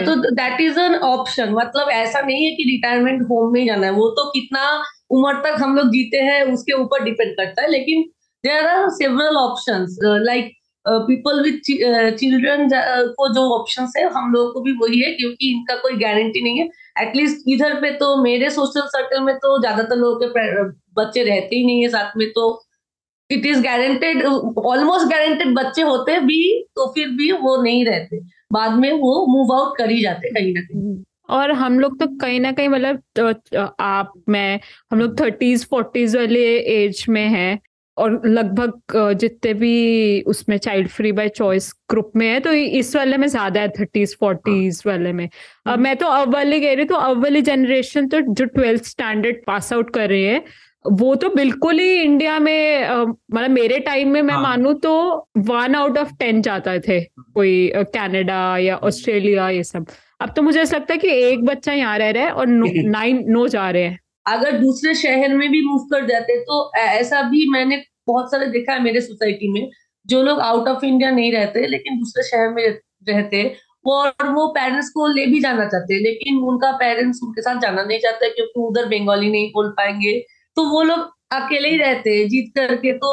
तो 0.06 0.16
दैट 0.36 0.62
इज़ 0.62 0.80
एन 0.80 0.96
ऑप्शन 1.08 1.52
मतलब 1.54 1.90
ऐसा 1.92 2.22
नहीं 2.22 2.46
है 2.46 2.52
कि 2.56 2.64
रिटायरमेंट 2.64 3.22
होम 3.30 3.54
में 3.54 3.66
जाना 3.66 3.86
है। 3.88 3.92
वो 3.94 4.08
तो 4.18 4.30
कितना 4.32 4.64
उम्र 5.12 5.34
तक 5.44 5.62
हम 5.62 5.76
लोग 5.76 5.92
जीते 5.92 6.18
हैं 6.22 6.42
उसके 6.54 6.74
ऊपर 6.74 7.04
डिपेंड 7.04 7.32
करता 7.38 7.62
है 7.62 7.70
लेकिन 7.72 8.04
there 8.44 8.66
are 8.68 8.90
several 8.92 9.38
option 9.38 9.86
like 10.26 10.52
people 10.86 11.42
with 11.44 11.60
children 12.18 12.70
को 13.18 13.28
जो 13.34 13.42
ऑप्शन 13.56 13.88
है 13.98 14.08
हम 14.14 14.32
लोग 14.34 14.54
को 14.54 14.62
भी 14.62 14.72
वही 14.78 15.02
है 15.02 15.12
क्योंकि 15.16 15.52
इनका 15.52 15.76
कोई 15.82 15.98
गारंटी 15.98 16.42
नहीं 16.44 16.60
है। 16.60 16.68
एटलीस्ट 17.02 17.44
इधर 17.50 17.74
पे 17.82 17.92
तो 17.98 18.16
मेरे 18.24 18.50
सोशल 18.52 18.88
सर्कल 18.88 19.24
में 19.24 19.36
तो 19.38 19.60
ज़्यादातर 19.60 19.96
लोगों 19.98 20.20
के 20.20 20.64
बच्चे 20.96 21.24
रहते 21.24 21.56
ही 21.56 21.66
नहीं 21.66 21.82
है 21.82 21.90
साथ 21.90 22.18
में 22.18 22.28
तो 22.32 22.48
it 23.30 23.46
is 23.46 23.62
guaranteed 23.64 24.24
almost 24.26 25.08
guaranteed 25.10 25.54
बच्चे 25.56 25.82
होते 25.84 26.20
भी 26.22 26.42
तो 26.76 26.92
फिर 26.94 27.08
भी 27.18 27.32
वो 27.34 27.62
नहीं 27.62 27.86
रहते। 27.86 28.20
बाद 28.54 28.80
में 28.80 28.92
वो 28.94 29.26
मूव 29.28 29.54
आउट 29.56 29.78
कर 29.78 29.90
ही 29.90 30.02
जाते 30.02 30.32
कहीं 30.32 30.54
ना 30.54 30.62
कहीं। 30.62 31.04
और 31.30 31.52
हम 31.54 31.80
लोग 31.80 32.00
तो 32.00 32.08
कहीं 32.18 32.40
ना 32.40 32.52
कहीं 32.52 32.70
मतलब 32.70 33.02
तो, 33.16 33.66
आप 33.80 34.14
मैं 34.30 34.60
हम 34.92 35.00
लोग 35.00 35.20
थर्टीज 35.20 35.68
फोर्टीज 35.70 36.16
वाले 36.16 36.46
एज 36.76 37.06
में 37.10 37.28
हैं 37.30 37.60
और 37.98 38.22
लगभग 38.26 39.14
जितने 39.14 39.54
भी 39.54 40.22
उसमें 40.22 40.58
child 40.58 40.88
free 40.88 41.12
by 41.12 41.30
choice 41.30 41.74
group 41.90 42.12
में 42.16 42.28
है 42.28 42.40
तो 42.40 42.54
इस 42.54 42.96
वाले 42.96 43.18
में 43.18 43.28
ज़्यादा 43.28 43.62
है 43.62 43.70
थर्टीज 43.70 44.16
फोर्टीज 44.20 44.82
वाले 44.86 45.14
में। 45.14 45.26
अब 45.26 45.72
हम्म। 45.72 45.84
मैं 45.84 45.96
तो 45.96 46.06
अब 46.08 46.34
वाली 46.34 46.60
कह 46.62 46.68
रही 46.68 46.76
हूँ 46.76 46.88
तो 46.88 46.96
अब 46.96 47.24
वाली 47.24 47.42
जनरेशन 47.42 48.08
तो 48.08 48.22
जो 48.22 48.46
ट्वेल्थ 48.46 48.84
स्टैंडर्ड 48.84 49.38
पास 49.48 49.74
आउट 49.74 49.94
कर 49.94 50.10
रही 50.10 50.24
है 50.24 50.44
वो 50.92 51.16
तो 51.16 51.30
बिल्कुल 51.30 51.80
ही 51.80 52.02
इंडिया 52.02 52.40
में 52.40 52.86
मतलब 53.34 53.50
मेरे 53.50 53.80
टाइम 53.80 54.10
में 54.10 54.22
मैं 54.22 54.34
हाँ। 54.34 54.42
मानूं 54.44 54.74
तो 54.74 54.94
वन 55.38 55.76
आउट 55.76 55.98
ऑफ़ 55.98 56.14
टेन 56.20 56.42
जाता 56.42 56.78
थे 56.80 57.00
कोई 57.34 57.72
कनाडा 57.78 58.58
या 58.58 58.76
ऑस्ट्रेलिया 58.78 59.50
ये 59.50 59.64
सब। 59.64 59.86
अब 60.22 60.34
तो 60.36 60.42
मुझे 60.42 60.62
ऐसा 60.62 60.78
लगता 60.78 60.94
है 60.94 60.98
कि 61.00 61.08
एक 61.10 61.44
बच्चा 61.46 61.74
यहाँ 61.74 61.98
रह 61.98 62.10
रहा 62.12 62.24
है 62.24 62.32
और 62.32 62.48
नो- 62.48 62.72
नाइन 62.86 63.24
नो 63.28 63.48
जा 63.48 63.70
रहे 63.70 63.84
हैं। 63.84 64.00
अगर 64.26 64.58
दूसरे 64.60 64.94
शहर 64.96 65.34
में 65.36 65.50
भी 65.52 65.62
मूव 65.66 65.86
कर 65.92 66.06
जाते 66.08 66.40
तो 66.44 66.72
ऐसा 66.78 67.22
भी 67.30 67.48
मैंने 67.52 67.82
बहुत 68.08 68.32
सारे 68.32 68.46
देखा 68.50 68.74
है 68.74 68.84
मेरे 68.84 69.02
सोसाइटी 69.02 69.52
में, 69.54 69.70
जो 70.06 70.22
लोग 70.24 70.40
आउट 70.42 70.68
ऑफ़ 70.68 70.86
इंडिया 70.86 71.10
नहीं 71.12 71.32
रहते, 71.32 71.66
लेकिन 71.68 71.98
दूसरे 72.00 72.24
शहर 72.24 72.50
में 72.50 72.68
रहते, 73.10 73.44
वो 73.86 73.94
और 73.96 74.30
वो 74.34 74.48
पेरेंट्स 74.54 74.90
को 74.90 75.08
ले 75.08 75.26
भी 75.28 75.40
जाना 75.42 75.66
चाहते 75.66 75.94
हैं 75.94 76.02
लेकिन 76.02 76.38
उनका 76.44 76.72
पेरेंट्स 76.78 77.20
उनके 77.24 77.42
साथ 77.42 77.60
जाना 77.62 77.84
नहीं 77.84 78.00
चाहता, 78.00 78.28
क्योंकि 78.30 78.62
उधर 78.62 78.86
बंगाली 78.90 79.30
नहीं 79.32 79.50
बोल 79.54 79.70
पाएँगे। 79.78 80.20
तो 80.58 80.70
वो 80.70 80.82
लोग 80.84 81.00
अकेले 81.34 81.70
ही 81.70 81.78
रहते 81.78 82.16
हैं 82.18 82.28
जीत 82.30 82.52
करके 82.56 82.94
तो 82.98 83.12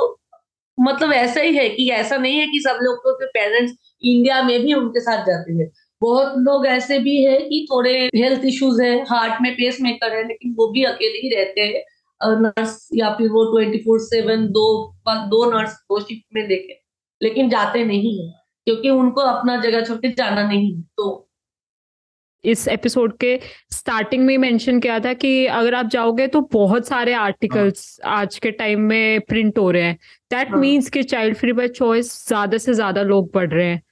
मतलब 0.78 1.12
ऐसा 1.12 1.40
ही 1.40 1.54
है 1.56 1.68
कि 1.68 1.88
ऐसा 1.92 2.16
नहीं 2.16 2.38
है 2.38 2.46
कि 2.46 2.60
सब 2.60 2.78
लोगों 2.82 3.12
के 3.14 3.26
पेरेंट्स 3.28 3.72
इंडिया 4.02 4.42
में 4.42 4.60
भी 4.62 4.74
उनके 4.74 5.00
साथ 5.00 5.24
जाते 5.26 5.52
हैं। 5.54 5.70
बहुत 6.02 6.34
लोग 6.38 6.66
ऐसे 6.66 6.98
भी 6.98 7.16
है 7.24 7.38
कि 7.40 7.66
थोड़े 7.70 7.92
हेल्थ 8.16 8.44
इश्यूज़ 8.44 8.82
है 8.82 8.96
हार्ट 9.04 9.40
में 9.42 9.52
पेस 9.54 9.78
मेकर 9.80 10.16
है 10.16 10.26
लेकिन 10.28 10.54
वो 10.58 10.66
भी 10.72 10.84
अकेले 10.84 11.18
ही 11.18 11.34
रहते 11.34 11.60
हैं 11.60 11.84
नर्स 12.20 12.88
या 12.94 13.10
फिर 13.14 13.28
वो 13.28 13.44
ट्वेंटी 13.52 13.78
फोर 13.78 14.00
सेवन 14.00 14.46
दो 14.48 14.66
दो 15.08 15.44
नर्स 15.50 15.74
दो 15.90 16.00
शिफ्ट 16.00 16.24
में 16.34 16.46
देखे 16.48 16.80
लेकिन 17.20 17.48
जाते 17.48 17.84
नहीं 17.84 18.18
है 18.18 18.30
क्योंकि 18.66 18.90
उनको 18.90 19.20
अपना 19.20 19.56
जगह 19.56 19.84
छोड़ 19.84 19.98
के 19.98 20.08
जाना 20.12 20.48
नहीं 20.48 20.74
है 20.74 20.82
तो 20.96 21.28
इस 22.44 22.66
एपिसोड 22.68 23.16
के 23.16 23.38
स्टार्टिंग 23.70 24.24
में 24.26 24.36
मेंशन 24.38 24.78
किया 24.80 24.98
था 25.00 25.12
कि 25.12 25.30
अगर 25.46 25.74
आप 25.74 25.86
जाओगे 25.86 26.26
तो 26.26 26.40
बहुत 26.52 26.86
सारे 26.86 27.12
आर्टिकल्स 27.12 28.00
हाँ. 28.04 28.16
आज 28.16 28.38
के 28.38 28.50
टाइम 28.50 28.80
में 28.80 29.20
प्रिंट 29.20 29.58
हो 29.58 29.70
रहे 29.70 29.82
हैं 29.82 29.98
दैट 30.30 30.50
हाँ। 30.50 30.60
मीन्स 30.60 30.90
कि 30.90 31.02
चाइल्ड 31.04 31.36
फ्री 31.36 31.52
बाय 31.52 31.68
चॉइस 31.68 32.12
ज़्यादा 32.28 32.58
से 32.58 32.74
ज़्यादा 32.74 33.02
लोग 33.02 33.32
पढ़ 33.32 33.50
रहे 33.50 33.66
हैं 33.66 33.82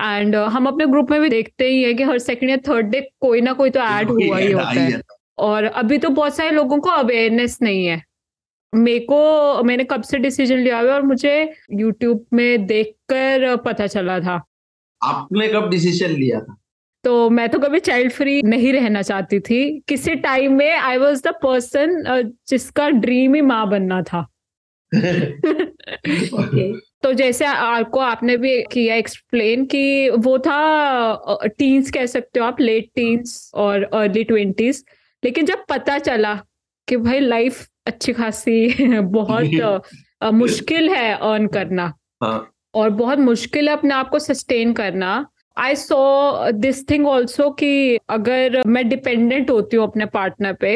एंड 0.00 0.36
uh, 0.36 0.48
हम 0.48 0.66
अपने 0.66 0.86
ग्रुप 0.86 1.10
में 1.10 1.20
भी 1.20 1.28
देखते 1.28 1.64
ही 1.64 1.82
है 1.82 1.94
कि 1.94 2.02
हर 2.02 2.18
सेकंड 2.18 2.50
या 2.50 2.56
थर्ड 2.56 2.86
डे 2.86 3.10
कोई 3.20 3.40
ना 3.40 3.52
कोई 3.52 3.70
तो 3.70 3.80
ऐड 3.80 4.08
हुआ 4.10 4.38
ही 4.38 4.52
होता 4.52 4.70
है। 4.70 5.00
और 5.38 5.64
अभी 5.64 5.98
तो 5.98 6.08
बहुत 6.08 6.36
सारे 6.36 6.50
लोगों 6.50 6.78
को 6.78 6.90
अवेयरनेस 6.90 7.58
नहीं 7.62 7.86
है। 7.86 8.02
मेरे 8.74 8.98
को 8.98 9.62
मैंने 9.62 9.84
कब 9.84 10.02
से 10.02 10.18
डिसीज़न 10.18 10.56
लिया 10.56 10.80
हुआ 10.80 10.94
और 10.94 11.02
मुझे 11.02 11.52
यूट्यूब 11.72 12.26
में 12.32 12.66
देखकर 12.66 13.56
पता 13.56 13.86
चला 13.86 14.20
था। 14.20 14.44
आपने 15.02 15.48
कब 15.48 15.70
डिसीज़न 15.70 16.08
लिया 16.08 16.40
था? 16.40 16.56
तो 17.04 17.30
मैं 17.30 17.48
तो 17.48 17.58
कभी 17.58 17.80
चाइल्ड 17.80 18.12
फ्री 18.12 18.42
नहीं 18.42 18.72
रहना 18.72 19.02
चाहती 19.02 19.40
थी। 19.40 19.80
किसी 19.88 20.14
टाइम 20.14 20.52
में 20.52 20.76
आई 20.76 20.96
वॉज़ 20.96 21.22
द 21.28 21.28
पर्सन 21.28 22.02
जिसका 22.48 22.90
ड्रीम 22.90 23.34
ही 23.34 23.40
माँ 23.40 23.70
बनना 23.70 24.02
था। 24.02 24.20
ओके 26.34 26.89
तो 27.02 27.12
जैसे 27.12 27.44
आपको 27.44 28.00
आपने 28.00 28.36
भी 28.36 28.60
किया 28.62 28.94
एक्सप्लेन 28.94 29.64
कि 29.66 30.10
वो 30.18 30.38
था 30.38 31.46
टीन्स 31.48 31.90
कह 31.90 32.06
सकते 32.06 32.40
हो 32.40 32.46
आप 32.46 32.60
लेट 32.60 32.90
टीन्स 32.94 33.50
और 33.54 33.82
अर्ली 33.84 34.24
ट्वेंटीज 34.24 34.84
लेकिन 35.22 35.46
जब 35.46 35.64
पता 35.68 35.98
चला 36.00 36.34
कि 36.88 36.96
भाई 36.98 37.20
लाइफ 37.20 37.66
अच्छी 37.86 38.12
खासी 38.12 39.00
बहुत 39.10 39.92
मुश्किल 40.34 40.88
है 40.90 41.12
अर्न 41.14 41.46
करना 41.46 41.92
हाँ। 42.22 42.52
और 42.74 42.90
बहुत 42.92 43.18
मुश्किल 43.18 43.68
है 43.68 43.76
अपने 43.76 43.94
आप 43.94 44.08
को 44.08 44.18
सस्टेन 44.18 44.72
करना 44.72 45.26
I 45.56 45.74
saw 45.76 46.50
this 46.52 46.88
thing 46.90 47.06
also 47.06 47.50
कि 47.52 47.98
अगर 48.10 48.62
मैं 48.66 48.88
डिपेंडेंट 48.88 49.50
होती 49.50 49.76
हूँ 49.76 49.86
अपने 49.86 50.06
पार्टनर 50.08 50.52
पे 50.52 50.74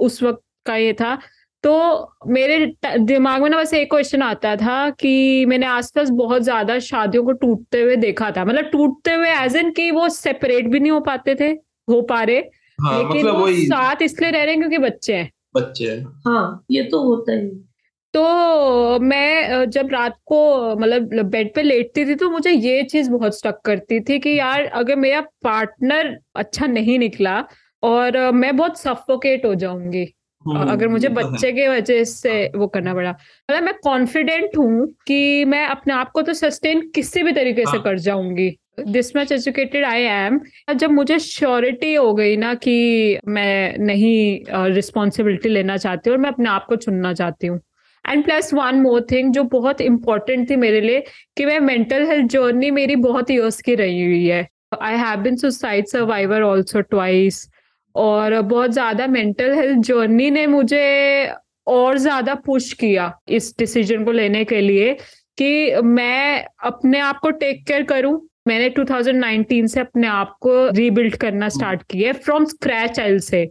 उस 0.00 0.22
वक्त 0.22 0.42
का 0.66 0.76
ये 0.76 0.92
था 0.92 1.18
तो 1.64 2.12
मेरे 2.28 2.66
दिमाग 2.86 3.42
में 3.42 3.48
ना 3.50 3.58
बस 3.58 3.74
एक 3.74 3.90
क्वेश्चन 3.90 4.22
आता 4.22 4.54
था 4.56 4.88
कि 4.90 5.44
मैंने 5.46 5.66
आसपास 5.66 6.08
बहुत 6.12 6.42
ज़्यादा 6.42 6.78
शादियों 6.78 7.24
को 7.24 7.32
टूटते 7.34 7.80
हुए 7.82 7.96
देखा 7.96 8.30
था। 8.30 8.44
मतलब 8.44 8.70
टूटते 8.72 9.12
हुए 9.12 9.30
एज 9.34 9.56
इन 9.56 9.70
कि 9.70 9.90
वो 9.90 10.08
सेपरेट 10.08 10.68
भी 10.68 10.80
नहीं 10.80 10.92
हो 10.92 11.00
पाते 11.00 11.34
थे 11.34 11.48
हो 11.88 12.00
पा 12.02 12.22
रहे। 12.22 12.38
हाँ 12.78 12.98
लेकिन 12.98 13.20
मतलब 13.20 13.40
वो 13.40 13.50
साथ 13.50 14.02
इसलिए 14.02 14.30
रह 14.30 14.42
रहे 14.42 14.54
हैं 14.54 14.60
क्योंकि 14.60 14.78
बच्चे 14.78 15.14
हैं। 15.14 15.30
बच्चे 15.56 15.90
हैं। 15.90 16.04
हाँ 16.26 16.64
ये 16.70 16.82
तो 16.82 17.02
होता 17.02 17.32
ही। 17.32 17.38
है। 17.38 17.70
तो 18.14 18.98
मैं 19.00 19.70
जब 19.70 19.92
रात 19.92 20.16
को 20.26 20.76
मतलब 20.76 21.22
बेड 21.26 21.54
पे 21.54 21.62
लेटती 21.62 22.04
थी 22.04 22.14
तो 22.14 22.30
मुझे 22.30 22.50
ये 22.50 22.82
चीज़ 22.82 23.10
बहुत 23.10 23.38
स्टक 23.38 23.60
करती 23.64 24.00
थी 24.00 24.18
कि 24.18 24.38
यार 24.38 24.64
अगर 24.74 24.96
मेरा 24.96 25.20
पार्टनर 25.44 26.16
अच्छा 26.36 26.66
नहीं 26.66 26.98
निकला 26.98 27.38
और 27.82 28.18
मैं 28.32 28.56
बहुत 28.56 28.78
सफोकेट 28.80 29.46
हो 29.46 29.54
जाऊँगी। 29.54 30.04
अगर 30.48 30.88
मुझे 30.88 31.06
हम्म, 31.08 31.20
तो 31.20 31.26
है। 31.26 31.32
बच्चे 31.32 31.52
के 31.52 31.68
वजह 31.68 32.02
से 32.04 32.50
वो 32.56 32.66
करना 32.66 32.94
पड़ा। 32.94 33.10
मतलब 33.10 33.62
मैं 33.62 33.74
कॉन्फिडेंट 33.84 34.56
हूँ 34.58 34.86
कि 35.06 35.44
मैं 35.44 35.66
अपने 35.66 35.94
आप 35.94 36.10
को 36.10 36.22
तो 36.22 36.32
सस्टेन 36.34 36.80
किसी 36.94 37.22
भी 37.22 37.32
तरीके 37.32 37.64
से 37.64 37.70
हाँ। 37.70 37.82
कर 37.82 37.98
जाऊँगी। 37.98 38.50
This 38.80 39.14
much 39.16 39.32
educated 39.32 39.84
I 39.84 40.02
am 40.02 40.40
जब 40.74 40.90
मुझे 40.90 41.18
श्योरिटी 41.18 41.92
हो 41.94 42.12
गई 42.14 42.36
ना 42.36 42.54
कि 42.54 43.18
मैं 43.28 43.78
नहीं 43.78 44.72
रिस्पॉन्सिबिलिटी 44.74 45.48
लेना 45.48 45.76
चाहती 45.76 46.10
हूँ 46.10 46.16
और 46.16 46.22
मैं 46.22 46.30
अपने 46.30 46.48
आप 46.50 46.66
को 46.68 46.76
चुनना 46.76 47.12
चाहती 47.14 47.46
हूँ। 47.46 47.60
And 48.04 48.24
plus 48.24 48.52
one 48.54 48.80
more 48.82 49.06
thing 49.10 49.32
जो 49.32 49.42
बहुत 49.52 49.80
इंपॉर्टेंट 49.80 50.48
थी 50.50 50.56
मेरे 50.56 50.80
लिए 50.80 51.04
कि 51.36 51.44
मैं 51.46 51.58
मेंटल 51.60 52.06
हेल्थ 52.06 52.30
जर्नी 52.30 52.70
मेरी 52.70 52.96
बहुत 52.96 53.30
ईयर्स 53.30 53.60
की 53.60 53.74
रही 53.74 54.04
हुई 54.04 54.26
है। 54.26 54.46
I 54.82 54.96
have 54.96 55.20
been 55.20 55.36
suicide 55.36 55.86
survivor 55.86 56.42
also 56.42 56.80
twice 56.80 57.48
और 57.94 58.40
बहुत 58.42 58.70
ज़्यादा 58.70 59.06
मेंटल 59.06 59.54
हेल्थ 59.54 59.78
जर्नी 59.86 60.30
ने 60.30 60.46
मुझे 60.46 61.32
और 61.66 61.98
ज़्यादा 61.98 62.34
पुश 62.44 62.72
किया 62.72 63.12
इस 63.28 63.54
डिसीज़न 63.58 64.04
को 64.04 64.12
लेने 64.12 64.44
के 64.44 64.60
लिए 64.60 64.92
कि 65.38 65.80
मैं 65.82 66.44
अपने 66.64 66.98
आप 67.00 67.18
को 67.18 67.30
टेक 67.32 67.66
केयर 67.66 67.82
करूँ। 67.84 68.20
मैंने 68.48 68.68
2019 68.70 69.66
से 69.68 69.80
अपने 69.80 70.06
आप 70.06 70.36
को 70.40 70.68
रीबिल्ड 70.70 71.16
करना 71.16 71.48
स्टार्ट 71.48 71.82
किया 71.90 72.12
from 72.14 72.44
scratch 72.46 72.98
else 73.20 73.42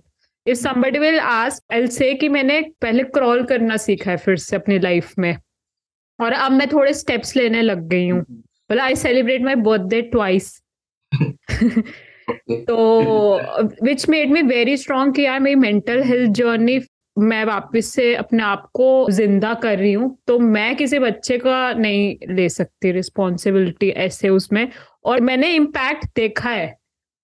if 0.46 0.58
somebody 0.58 1.00
will 1.00 1.20
ask 1.20 1.74
else 1.89 2.14
कि 2.14 2.30
मैंने 2.30 2.62
पहले 2.82 3.04
क्रॉल 3.16 3.44
करना 3.46 3.78
सीखा 3.78 4.12
है 4.12 4.18
फिर 4.18 4.38
से 4.38 4.56
अपनी 4.56 4.80
लाइफ 4.80 5.14
में। 5.20 5.36
और 6.20 6.32
अब 6.34 6.52
मैं 6.52 6.68
थोड़े 6.72 6.94
स्टेप्स 6.94 7.36
लेने 7.36 7.62
लग 7.62 7.88
गई 7.89 8.08
हूँ। 8.10 8.22
बोला 8.22 8.84
I 8.84 8.96
celebrate 8.96 9.42
my 9.42 9.56
birthday 9.58 10.02
twice 10.12 10.52
तो 12.30 13.76
which 13.86 14.10
made 14.10 14.32
me 14.32 14.42
very 14.42 14.78
strong 14.78 15.16
कि 15.16 15.22
यार 15.22 15.40
मेरी 15.40 15.56
मेंटल 15.56 16.04
हेल्थ 16.04 16.32
जर्नी 16.32 16.80
मैं 17.18 17.44
वापस 17.46 17.86
से 17.86 18.14
अपने 18.16 18.44
आप 18.44 18.70
को 18.74 19.08
ज़िंदा 19.12 19.54
कर 19.54 19.78
रही 19.78 19.94
हूँ 19.94 20.18
तो 20.28 20.38
मैं 20.40 20.76
किसी 20.76 21.00
बच्चे 21.00 21.38
का 21.38 21.74
नहीं 21.74 22.36
ले 22.36 22.48
सकती 22.50 22.92
रिस्पॉन्सिबिलिटी 22.92 23.90
ऐसे 23.90 24.30
उसमें। 24.30 24.68
और 25.06 25.22
मैंने 25.22 25.54
इम्पैक्ट 25.54 26.06
देखा 26.16 26.50
है 26.50 26.76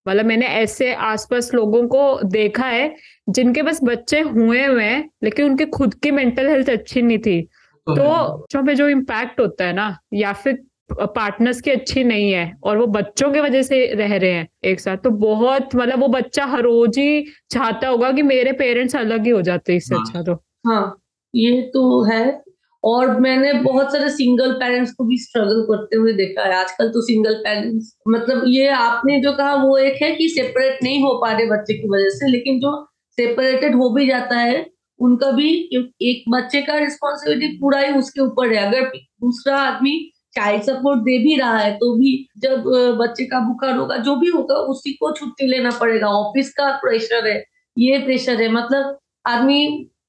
मतलब 0.06 0.26
मैंने 0.26 0.46
ऐसे 0.46 0.94
आसपास 0.94 1.54
लोगों 1.54 1.88
को 1.88 2.20
देखा 2.24 2.66
है 2.66 2.96
जिनके 3.30 3.62
बस 3.62 3.80
बच्चे 3.84 4.20
हुए 4.20 4.66
हुए 4.66 4.84
हैं 4.84 5.10
लेकिन 5.24 5.46
उनके 5.46 5.66
खुद 5.66 5.94
की 5.94 6.12
मेंटल 6.12 6.50
हेल्थ 6.50 6.70
अच्छी 6.70 7.02
नहीं 7.02 7.18
थी। 7.18 7.42
तो, 7.42 7.96
तो 7.96 8.64
पे 8.66 8.76
जो 8.76 8.88
इम्पैक्ट 8.90 9.40
होता 9.40 9.66
है 9.66 9.74
ना 9.74 9.98
या 10.14 10.34
फिर 10.34 10.60
पार्टनर्स 10.90 11.62
की 11.62 11.72
अच्छी 11.72 12.04
नहीं 12.04 12.32
है 12.32 12.52
और 12.64 12.78
वो 12.78 12.86
बच्चों 12.90 13.32
की 13.32 13.40
वजह 13.40 13.62
से 13.62 13.86
रह 13.96 14.16
रहे 14.16 14.32
हैं 14.32 14.48
एक 14.66 14.80
साथ। 14.80 14.98
तो 14.98 15.10
बहुत 15.20 15.76
मतलब 15.76 16.00
वो 16.00 16.08
बच्चा 16.10 16.46
हर 16.46 16.62
रोज 16.64 16.98
ही 17.00 17.26
चाहता 17.52 17.88
होगा 17.88 18.12
कि 18.12 18.22
मेरे 18.24 18.52
पेरेंट्स 18.56 18.96
अलग 18.96 19.26
ही 19.26 19.30
हो 19.30 19.42
जाते 19.42 19.76
इससे 19.76 19.96
हाँ, 19.96 20.04
अच्छा 20.04 20.22
तो। 20.24 20.34
हाँ 20.68 20.98
ये 21.34 21.62
तो 21.74 22.04
है। 22.04 22.42
और 22.84 23.20
मैंने 23.20 23.52
बहुत 23.54 23.92
सारे 23.92 24.10
सिंगल 24.10 24.52
पेरेंट्स 24.54 24.92
को 24.94 25.04
भी 25.04 25.18
स्ट्रगल 25.18 25.62
करते 25.70 25.98
हुए 25.98 26.14
देखा 26.14 26.44
है। 26.44 26.54
आजकल 26.56 26.90
तो 26.90 27.02
सिंगल 27.02 27.34
पेरेंट्स 27.46 27.96
मतलब 28.08 28.44
ये 28.48 28.68
आपने 28.70 29.20
जो 29.22 29.32
कहा 29.38 29.54
वो 29.64 29.78
एक 29.78 30.02
है 30.04 30.12
कि 30.16 30.28
सेपरेट 30.30 30.84
नहीं 30.84 31.02
हो 31.04 31.14
पा 31.22 31.32
रहे 31.32 31.46
बच्चे 31.50 31.74
की 31.74 31.90
वजह 31.90 32.10
से 32.10 32.28
लेकिन 32.32 32.60
जो 32.60 32.76
सेपरेटेड 33.18 33.76
हो 33.76 33.90
भी 33.90 34.08
जाता 34.08 34.38
है 34.38 34.66
उनका 35.00 35.32
भी 35.32 35.50
एक 36.02 36.24
बच्चे 36.30 36.62
का 36.62 36.78
रिस्पॉन्सिबिलिटी 36.78 37.58
पूरा 37.58 37.80
ही 37.80 37.92
उसके 37.94 38.22
ऊपर 38.22 38.54
है। 38.54 38.66
अगर 38.68 38.90
दूसरा 39.22 39.58
आदमी 39.58 39.98
चाइल्ड 40.38 40.64
सपोर्ट 40.64 41.00
दे 41.02 41.18
भी 41.20 41.36
रहा 41.38 41.58
है 41.58 41.72
तो 41.76 41.94
भी 41.96 42.16
जब 42.40 42.64
बच्चे 43.00 43.26
का 43.26 43.40
बुखार 43.42 43.76
होगा, 43.78 43.98
जो 43.98 44.16
भी 44.18 44.30
होगा, 44.30 44.56
उसी 44.56 44.94
को 44.96 45.12
छुट्टी 45.14 45.48
लेना 45.48 45.70
पड़ेगा। 45.80 46.08
ऑफ़िस 46.16 46.54
का 46.54 46.72
प्रेशर 46.80 47.28
है, 47.28 47.44
ये 47.78 47.98
प्रेशर 48.00 48.42
है। 48.42 48.50
मतलब 48.52 48.98
आदमी 49.26 49.64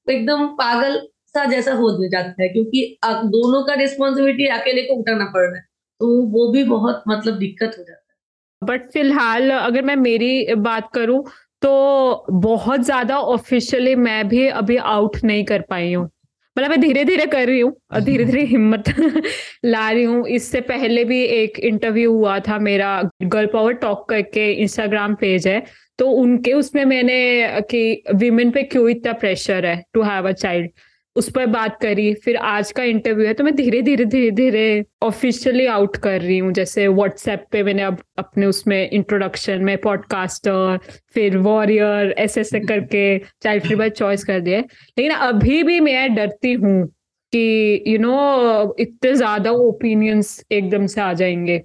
एकदम 0.07 0.45
पागल 0.57 0.99
सा 1.27 1.43
जैसा 1.47 1.73
हो 1.75 1.89
जाता 2.03 2.41
है, 2.41 2.47
क्योंकि 2.49 2.97
दोनों 3.05 3.63
का 3.63 3.73
रिस्पॉन्सिबिलिटी 3.75 4.47
अकेले 4.51 4.81
को 4.83 4.95
उठाना 4.95 5.25
पड़ 5.33 5.41
रहा 5.41 5.55
है 5.55 5.67
तो 6.01 6.07
वो 6.29 6.51
भी 6.51 6.63
बहुत 6.65 7.03
मतलब 7.07 7.37
दिक्कत 7.37 7.75
हो 7.77 7.83
जाता 7.83 7.91
है। 7.93 8.67
बट 8.67 8.89
फ़िलहाल, 8.91 9.49
अगर 9.51 9.81
मैं 9.83 9.95
मेरी 9.97 10.55
बात 10.57 10.89
करूँ 10.93 11.23
तो 11.61 12.25
बहुत 12.31 12.81
ज़्यादा 12.81 13.17
ऑफिशियली 13.19 13.95
मैं 13.97 14.27
भी 14.27 14.47
अभी 14.49 14.75
आउट 14.77 15.17
नहीं 15.23 15.43
कर 15.45 15.61
पाई 15.69 15.93
हूँ। 15.93 16.09
मतलब 16.57 16.69
मैं 16.69 16.79
धीरे 16.81 17.03
धीरे 17.05 17.25
कर 17.25 17.47
रही 17.47 17.59
हूँ 17.59 17.71
और 17.93 17.99
धीरे 18.01 18.25
धीरे 18.25 18.43
हिम्मत 18.45 18.89
ला 19.65 19.89
रही 19.91 20.03
हूँ। 20.03 20.27
इससे 20.27 20.61
पहले 20.61 21.03
भी 21.05 21.21
एक 21.23 21.59
इंटरव्यू 21.59 22.13
हुआ 22.13 22.37
था 22.39 22.57
मेरा 22.59 23.01
गर्ल 23.23 23.47
पावर 23.53 23.73
टॉक 23.83 24.07
करके 24.09 24.51
इंस्टाग्राम 24.53 25.15
पेज 25.15 25.47
है। 25.47 25.63
तो 25.99 26.09
उनके 26.11 26.53
उसमें 26.53 26.83
मैंने 26.85 27.61
कि 27.71 28.03
विमेन 28.15 28.51
पे 28.51 28.63
क्यों 28.63 28.89
इतना 28.89 29.13
प्रेशर 29.13 29.65
है 29.65 29.83
टू 29.93 30.01
हैव 30.01 30.27
अ 30.29 30.31
चाइल्ड 30.31 30.69
उस 31.15 31.29
पर 31.31 31.45
बात 31.47 31.77
करी, 31.81 32.13
फिर 32.15 32.35
आज 32.37 32.71
का 32.71 32.83
इंटरव्यू 32.83 33.25
है 33.27 33.33
तो 33.33 33.43
मैं 33.43 33.55
धीरे 33.55 33.81
धीरे 33.81 34.05
धीरे 34.05 34.29
धीरे 34.31 34.85
ऑफिशियली 35.03 35.65
आउट 35.67 35.97
कर 35.97 36.21
रही 36.21 36.37
हूँ। 36.37 36.51
जैसे 36.53 36.87
व्हाट्सएप 36.89 37.45
पे 37.51 37.63
मैंने 37.63 37.83
अब 37.83 37.97
अपने 38.17 38.45
उसमें 38.45 38.89
इंट्रोडक्शन 38.89 39.63
में 39.63 39.77
पॉडकास्टर 39.81 40.79
फिर 41.13 41.37
वॉरियर 41.39 42.11
ऐसे 42.17 42.41
ऐसे 42.41 42.59
करके 42.61 43.03
चाइल्ड 43.41 43.63
फ्री 43.63 43.75
बाय 43.75 43.89
चॉइस 43.91 44.23
कर 44.23 44.39
दिया 44.39 44.59
लेकिन 44.59 45.11
अभी 45.11 45.61
भी 45.63 45.79
मैं 45.79 46.13
डरती 46.15 46.53
हूँ 46.53 46.85
कि 47.33 47.83
यू 47.87 47.97
नो 47.99 48.75
इतने 48.79 49.13
ज़्यादा 49.15 49.51
ओपिनियंस 49.63 50.43
एकदम 50.51 50.85
से 50.87 51.01
आ 51.01 51.11
जाएँगे। 51.13 51.61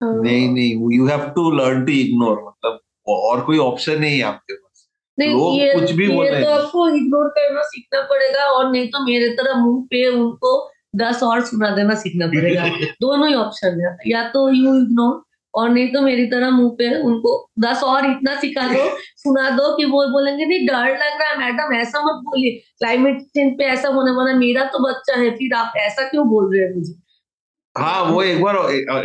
नहीं 0.00 0.48
नहीं 0.48 0.96
you 0.96 1.06
have 1.06 1.28
to 1.36 1.50
learn 1.52 1.84
to 1.84 1.92
ignore 1.92 2.42
मतलब 2.46 2.80
और 3.08 3.44
कोई 3.44 3.58
ऑप्शन 3.58 4.00
नहीं 4.00 4.16
है 4.16 4.22
आपके 4.24 4.54
पास। 4.54 4.65
नहीं 5.18 5.60
ये 5.60 5.72
कुछ 5.74 5.90
भी 5.90 6.04
ये 6.04 6.42
तो 6.44 6.50
आपको 6.50 6.88
इग्नोर 6.88 7.28
करना 7.28 7.60
सीखना 7.62 8.00
पड़ेगा 8.00 8.44
और 8.44 8.70
नहीं 8.72 8.88
तो 8.88 9.04
मेरे 9.04 9.28
तरह 9.28 9.54
मुँह 9.54 9.82
पे 9.90 10.06
उनको 10.08 10.70
दस 10.96 11.22
और 11.22 11.40
सुना 11.40 11.70
देना 11.70 11.94
सीखना 11.94 12.26
पड़ेगा। 12.26 12.64
दोनों 13.00 13.28
ही 13.28 13.34
ऑप्शन 13.34 13.80
है। 13.80 13.96
या 14.06 14.28
तो 14.28 14.48
यू 14.48 14.74
इग्नोर 14.74 15.22
और 15.54 15.68
नहीं 15.68 15.88
तो 15.92 16.00
मेरी 16.00 16.26
तरह 16.26 16.50
मुँह 16.50 16.70
पे 16.70 17.02
उनको 17.02 17.50
दस 17.60 17.82
और 17.82 18.06
इतना 18.06 18.34
सिखा 18.40 18.66
दो 18.68 18.88
सुना 19.16 19.50
दो 19.50 19.76
कि 19.76 19.84
वो 19.84 20.06
बोलेंगे 20.08 20.46
नहीं 20.46 20.66
डर 20.66 20.88
लग 20.94 21.20
रहा 21.20 21.28
है 21.28 21.38
मैडम 21.38 21.74
ऐसा 21.74 22.00
मत 22.00 22.22
बोलिए। 22.24 22.50
क्लाइमेट 22.78 23.22
चेंज 23.22 23.52
पे 23.58 23.64
ऐसा 23.64 23.88
होने 23.88 24.10
वाला 24.10 24.32
मेरा 24.32 24.64
तो 24.64 24.88
बच्चा 24.88 25.20
है 25.20 25.30
फिर 25.30 25.54
आप 25.54 25.72
ऐसा 25.76 26.08
क्यों 26.08 26.28
बोल 26.28 26.56
रहे 26.56 26.66
हैं 26.66 26.74
मुझे? 26.74 27.05
हाँ 27.78 28.04
वो 28.04 28.22
एक 28.22 28.42
बार 28.42 28.56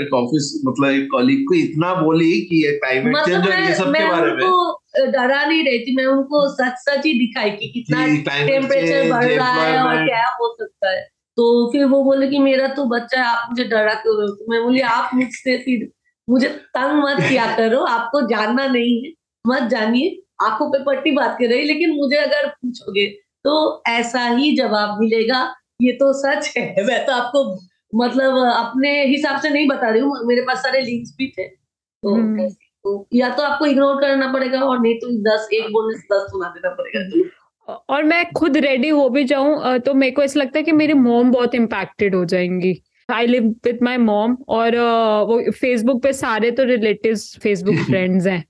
एक 0.02 0.14
ऑफ़िस 0.14 0.62
मतलब 0.68 0.90
एक 0.90 1.08
कॉलीग 1.12 1.40
को 1.48 1.56
इतना 1.56 1.94
बोली 1.94 2.32
कि 2.42 2.66
ये 2.66 2.72
क्लाइमेट 2.72 3.18
चेंज 3.18 3.38
मतलब 3.38 3.54
और 3.54 3.60
ये 3.60 3.76
सब 3.76 3.96
के 3.96 4.08
बारे 4.08 4.32
में। 4.32 5.12
डरा 5.12 5.46
नहीं 5.46 5.64
रही 5.64 5.80
थी 5.80 5.96
मैं 5.96 6.06
उनको 6.06 6.56
सच 6.56 6.74
सच 6.78 7.06
ही 7.06 7.14
दिखाई 7.14 7.50
कि 7.50 7.68
कितना 7.68 8.06
टेम्परेचर 8.48 9.12
बढ़ 9.12 9.26
रहा 9.26 9.64
है 9.64 9.84
और 9.84 10.06
क्या 10.06 10.28
हो 10.28 10.58
सकता 10.60 10.92
है। 10.92 11.02
तो 11.38 11.72
फिर 11.72 11.86
वो 11.86 12.04
बोले 12.04 12.28
कि 12.28 12.40
मेरा 12.40 12.68
तो 12.68 12.86
बच्चा 12.86 13.20
है 13.22 13.26
आप 13.26 13.48
मुझे 13.50 13.64
डरा 13.64 13.94
क्यों 13.94 14.18
रहे 14.18 14.28
हो? 14.28 14.36
तो 14.36 14.52
मैं 14.52 14.64
बोली 14.64 14.82
आप 14.82 15.12
मुझसे 15.14 15.58
फिर 15.58 15.92
मुझे 16.30 16.48
तंग 16.48 17.04
मत 17.04 17.30
किया 17.30 17.46
करो 17.58 17.80
आपको 17.80 18.22
जानना 18.22 18.68
नहीं 18.68 19.06
है 19.06 19.12
मत 19.48 19.70
जानिए 19.70 20.22
आपको 20.42 20.70
पे 20.70 20.84
पट्टी 20.84 21.12
बात 21.12 21.38
कर 21.40 21.46
रही 21.46 21.64
लेकिन 21.64 21.92
मुझे 21.92 22.18
अगर 22.18 22.48
पूछोगे 22.48 23.08
तो 23.44 23.84
ऐसा 23.88 24.28
ही 24.28 24.56
जवाब 24.56 24.98
मिलेगा 25.00 25.56
ये 25.82 25.92
तो 25.92 26.14
सच 26.14 26.54
है 26.58 26.86
मैं 26.88 27.06
तो 27.06 27.12
आपको 27.12 27.71
मतलब 27.96 28.38
अपने 28.48 29.04
हिसाब 29.06 29.40
से 29.42 29.50
नहीं 29.50 29.68
बता 29.68 29.90
रही 29.90 30.02
हूँ 30.02 30.18
मेरे 30.26 30.42
पास 30.42 30.58
सारे 30.58 30.82
लिंक्स 30.82 31.16
भी 31.18 31.28
थे। 31.38 31.48
तो, 31.48 32.16
हम्म। 32.16 32.50
तो 32.50 33.08
या 33.14 33.30
तो 33.30 33.44
आपको 33.44 33.66
इग्नोर 33.66 34.02
करना 34.02 34.32
पड़ेगा 34.34 34.62
और 34.62 34.80
नहीं 34.80 34.96
तो 34.96 35.10
दस 35.22 35.48
एक 35.54 35.72
बोलने 35.72 35.98
से 35.98 36.16
दस 36.16 36.32
सुना 36.32 36.48
देना 36.50 36.70
पड़ेगा। 36.70 37.76
और 37.90 38.04
मैं 38.04 38.26
खुद 38.32 38.58
रेडी 38.58 38.90
हो 38.90 39.10
भी 39.10 39.24
जाऊँ 39.24 39.78
तो 39.80 39.94
मेरे 39.94 40.12
को 40.12 40.24
ऐसा 40.24 40.40
लगता 40.40 40.60
है 40.60 40.64
कि 40.64 40.72
मेरी 40.72 40.94
मोम 40.94 41.32
बहुत 41.32 41.56
इम्पैक्टेड 41.56 42.16
हो 42.16 42.26
जाएँगी। 42.26 42.82
आई 43.10 43.28
लिव 43.28 43.56
विद 43.66 43.80
माई 43.84 43.98
मोम 43.98 44.38
और 44.50 44.76
वो 45.28 45.52
फेसबुक 45.52 46.02
पे 46.04 46.14
सारे 46.14 46.52
तो 46.52 46.64
रिलेटिव 46.64 47.16
फेसबुक 47.16 47.76
फ्रेंड्स 47.76 48.28
हैं। 48.28 48.44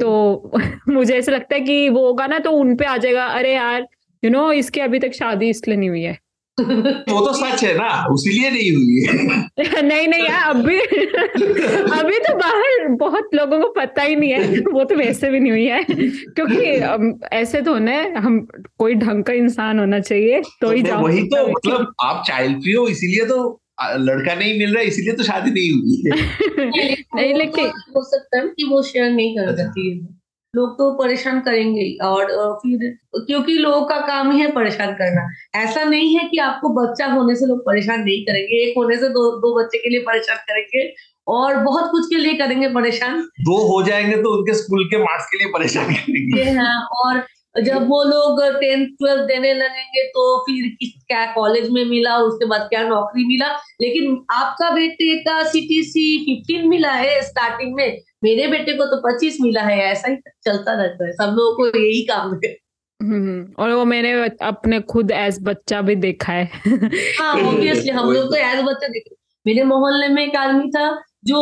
तो 0.00 0.52
मुझे 0.88 1.14
ऐसा 1.14 1.32
लगता 1.32 1.54
है 1.54 1.60
कि 1.60 1.88
वो 1.88 2.06
होगा 2.06 2.26
ना 2.26 2.38
तो 2.38 2.52
उन 2.52 2.76
पे 2.76 2.84
आ 2.84 2.96
जाएगा 2.96 3.26
अरे 3.26 3.54
यार 3.54 3.80
यू 3.80 4.30
you 4.30 4.32
नो 4.32 4.42
know, 4.42 4.52
इसकी 4.52 4.80
अभी 4.80 4.98
तक 4.98 5.12
शादी 5.12 5.48
इसलिए 5.48 5.76
नहीं 5.76 5.88
हुई 5.88 6.02
है। 6.02 6.18
वो 6.60 7.20
तो 7.26 7.32
सच 7.32 7.64
है 7.64 7.74
ना 7.78 8.06
उसीलिए 8.12 8.50
नहीं 8.50 8.70
हुई 8.72 9.04
है। 9.06 9.82
नहीं 9.82 10.08
नहीं 10.08 10.24
यार 10.24 10.54
अभी 10.54 10.78
अभी 12.00 12.18
तो 12.18 12.34
बाहर 12.34 12.88
बहुत 12.88 13.30
लोगों 13.34 13.60
को 13.60 13.68
पता 13.70 14.02
ही 14.02 14.16
नहीं 14.16 14.30
है 14.30 14.60
वो 14.72 14.84
तो 14.84 14.94
वैसे 14.94 15.30
भी 15.30 15.40
नहीं 15.40 15.52
हुई 15.52 15.64
है। 15.64 15.84
क्योंकि 15.88 16.64
ऐसे 17.36 17.62
तो 17.62 17.72
होना 17.72 17.90
है 17.90 18.20
हम 18.20 18.40
कोई 18.78 18.94
ढंग 18.94 19.24
का 19.24 19.32
इंसान 19.32 19.78
होना 19.78 20.00
चाहिए 20.00 20.42
तो 20.60 20.70
ही 20.70 20.82
जाओ। 20.82 21.02
वही 21.02 21.22
तो 21.22 21.46
मतलब 21.48 21.94
आप 22.02 22.22
चाइल्ड 22.26 22.62
फ्री 22.62 22.72
हो 22.72 22.88
इसीलिए 22.88 23.24
तो 23.24 23.60
लड़का 23.82 24.34
नहीं 24.34 24.58
मिल 24.58 24.72
रहा 24.74 24.82
है 24.82 24.88
इसीलिए 24.88 25.12
तो 25.12 25.22
शादी 25.22 25.50
नहीं 25.50 25.70
हुई 25.72 26.02
है। 26.06 26.96
नहीं 27.14 27.34
लेकिन 27.34 27.66
हो 27.66 28.04
सकता 28.04 28.38
है 28.38 28.48
कि 28.48 28.64
वो 28.64 28.82
शेयर 28.82 29.10
नहीं 29.10 29.36
कर 29.36 29.56
सकती 29.56 29.90
है। 29.90 30.17
लोग 30.54 30.72
तो 30.74 30.90
परेशान 30.94 31.40
करेंगे 31.40 31.82
और 32.04 32.30
फिर 32.58 32.88
क्योंकि 33.16 33.52
लोगों 33.54 33.80
का 33.86 33.96
काम 34.06 34.30
ही 34.32 34.40
है 34.40 34.50
परेशान 34.52 34.92
करना। 34.92 35.26
ऐसा 35.56 35.82
नहीं 35.84 36.16
है 36.18 36.28
कि 36.28 36.38
आपको 36.38 36.68
बच्चा 36.74 37.06
होने 37.06 37.34
से 37.34 37.46
लोग 37.46 37.60
परेशान 37.60 38.00
नहीं 38.00 38.22
करेंगे 38.24 38.62
एक 38.62 38.78
होने 38.78 38.96
से 38.96 39.08
दो 39.08 39.30
दो 39.38 39.54
बच्चे 39.58 39.78
के 39.78 39.88
लिए 39.88 40.00
परेशान 40.00 40.36
करेंगे 40.48 40.92
और 41.28 41.56
बहुत 41.56 41.90
कुछ 41.90 42.06
के 42.06 42.16
लिए 42.16 42.34
करेंगे 42.34 42.68
परेशान। 42.68 43.20
दो 43.40 43.56
हो 43.68 43.82
जाएँगे 43.82 44.16
तो 44.16 44.36
उनके 44.36 44.54
स्कूल 44.54 44.84
के 44.84 44.98
मार्क्स 44.98 45.26
के 45.26 45.38
लिए 45.38 45.52
परेशान 45.52 45.92
करेंगे। 45.94 46.50
हाँ 46.50 46.80
और 46.98 47.22
जब 47.60 47.88
वो 47.88 48.02
लोग 48.04 48.42
टेंथ 48.60 48.86
ट्वेल्थ 48.86 49.22
देने 49.22 49.52
लगेंगे 49.54 50.02
तो 50.08 50.38
फिर 50.40 50.68
किस 50.80 50.92
क्या 51.08 51.24
कॉलेज 51.32 51.68
में 51.70 51.84
मिला 51.84 52.16
उसके 52.18 52.46
बाद 52.46 52.60
क्या 52.60 52.82
नौकरी 52.88 53.24
मिला? 53.24 53.48
लेकिन 53.80 54.24
आपका 54.30 54.70
बेटे 54.70 55.16
का 55.18 55.42
सीटीसी 55.42 56.06
फिफ्टीन 56.18 56.68
मिला 56.68 56.92
है 56.92 57.20
स्टार्टिंग 57.22 57.74
में। 57.74 58.00
मेरे 58.24 58.46
बेटे 58.46 58.72
को 58.72 58.86
तो 58.86 58.96
पच्चीस 59.00 59.36
मिला 59.40 59.62
है 59.62 59.78
ऐसा 59.82 60.10
ही 60.10 60.16
चलता 60.44 60.72
रहता 60.72 61.06
है। 61.06 61.12
सब 61.12 61.34
लोगों 61.36 61.54
को 61.56 61.78
यही 61.78 62.02
काम 62.02 62.40
है। 62.44 62.56
हम्म 63.00 63.52
और 63.58 63.72
वो 63.72 63.84
मैंने 63.84 64.12
अपने 64.42 64.80
खुद 64.80 65.10
एज 65.10 65.38
बच्चा 65.42 65.80
भी 65.82 65.94
देखा 65.96 66.32
है। 66.32 66.44
हाँ 67.18 67.34
ऑब्वियसली 67.42 67.90
हम 67.90 68.10
लोग 68.10 68.30
तो 68.30 68.36
एज 68.36 68.62
बच्चा 68.64 68.88
देखे 68.88 69.14
मेरे 69.46 69.62
मोहल्ले 69.62 70.08
में 70.08 70.22
एक 70.26 70.36
आदमी 70.36 70.70
था 70.70 70.88
जो 71.24 71.38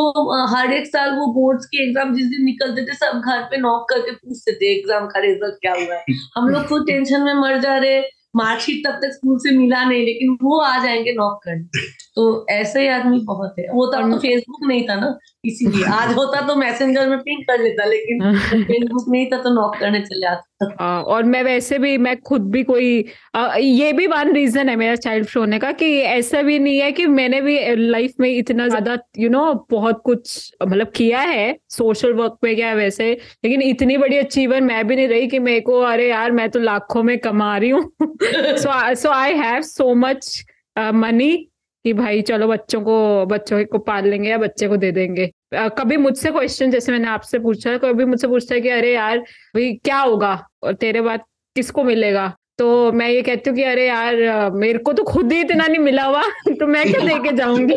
हर 0.47 0.72
एक 0.72 0.87
साल 0.87 1.11
वो 1.11 1.27
बोर्ड्स 1.33 1.66
के 1.66 1.83
एग्ज़ाम 1.85 2.14
जिस 2.14 2.27
दिन 2.27 2.45
निकलते 2.45 2.83
थे, 2.83 2.95
सब 2.95 3.20
घर 3.20 3.43
पे 3.43 3.57
नॉक 3.57 3.87
करके 3.91 4.11
पूछते 4.12 4.53
थे 4.53 4.72
एग्ज़ाम 4.72 5.07
का 5.07 5.20
रिज़ल्ट 5.20 5.55
क्या 5.61 5.72
हुआ? 5.72 5.95
है 5.95 6.14
हम 6.37 6.49
लोग 6.49 6.66
खुद 6.66 6.87
टेंशन 6.87 7.22
में 7.22 7.35
मर 7.35 7.61
जा 7.61 7.77
रहे। 7.77 8.01
मार्कशीट 8.37 8.87
तब 8.87 8.99
तक 9.03 9.12
स्कूल 9.12 9.39
से 9.39 9.57
मिला 9.57 9.85
नहीं, 9.85 10.05
लेकिन 10.05 10.37
वो 10.43 10.61
आ 10.61 10.79
जाएँगे 10.85 11.12
नॉक 11.12 11.41
करने। 11.45 11.85
तो 12.17 12.47
ऐसे 12.51 12.81
ही 12.81 12.87
आदमी 12.89 13.19
बहुत 13.25 13.55
है। 13.59 13.67
वो 13.73 13.87
तब 13.87 14.11
तो 14.12 14.19
फेसबुक 14.19 14.67
नहीं 14.69 14.83
था 14.89 14.95
ना 14.95 15.19
इसीलिए। 15.45 15.85
आज 15.95 16.12
होता 16.17 16.41
तो 16.47 16.55
मैसेंजर 16.57 17.09
में 17.09 17.19
पिंक 17.19 17.45
कर 17.49 17.62
लेता 17.62 17.85
लेकिन 17.85 18.21
फेसबुक 18.64 19.09
नहीं 19.09 19.27
था 19.27 19.39
तो 19.43 19.51
नॉक 19.55 19.77
करने 19.81 20.01
चले 20.01 20.27
आता 20.27 20.45
हाँ, 20.81 21.03
और 21.03 21.23
मैं 21.23 21.43
वैसे 21.43 21.79
भी 21.79 21.97
मैं 21.99 22.17
खुद 22.21 22.51
भी 22.51 22.62
कोई 22.62 23.05
आ, 23.35 23.55
ये 23.57 23.93
भी 23.93 24.07
वन 24.07 24.33
रीजन 24.33 24.69
है 24.69 24.77
मेरा 24.77 24.95
चाइल्ड 24.97 25.27
फ्री 25.27 25.41
होने 25.41 25.59
का 25.59 25.73
कि 25.73 25.91
ऐसा 26.01 26.43
भी 26.43 26.59
नहीं 26.59 26.79
है 26.79 26.91
कि 26.93 27.07
मैंने 27.07 27.41
भी 27.41 27.59
लाइफ 27.77 28.14
में 28.21 28.29
इतना 28.31 28.69
ज़्यादा 28.69 28.97
यू 29.19 29.29
नो 29.31 29.53
बहुत 29.71 30.01
कुछ 30.05 30.53
मतलब 30.62 30.93
किया 30.97 31.21
है 31.21 31.57
सोशल 31.71 32.12
वर्क 32.12 32.39
में 32.45 32.55
क्या 32.57 32.73
वैसे 32.75 33.12
लेकिन 33.45 33.62
इतनी 33.62 33.97
बड़ी 33.97 34.17
अचीवर 34.17 34.61
मैं 34.61 34.87
भी 34.89 34.97
नहीं 34.97 35.09
रही 35.09 35.27
कि 35.29 35.39
मेरे 35.39 35.61
को 35.61 35.81
अरे 35.81 36.09
यार 36.09 36.33
मैं 36.33 36.49
तो 36.51 36.61
लाखों 36.61 37.03
में 37.03 37.19
कमा 37.19 37.57
रही 37.59 37.71
हूँ। 37.71 37.93
So 38.03 38.95
so 38.95 39.11
I 39.11 39.35
have 39.35 39.61
so 39.62 39.95
much 39.95 40.45
money 40.79 41.49
कि 41.87 41.93
भाई 41.93 42.22
चलो 42.22 42.47
बच्चों 42.49 42.80
को 42.82 42.95
बच्चों 43.26 43.64
को 43.64 43.78
पाल 43.78 44.07
लेंगे 44.09 44.28
या 44.28 44.37
बच्चे 44.39 44.68
को 44.68 44.76
दे 44.76 44.91
देंगे। 44.93 45.26
कभी 45.55 45.97
मुझसे 45.97 46.30
क्वेश्चन 46.30 46.70
जैसे 46.70 46.93
मैंने 46.93 47.09
आपसे 47.09 47.39
पूछा 47.39 47.76
कभी 47.78 48.05
मुझसे 48.05 48.28
पूछता 48.28 48.55
है 48.55 48.61
कि 48.61 48.68
अरे 48.68 48.93
यार 48.95 49.18
भाई 49.18 49.72
क्या 49.84 49.99
होगा? 49.99 50.32
और 50.62 50.72
तेरे 50.74 51.01
बाद 51.01 51.20
किसको 51.57 51.84
मिलेगा? 51.84 52.26
तो 52.59 52.93
मैं 52.93 53.09
ये 53.09 53.20
कहती 53.22 53.51
हूँ 53.51 53.57
कि 53.57 53.62
अरे 53.64 53.87
यार 53.87 54.51
मेरे 54.53 54.78
को 54.78 54.93
तो 54.93 55.05
खुद 55.05 55.32
ही 55.32 55.41
इतना 55.41 55.66
नहीं 55.66 55.78
मिला 55.78 56.05
हुआ 56.05 56.22
तो 56.51 56.66
मैं 56.66 56.84
क्या 56.84 57.07
दे 57.07 57.18
के 57.24 57.37
जाऊँगी? 57.37 57.76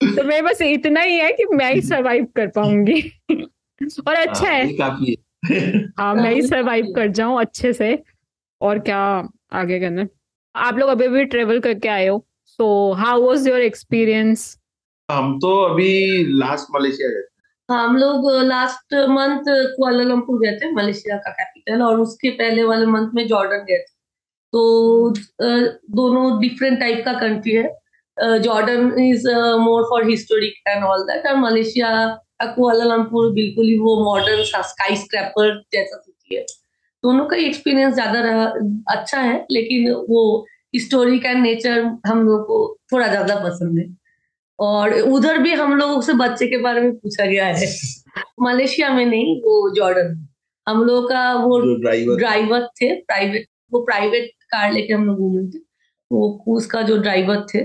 तो 0.00 0.24
मैं 0.24 0.42
बस 0.44 0.62
इतना 0.62 1.00
ही 1.00 1.16
है 1.18 1.32
कि 1.32 1.44
मैं 1.52 1.72
ही 1.74 1.80
सरवाइव 1.82 2.26
कर 2.36 2.48
पाऊँगी। 2.56 3.00
और 4.06 4.14
अच्छा 4.16 4.48
है 4.48 4.68
काफ़ी 4.74 5.16
हाँ। 5.98 6.14
मैं 6.14 6.32
ही 6.32 6.42
सरवाइव 6.42 6.92
कर 6.96 7.08
जाऊँ 7.10 7.40
अच्छे 7.40 7.72
से। 7.72 7.98
और 8.60 8.78
क्या 8.80 9.00
आगे 9.52 9.80
करना 9.80 10.06
आप 10.54 10.78
लोग 10.78 10.88
अभी 10.88 11.08
भी 11.08 11.24
ट्रेवल 11.24 11.60
करके 11.60 11.88
आए 11.88 12.06
हो? 12.06 12.24
So 12.58 12.66
how 12.92 13.22
was 13.22 13.46
your 13.48 13.60
experience 13.60 14.42
हम 15.08 15.38
तो 15.38 15.48
अभी 15.62 15.92
लास्ट 16.38 16.66
मलेशिया 16.74 17.08
गए 17.08 17.22
हम 17.68 17.96
लोग 17.96 18.30
लास्ट 18.44 18.94
मंथ 19.10 19.44
कुआलालंपुर 19.76 20.38
गए 20.40 20.56
थे 20.58 20.70
मलेशिया 20.72 21.16
का 21.16 21.30
कैपिटल 21.30 21.82
और 21.82 22.00
उसके 22.00 22.30
पहले 22.30 22.64
वाले 22.64 22.86
मंथ 22.86 23.10
में 23.14 23.26
जॉर्डन 23.28 23.64
गए 23.68 23.78
थे। 23.78 23.92
तो 24.52 25.10
दोनों 25.96 26.40
डिफरेंट 26.40 26.78
टाइप 26.80 27.02
का 27.04 27.12
कंट्री 27.20 27.52
है। 27.52 28.38
Jordan 28.42 28.92
is 29.02 29.28
more 29.60 29.82
for 29.90 30.08
historic 30.10 30.68
and 30.68 30.84
all 30.84 31.02
that 31.04 31.26
और 31.26 31.36
मलेशिया 31.38 31.90
का 32.40 32.46
कुआलालंपुर 32.54 33.32
बिल्कुल 33.34 33.66
ही 33.66 33.78
वो 33.78 33.96
मॉडर्न 34.04 34.42
स्काई 34.44 34.96
स्क्रैपर 34.96 35.58
जैसा 35.72 35.96
सिटी 35.96 36.36
है। 36.36 36.44
दोनों 37.04 37.26
का 37.26 37.36
एक्सपीरियंस 37.38 37.94
ज़्यादा 37.94 38.20
रहा 38.20 38.44
अच्छा 38.88 39.20
है 39.20 39.46
लेकिन 39.50 39.90
वो 40.10 40.22
हिस्टोरिक 40.74 41.26
एंड 41.26 41.42
नेचर 41.42 41.80
हम 42.06 42.22
लोग 42.22 42.46
को 42.46 42.58
थोड़ा 42.92 43.08
ज़्यादा 43.08 43.36
पसंद 43.44 43.78
है। 43.78 43.86
और 44.58 44.94
उधर 45.00 45.38
भी 45.38 45.52
हम 45.54 45.76
लोगों 45.76 46.00
से 46.00 46.14
बच्चे 46.14 46.46
के 46.46 46.58
बारे 46.58 46.80
में 46.80 46.92
पूछा 46.96 47.26
गया 47.26 47.46
है। 47.46 47.66
मलेशिया 48.42 48.90
में 48.94 49.04
नहीं 49.06 49.40
वो 49.42 49.74
जॉर्डन 49.76 50.28
हम 50.66 50.82
लोग 50.84 51.08
का 51.10 51.32
वो 51.34 51.58
ड्राइवर 52.18 52.66
थे। 52.82 52.94
प्राइवेट 53.02 53.46
वो 53.72 53.80
प्राइवेट 53.84 54.30
कार 54.50 54.72
लेके 54.72 54.92
हम 54.94 55.06
लोग 55.06 55.18
घूमे 55.18 55.46
थे। 55.50 55.58
वो 56.10 56.44
उसका 56.56 56.82
जो 56.82 56.96
ड्राइवर 56.98 57.46
थे 57.54 57.60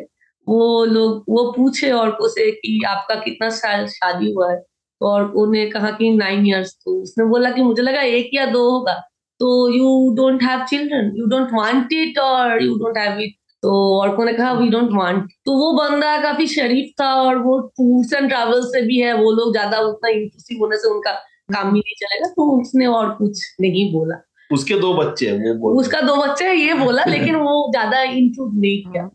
वो 0.47 0.86
लोग 0.86 1.26
वो 1.30 1.51
पूछे 1.53 1.91
और 1.91 2.12
को 2.12 2.28
से 2.30 2.51
कि 2.51 2.82
आपका 2.88 3.16
कितना 3.16 3.49
साल 3.49 3.86
शादी 3.88 4.32
हुआ 4.34 4.51
है? 4.51 4.64
और 5.01 5.32
उन्हें 5.34 5.70
कहा 5.72 5.91
कि 5.91 6.10
नाइन 6.18 6.45
इयर्स 6.47 6.74
तो 6.86 7.01
उसने 7.03 7.26
बोला 7.26 7.51
कि 7.51 7.62
मुझे 7.62 7.82
लगा 7.84 8.01
एक 8.01 8.30
या 8.34 8.45
दो 8.45 8.70
होगा। 8.72 8.93
तो 9.39 9.47
you 9.69 9.89
don't 10.15 10.43
have 10.43 10.65
children 10.69 11.11
you 11.15 11.25
don't 11.25 11.53
want 11.53 11.93
it 11.93 12.19
और 12.19 12.63
यू 12.63 12.75
डोंट 12.75 12.97
हैव 12.97 13.19
इट 13.19 13.35
तो 13.63 13.71
और 13.99 14.15
को 14.15 14.23
ने 14.23 14.33
कहा 14.33 14.51
वी 14.53 14.69
डोंट 14.69 14.89
वांट 14.93 15.31
तो 15.45 15.53
वो 15.57 15.71
बंदा 15.73 16.15
काफ़ी 16.21 16.47
शरीफ 16.47 16.91
था 17.01 17.13
और 17.13 17.37
वो 17.37 17.57
टूर्स 17.59 18.13
एंड 18.13 18.29
ट्रेवल्स 18.29 18.65
से 18.65 18.81
भी 18.81 18.99
है 18.99 19.13
वो 19.13 19.31
लोग 19.31 19.51
ज़्यादा 19.51 19.79
उतना 19.79 20.09
इंक्लूसिव 20.09 20.59
होने 20.61 20.77
से 20.77 20.89
उनका 20.89 21.11
काम 21.53 21.71
भी 21.73 21.79
नहीं 21.79 21.95
चलेगा 21.99 22.29
तो 22.29 22.61
उसने 22.61 22.85
और 22.87 23.09
कुछ 23.15 23.41
नहीं 23.61 23.91
बोला। 23.93 24.15
उसके 24.53 24.75
दो 24.79 24.93
बच्चे 24.93 25.29
हैं 25.29 25.53
वो 25.59 25.71
उसका 25.79 26.01
दो 26.01 26.15
बच्चे 26.15 26.45
है 26.45 26.55
ये 26.57 26.73
बोला 26.73 27.03
लेकिन 27.07 27.35
वो 27.35 27.71
ज़्यादा 27.71 28.01
इंक्लूड 28.01 28.53
नहीं 28.55 28.81
किया। 28.83 29.09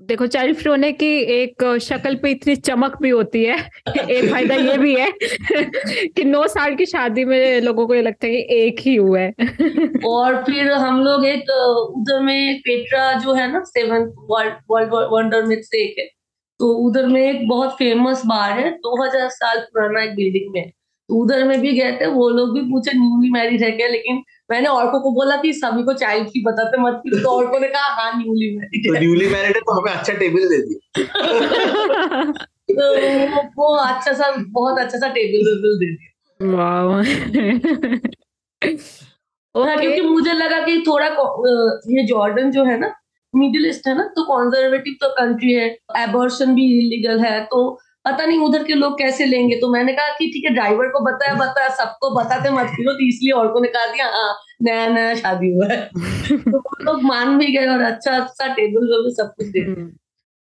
देखो 0.00 0.26
चाइल्ड 0.26 0.56
फ्री 0.56 0.70
होने 0.70 0.90
की 0.92 1.06
एक 1.32 1.62
शक्ल 1.82 2.14
पे 2.16 2.30
इतनी 2.30 2.54
चमक 2.56 2.96
भी 3.02 3.08
होती 3.10 3.42
है 3.44 3.56
एक 3.88 4.30
फ़ायदा 4.30 4.54
ये 4.54 4.76
भी 4.78 4.94
है 4.94 5.10
कि 6.16 6.24
नौ 6.24 6.46
साल 6.48 6.74
की 6.74 6.86
शादी 6.86 7.24
में 7.24 7.60
लोगों 7.60 7.86
को 7.86 7.94
ये 7.94 8.02
लगता 8.02 8.26
है 8.26 8.32
कि 8.32 8.56
एक 8.56 8.80
ही 8.80 8.94
हुआ 8.96 9.20
है। 9.20 9.30
और 10.06 10.36
फिर 10.44 10.70
हम 10.72 11.00
लोग 11.00 11.24
एक 11.26 11.50
उधर 11.98 12.20
में 12.20 12.58
पेट्रा 12.60 13.12
जो 13.18 13.34
है 13.34 13.50
ना, 13.52 13.60
सेवन 13.64 14.04
वर्ल्ड 14.30 14.94
वंडर 15.12 15.42
में 15.42 15.62
से 15.62 15.82
एक 15.84 15.98
है। 15.98 16.06
तो 16.60 16.72
उधर 16.86 17.06
में 17.06 17.20
एक 17.22 17.48
बहुत 17.48 17.76
फ़ेमस 17.78 18.22
बार 18.26 18.58
है, 18.58 18.70
दो 18.70 19.04
हज़ार 19.04 19.28
साल 19.28 19.60
पुराना 19.72 20.02
एक 20.02 20.14
बिल्डिंग 20.16 20.52
में। 20.54 20.70
तो 21.08 21.22
उधर 21.22 21.44
में 21.44 21.60
भी 21.60 21.72
गए 21.72 21.92
थे, 21.92 22.06
वो 22.06 22.28
लोग 22.28 22.54
भी 22.54 22.60
पूछे 22.70 22.92
न्यूली 22.98 23.30
मैरिज 23.30 23.62
है 23.62 23.70
क्या? 23.70 23.88
लेकिन 23.88 24.22
मैंने 24.50 24.68
औरकों 24.68 25.00
को 25.00 25.10
बोला 25.10 25.36
कि 25.36 25.52
सभी 25.52 25.82
को 25.82 25.92
चाइल्ड 25.92 26.28
की 26.28 26.42
बताते 26.42 26.78
मत 26.80 27.00
कि 27.04 27.10
तो 27.10 27.28
औरकों 27.30 27.60
ने 27.60 27.68
कहा 27.68 27.88
हाँ 27.94 28.12
न्यूली 28.18 28.56
मैरिड 28.56 28.86
तो 28.86 28.98
न्यूली 28.98 29.26
मैरिड 29.26 29.56
है 29.56 29.60
तो 29.60 29.72
हमें 29.80 29.92
अच्छा 29.92 30.12
टेबल 30.12 30.48
दे 30.48 30.58
दिया। 30.66 30.80
तो 32.70 32.86
वो, 33.62 33.74
अच्छा 33.74 34.12
सा 34.12 34.30
बहुत 34.38 34.78
अच्छा 34.78 34.98
सा 34.98 35.08
टेबल 35.08 35.48
वेबल 35.48 35.78
दे 35.78 35.90
दिया। 35.94 36.08
हाँ 39.54 39.76
क्योंकि 39.76 40.00
मुझे 40.00 40.32
लगा 40.32 40.58
कि 40.62 40.84
थोड़ा 40.86 41.06
ये 41.88 42.06
जॉर्डन 42.06 42.50
जो 42.50 42.64
है 42.64 42.78
ना 42.78 42.94
मिडिल 43.34 43.66
ईस्ट 43.66 43.86
है 43.88 43.96
ना 43.96 44.04
तो 44.16 44.24
कॉन्जर्वेटिव 44.24 44.94
तो 45.00 45.08
कंट्री 45.10 45.52
है 45.52 45.66
एबॉर्शन 45.98 46.54
भी 46.54 46.64
इलीगल 46.78 47.20
है 47.20 47.44
तो 47.44 47.80
पता 48.10 48.24
नहीं 48.26 48.38
उधर 48.38 48.62
के 48.64 48.74
लोग 48.74 48.98
कैसे 48.98 49.26
लेंगे। 49.26 49.56
तो 49.56 49.72
मैंने 49.72 49.92
कहा 49.92 50.16
कि 50.18 50.26
ठीक 50.26 50.44
है 50.44 50.54
ड्राइवर 50.54 50.88
को 50.88 51.00
बताया 51.04 51.34
बताया 51.34 51.68
सबको 51.76 52.14
बताते 52.14 52.50
मत 52.50 52.66
फिरो 52.66 52.92
तो 52.92 53.06
इसलिए 53.08 53.32
और 53.32 53.52
को 53.52 53.60
ने 53.60 53.68
कहा 53.68 53.86
दिया 53.86 54.06
हाँ 54.06 54.34
नया 54.62 54.86
नया 54.88 55.14
शादी 55.14 55.50
हुआ 55.50 55.66
है। 55.66 55.80
तो 56.28 56.58
वो 56.58 56.84
लोग 56.84 57.02
मान 57.02 57.38
भी 57.38 57.52
गए 57.56 57.66
और 57.66 57.82
अच्छा 57.82 58.16
अच्छा 58.16 58.46
टेबल 58.54 58.86
वेबल 58.86 59.10
सब 59.14 59.32
कुछ 59.38 59.46
दे 59.46 59.60
हम्म। 59.60 59.90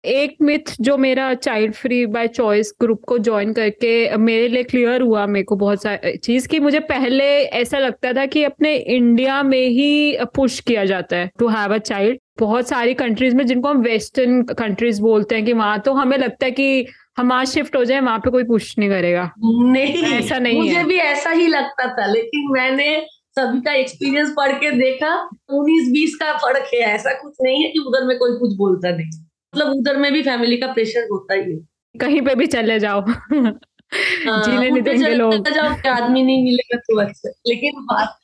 एक 0.05 0.37
मिथ 0.43 0.75
जो 0.81 0.97
मेरा 0.97 1.33
child 1.35 1.75
free 1.75 2.05
by 2.07 2.27
choice 2.29 2.73
group 2.81 3.03
को 3.09 3.19
ज्वाइन 3.19 3.53
करके 3.53 4.17
मेरे 4.17 4.49
लिए 4.49 4.63
क्लियर 4.63 5.03
हुआ 5.03 5.25
मेरे 5.27 5.45
को 5.45 5.57
बहुत 5.57 5.83
सारी 5.83 6.17
चीज़ 6.17 6.49
की 6.49 6.61
मुझे 6.61 6.81
पहले 6.81 7.25
ऐसा 7.55 7.79
लगता 7.79 8.13
था 8.13 8.27
कि 8.27 8.43
अपने 8.45 8.75
इंडिया 8.75 9.43
में 9.43 9.67
ही 9.69 10.17
पुश 10.35 10.59
किया 10.61 10.85
जाता 10.85 11.17
है 11.17 11.31
टू 11.39 11.49
हैव 11.49 11.75
अ 11.75 11.79
चाइल्ड 11.79 12.19
बहुत 12.39 12.69
सारी 12.69 12.95
कंट्रीज़ 12.95 13.37
में 13.37 13.47
जिनको 13.47 13.69
हम 13.69 13.81
वेस्टर्न 13.83 14.43
कंट्रीज़ 14.43 15.01
बोलते 15.03 15.35
हैं 15.35 15.45
कि 15.45 15.53
वहाँ 15.53 15.79
तो 15.79 15.93
हमें 15.93 16.17
लगता 16.19 16.47
है 16.47 16.51
कि 16.51 16.87
हम 17.17 17.33
आज 17.33 17.47
शिफ्ट 17.47 17.77
हो 17.77 17.85
जाए 17.85 18.01
वहाँ 18.01 18.19
पे 18.19 18.31
कोई 18.31 18.45
पुश 18.45 18.75
नहीं 18.79 18.89
करेगा। 18.91 19.31
नहीं। 19.73 20.05
ऐसा 20.15 20.39
नहीं 20.39 20.59
मुझे 20.59 20.71
है। 20.71 20.85
भी 20.85 20.97
ऐसा 20.97 21.31
ही 21.31 21.47
लगता 21.47 21.87
था 21.95 22.07
लेकिन 22.07 22.49
मैंने 22.53 23.07
सभी 23.39 23.61
का 23.61 23.73
एक्सपीरियंस 23.73 24.35
पढ़ 24.37 24.53
के 24.53 24.71
देखा 24.71 25.15
उन्नीस 25.51 25.89
बीस 25.93 26.15
का 26.17 26.33
फ़र्क 26.39 26.71
है 26.75 26.81
ऐसा 26.81 27.13
कुछ 27.13 27.35
नहीं 27.43 27.63
है 27.63 27.71
कि 27.71 27.79
उधर 27.79 28.05
में 28.05 28.19
कोई 28.19 28.37
कुछ 28.39 28.57
बोलता 28.57 28.91
नहीं। 28.91 29.07
मतलब 29.07 29.73
उधर 29.77 29.97
में 29.97 30.13
भी 30.13 30.23
फैमिली 30.23 30.57
का 30.57 30.67
प्रेशर 30.67 31.09
होता 31.13 31.35
ही 31.35 31.53
है। 31.53 31.59
कहीं 32.01 32.21
पे 32.23 32.35
भी 32.35 32.47
चले 32.47 32.79
जाओ। 32.79 33.01
हाँ, 33.01 34.45
जीने 34.45 34.71
नहीं 34.71 34.83
देंगे 34.83 35.11
लोग। 35.15 35.49
जाओ 35.49 35.93
आदमी 35.95 36.23
नहीं 36.23 36.45
मिलेगा 36.45 36.79
तो 36.79 37.01
अच्छा। 37.01 37.31
लेकिन 37.47 37.73
बात 37.85 38.19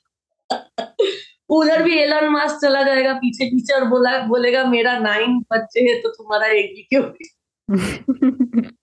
उधर 1.51 1.83
भी 1.83 1.99
एलन 1.99 2.29
मास्क 2.29 2.59
चला 2.63 2.83
जाएगा 2.83 3.13
पीछे 3.13 3.45
पीछे 3.45 3.75
और 3.75 3.85
बोला 3.85 4.19
बोलेगा 4.19 4.65
मेरा 4.65 4.99
नाइन 4.99 5.39
बच्चे 5.53 5.81
है 5.81 6.01
तो 6.01 6.09
तुम्हारा 6.09 6.47
एक 6.47 6.73
ही 6.77 6.83
क्यों? 6.83 7.03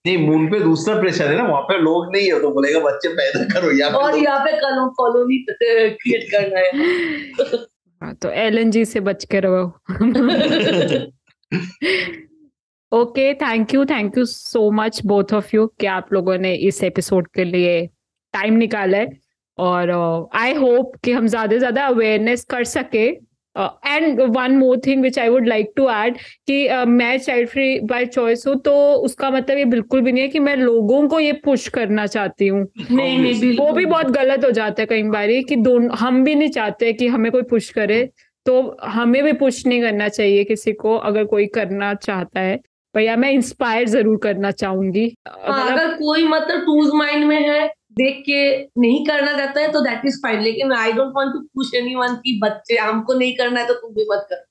नहीं 0.06 0.16
मून 0.18 0.46
पे 0.50 0.60
दूसरा 0.60 0.94
प्रेशर 1.00 1.30
है 1.30 1.36
ना 1.36 1.42
वहाँ 1.42 1.62
पे 1.62 1.78
लोग 1.78 2.12
नहीं 2.12 2.26
है 2.32 2.40
तो 2.40 2.50
बोलेगा 2.50 2.80
बच्चे 2.80 3.08
पैदा 3.08 3.44
करो 3.44 3.70
यहाँ 3.70 3.98
और 3.98 4.16
यहाँ 4.18 4.38
पे 4.44 4.52
कॉलोनी 4.98 5.44
क्रिएट 5.50 6.30
करना 6.30 6.60
है। 6.60 6.70
हाँ, 8.02 8.14
तो 8.14 8.30
एल 8.30 8.70
जी 8.70 8.84
से 8.84 9.00
बच 9.00 9.24
के 9.24 9.40
रहो। 9.40 9.64
Okay 12.92 13.34
thank 13.34 13.74
you 13.74 13.84
thank 13.84 14.18
you 14.18 14.24
so 14.24 14.70
much 14.70 15.00
both 15.06 15.32
of 15.34 15.56
you 15.56 15.66
कि 15.80 15.86
आप 15.86 16.12
लोगों 16.12 16.38
ने 16.38 16.54
इस 16.54 16.82
एपिसोड 16.84 17.28
के 17.34 17.44
लिए 17.44 17.86
टाइम 18.34 18.54
निकाला 18.54 18.98
है। 18.98 19.10
और 19.58 19.90
आई 20.34 20.52
uh, 20.52 20.60
होप 20.60 20.92
कि 21.04 21.12
हम 21.12 21.26
ज़्यादा 21.26 21.52
से 21.52 21.58
ज़्यादा 21.58 21.86
अवेयरनेस 21.86 22.44
कर 22.44 22.64
सके। 22.64 23.08
And 23.58 24.20
one 24.20 24.56
more 24.56 24.80
thing 24.86 25.02
which 25.02 25.18
I 25.18 25.28
would 25.28 25.46
like 25.46 25.72
to 25.76 25.88
add 25.90 26.16
कि 26.46 26.68
uh, 26.68 26.86
मैं 26.86 27.18
चाइल्ड 27.18 27.48
फ्री 27.48 27.80
बाय 27.80 28.06
चॉइस 28.06 28.46
हूँ 28.46 28.56
तो 28.56 28.74
उसका 28.92 29.30
मतलब 29.30 29.58
ये 29.58 29.64
बिल्कुल 29.64 30.00
भी 30.00 30.12
नहीं 30.12 30.22
है 30.22 30.28
कि 30.28 30.38
मैं 30.38 30.56
लोगों 30.56 31.06
को 31.08 31.20
ये 31.20 31.32
पुश 31.44 31.68
करना 31.68 32.06
चाहती 32.06 32.46
हूँ। 32.46 32.66
नहीं 32.90 33.18
नहीं 33.18 33.56
वो 33.58 33.72
भी 33.72 33.84
बहुत 33.86 34.10
गलत 34.10 34.44
हो 34.44 34.50
जाता 34.50 34.82
है 34.82 34.86
कई 34.86 35.02
बार 35.02 35.32
कि 35.48 35.56
दोनों 35.56 35.96
हम 35.96 36.24
भी 36.24 36.34
नहीं 36.34 36.50
चाहते 36.50 36.92
कि 36.92 37.06
हमें 37.06 37.30
कोई 37.32 37.42
पुश 37.42 37.70
करे 37.70 38.08
तो 38.46 38.76
हमें 38.84 39.22
भी 39.24 39.32
पुश 39.32 39.66
नहीं 39.66 39.80
करना 39.82 40.08
चाहिए 40.08 40.44
किसी 40.44 40.72
को 40.72 40.96
अगर 40.96 41.24
कोई 41.24 41.46
करना 41.46 41.94
चाहता 41.94 42.40
है। 42.40 42.58
भैया 42.94 43.16
मैं 43.16 43.30
इंस्पायर 43.30 43.88
ज़रूर 43.88 44.16
करना 44.18 44.50
चाहूँगी। 44.50 45.04
हाँ, 45.28 45.64
मतलब 45.64 45.78
अगर 45.78 45.92
कोई 45.94 46.22
मतलब 46.22 46.60
टूज 46.60 46.90
माइंड 46.94 47.24
में 47.24 47.48
है 47.48 47.66
देख 47.98 48.22
के 48.26 48.40
नहीं 48.80 49.04
करना 49.06 49.32
चाहता 49.36 49.60
है 49.60 49.70
तो 49.72 49.80
दैट 49.80 50.06
इज़ 50.06 50.18
फाइन 50.22 50.40
लेकिन 50.42 50.72
I 50.72 50.92
don't 50.92 51.12
want 51.16 51.32
to 51.32 51.40
push 51.54 51.74
anyone 51.74 52.14
की 52.24 52.38
बच्चे 52.40 52.78
हमको 52.78 53.14
नहीं 53.14 53.36
करना 53.36 53.60
है 53.60 53.66
तो 53.66 53.74
तुम 53.74 53.94
भी 53.94 54.06
मत 54.10 54.26
कर। 54.30 54.44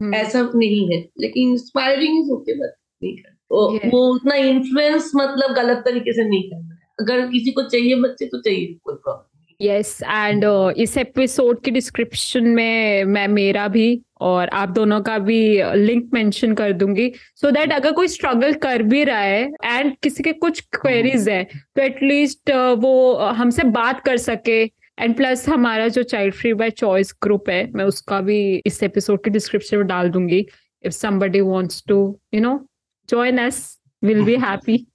हम्म। 0.00 0.14
ऐसा 0.14 0.42
नहीं 0.54 0.82
है 0.92 1.00
लेकिन 1.20 1.50
इंस्पायरिंग 1.50 2.18
इज़ 2.18 2.30
ओके 2.32 2.54
बट 2.54 2.74
नहीं 3.02 3.16
कर 3.16 3.30
तो 3.50 3.90
वो 3.90 4.06
उतना 4.14 4.34
इन्फ्लुएंस 4.46 5.10
मतलब 5.16 5.54
गलत 5.54 5.82
तरीके 5.84 6.12
से 6.12 6.24
नहीं 6.24 6.42
करना 6.50 6.74
है। 6.74 6.78
अगर 7.00 7.26
किसी 7.28 7.52
को 7.52 7.62
चाहिए 7.68 7.94
बच्चे 8.00 8.26
तो 8.26 8.40
चाहिए 8.40 8.66
कोई 8.84 8.94
प्रॉब्लम 8.94 9.29
यस 9.62 9.98
एंड 10.02 10.44
uh, 10.44 10.70
इस 10.70 10.98
एपिसोड 10.98 11.62
की 11.62 11.70
डिस्क्रिप्शन 11.70 12.44
में 12.44 13.04
मैं 13.04 13.28
मेरा 13.28 13.68
भी 13.68 14.02
और 14.20 14.48
आप 14.48 14.68
दोनों 14.68 15.00
का 15.00 15.18
भी 15.18 15.62
लिंक 15.74 16.10
मेंशन 16.14 16.54
कर 16.54 16.72
दूँगी 16.72 17.12
सो 17.36 17.48
so 17.48 17.54
दैट 17.54 17.72
अगर 17.72 17.92
कोई 17.92 18.08
स्ट्रगल 18.08 18.52
कर 18.52 18.82
भी 18.82 19.04
रहा 19.04 19.18
है 19.18 19.52
एंड 19.64 19.96
किसी 20.02 20.22
के 20.22 20.32
कुछ 20.32 20.60
क्वेरीज 20.60 21.28
है 21.28 21.44
तो 21.44 21.82
एटलीस्ट 21.82 22.50
uh, 22.50 22.82
वो 22.82 23.14
हमसे 23.14 23.62
बात 23.62 24.00
कर 24.00 24.16
सके 24.16 24.62
एंड 24.98 25.16
प्लस 25.16 25.48
हमारा 25.48 25.88
जो 25.88 26.02
child 26.02 26.34
free 26.34 26.54
by 26.54 26.70
choice 26.70 27.14
group 27.22 27.48
है 27.48 27.70
मैं 27.72 27.84
उसका 27.84 28.20
भी 28.20 28.62
इस 28.66 28.82
एपिसोड 28.82 29.24
की 29.24 29.30
डिस्क्रिप्शन 29.30 29.76
में 29.76 29.86
डाल 29.86 30.10
दूँगी। 30.10 30.46
If 30.82 30.92
somebody 30.92 31.40
wants 31.40 31.84
to 31.88 32.18
you 32.34 32.40
know 32.40 32.68
join 33.08 33.38
us 33.38 33.78
will 34.04 34.22
be 34.22 34.36
happy 34.36 34.86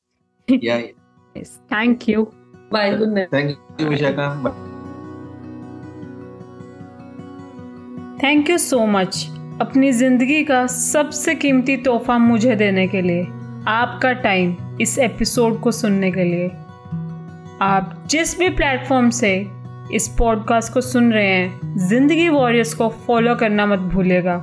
thank 1.37 2.09
you 2.09 2.31
bye 2.75 2.97
good 2.97 3.13
night 3.13 3.33
thank 3.33 3.57
you 3.81 3.87
Vishakha 3.87 4.35
thank 8.23 8.49
you 8.49 8.57
so 8.57 8.85
much 8.85 9.29
अपनी 9.61 9.91
ज़िंदगी 9.91 10.43
का 10.43 10.67
सबसे 10.67 11.35
कीमती 11.35 11.77
तोहफा 11.77 12.17
मुझे 12.17 12.55
देने 12.55 12.87
के 12.87 13.01
लिए 13.01 13.23
आपका 13.67 14.13
टाइम 14.13 14.55
इस 14.81 14.99
एपिसोड 14.99 15.59
को 15.59 15.71
सुनने 15.71 16.11
के 16.11 16.23
लिए। 16.23 16.47
आप 17.61 18.03
जिस 18.07 18.39
भी 18.39 18.49
प्लेटफॉर्म 18.49 19.09
से 19.09 19.51
इस 19.93 20.15
पॉडकास्ट 20.17 20.73
को 20.73 20.81
सुन 20.81 21.13
रहे 21.13 21.27
हैं 21.27 21.77
ज़िंदगी 21.87 22.29
वॉरियर्स 22.29 22.73
को 22.73 22.89
फॉलो 22.89 23.35
करना 23.35 23.65
मत 23.65 23.79
भूलेगा 23.79 24.35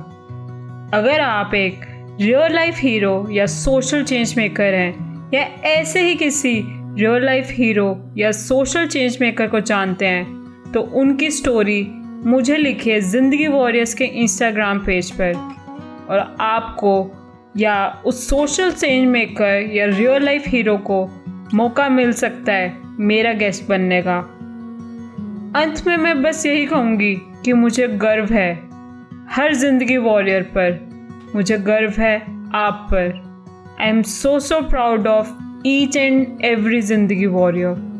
अगर 0.93 1.19
आप 1.19 1.53
एक 1.53 1.79
रियल 2.21 2.55
लाइफ 2.55 2.75
हीरो 2.77 3.27
या 3.31 3.45
सोशल 3.45 4.03
चेंज 4.03 4.33
मेकर 4.37 4.73
हैं 4.73 5.23
या 5.33 5.41
ऐसे 5.63 6.01
ही 6.01 6.15
किसी 6.15 6.79
रियल 6.97 7.23
लाइफ 7.25 7.47
हीरो 7.51 7.97
या 8.17 8.31
सोशल 8.31 8.87
चेंज 8.87 9.17
मेकर 9.21 9.47
को 9.47 9.59
जानते 9.59 10.05
हैं 10.05 10.71
तो 10.73 10.81
उनकी 10.95 11.29
स्टोरी 11.31 11.81
मुझे 12.25 12.57
लिखिए 12.57 12.99
ज़िंदगी 13.01 13.47
वॉरियर्स 13.47 13.93
के 13.93 14.05
इंस्टाग्राम 14.05 14.79
पेज 14.79 15.11
पर। 15.11 15.33
और 16.09 16.35
आपको 16.41 16.93
या 17.57 17.75
उस 18.05 18.27
सोशल 18.29 18.71
चेंज 18.71 19.07
मेकर 19.07 19.69
या 19.73 19.85
रियल 19.87 20.23
लाइफ 20.23 20.47
हीरो 20.47 20.77
को 20.89 21.05
मौका 21.53 21.87
मिल 21.89 22.11
सकता 22.13 22.53
है 22.53 22.71
मेरा 22.99 23.33
गेस्ट 23.33 23.67
बनने 23.69 24.01
का। 24.01 24.17
अंत 25.55 25.83
में 25.87 25.95
मैं 25.97 26.21
बस 26.23 26.45
यही 26.45 26.65
कहूँगी 26.65 27.15
कि 27.45 27.53
मुझे 27.53 27.87
गर्व 27.87 28.33
है 28.33 28.53
हर 29.31 29.53
ज़िंदगी 29.53 29.97
वॉरियर 29.97 30.43
पर। 30.57 30.79
मुझे 31.35 31.57
गर्व 31.57 32.01
है 32.01 32.15
आप 32.55 32.87
पर। 32.91 33.21
I 33.81 33.89
am 33.89 34.01
so 34.01 34.39
so 34.39 34.61
proud 34.61 35.07
of 35.07 35.31
each 35.65 35.95
and 35.97 36.43
every 36.45 36.81
ज़िंदगी 36.81 37.25
वॉरियर 37.25 37.92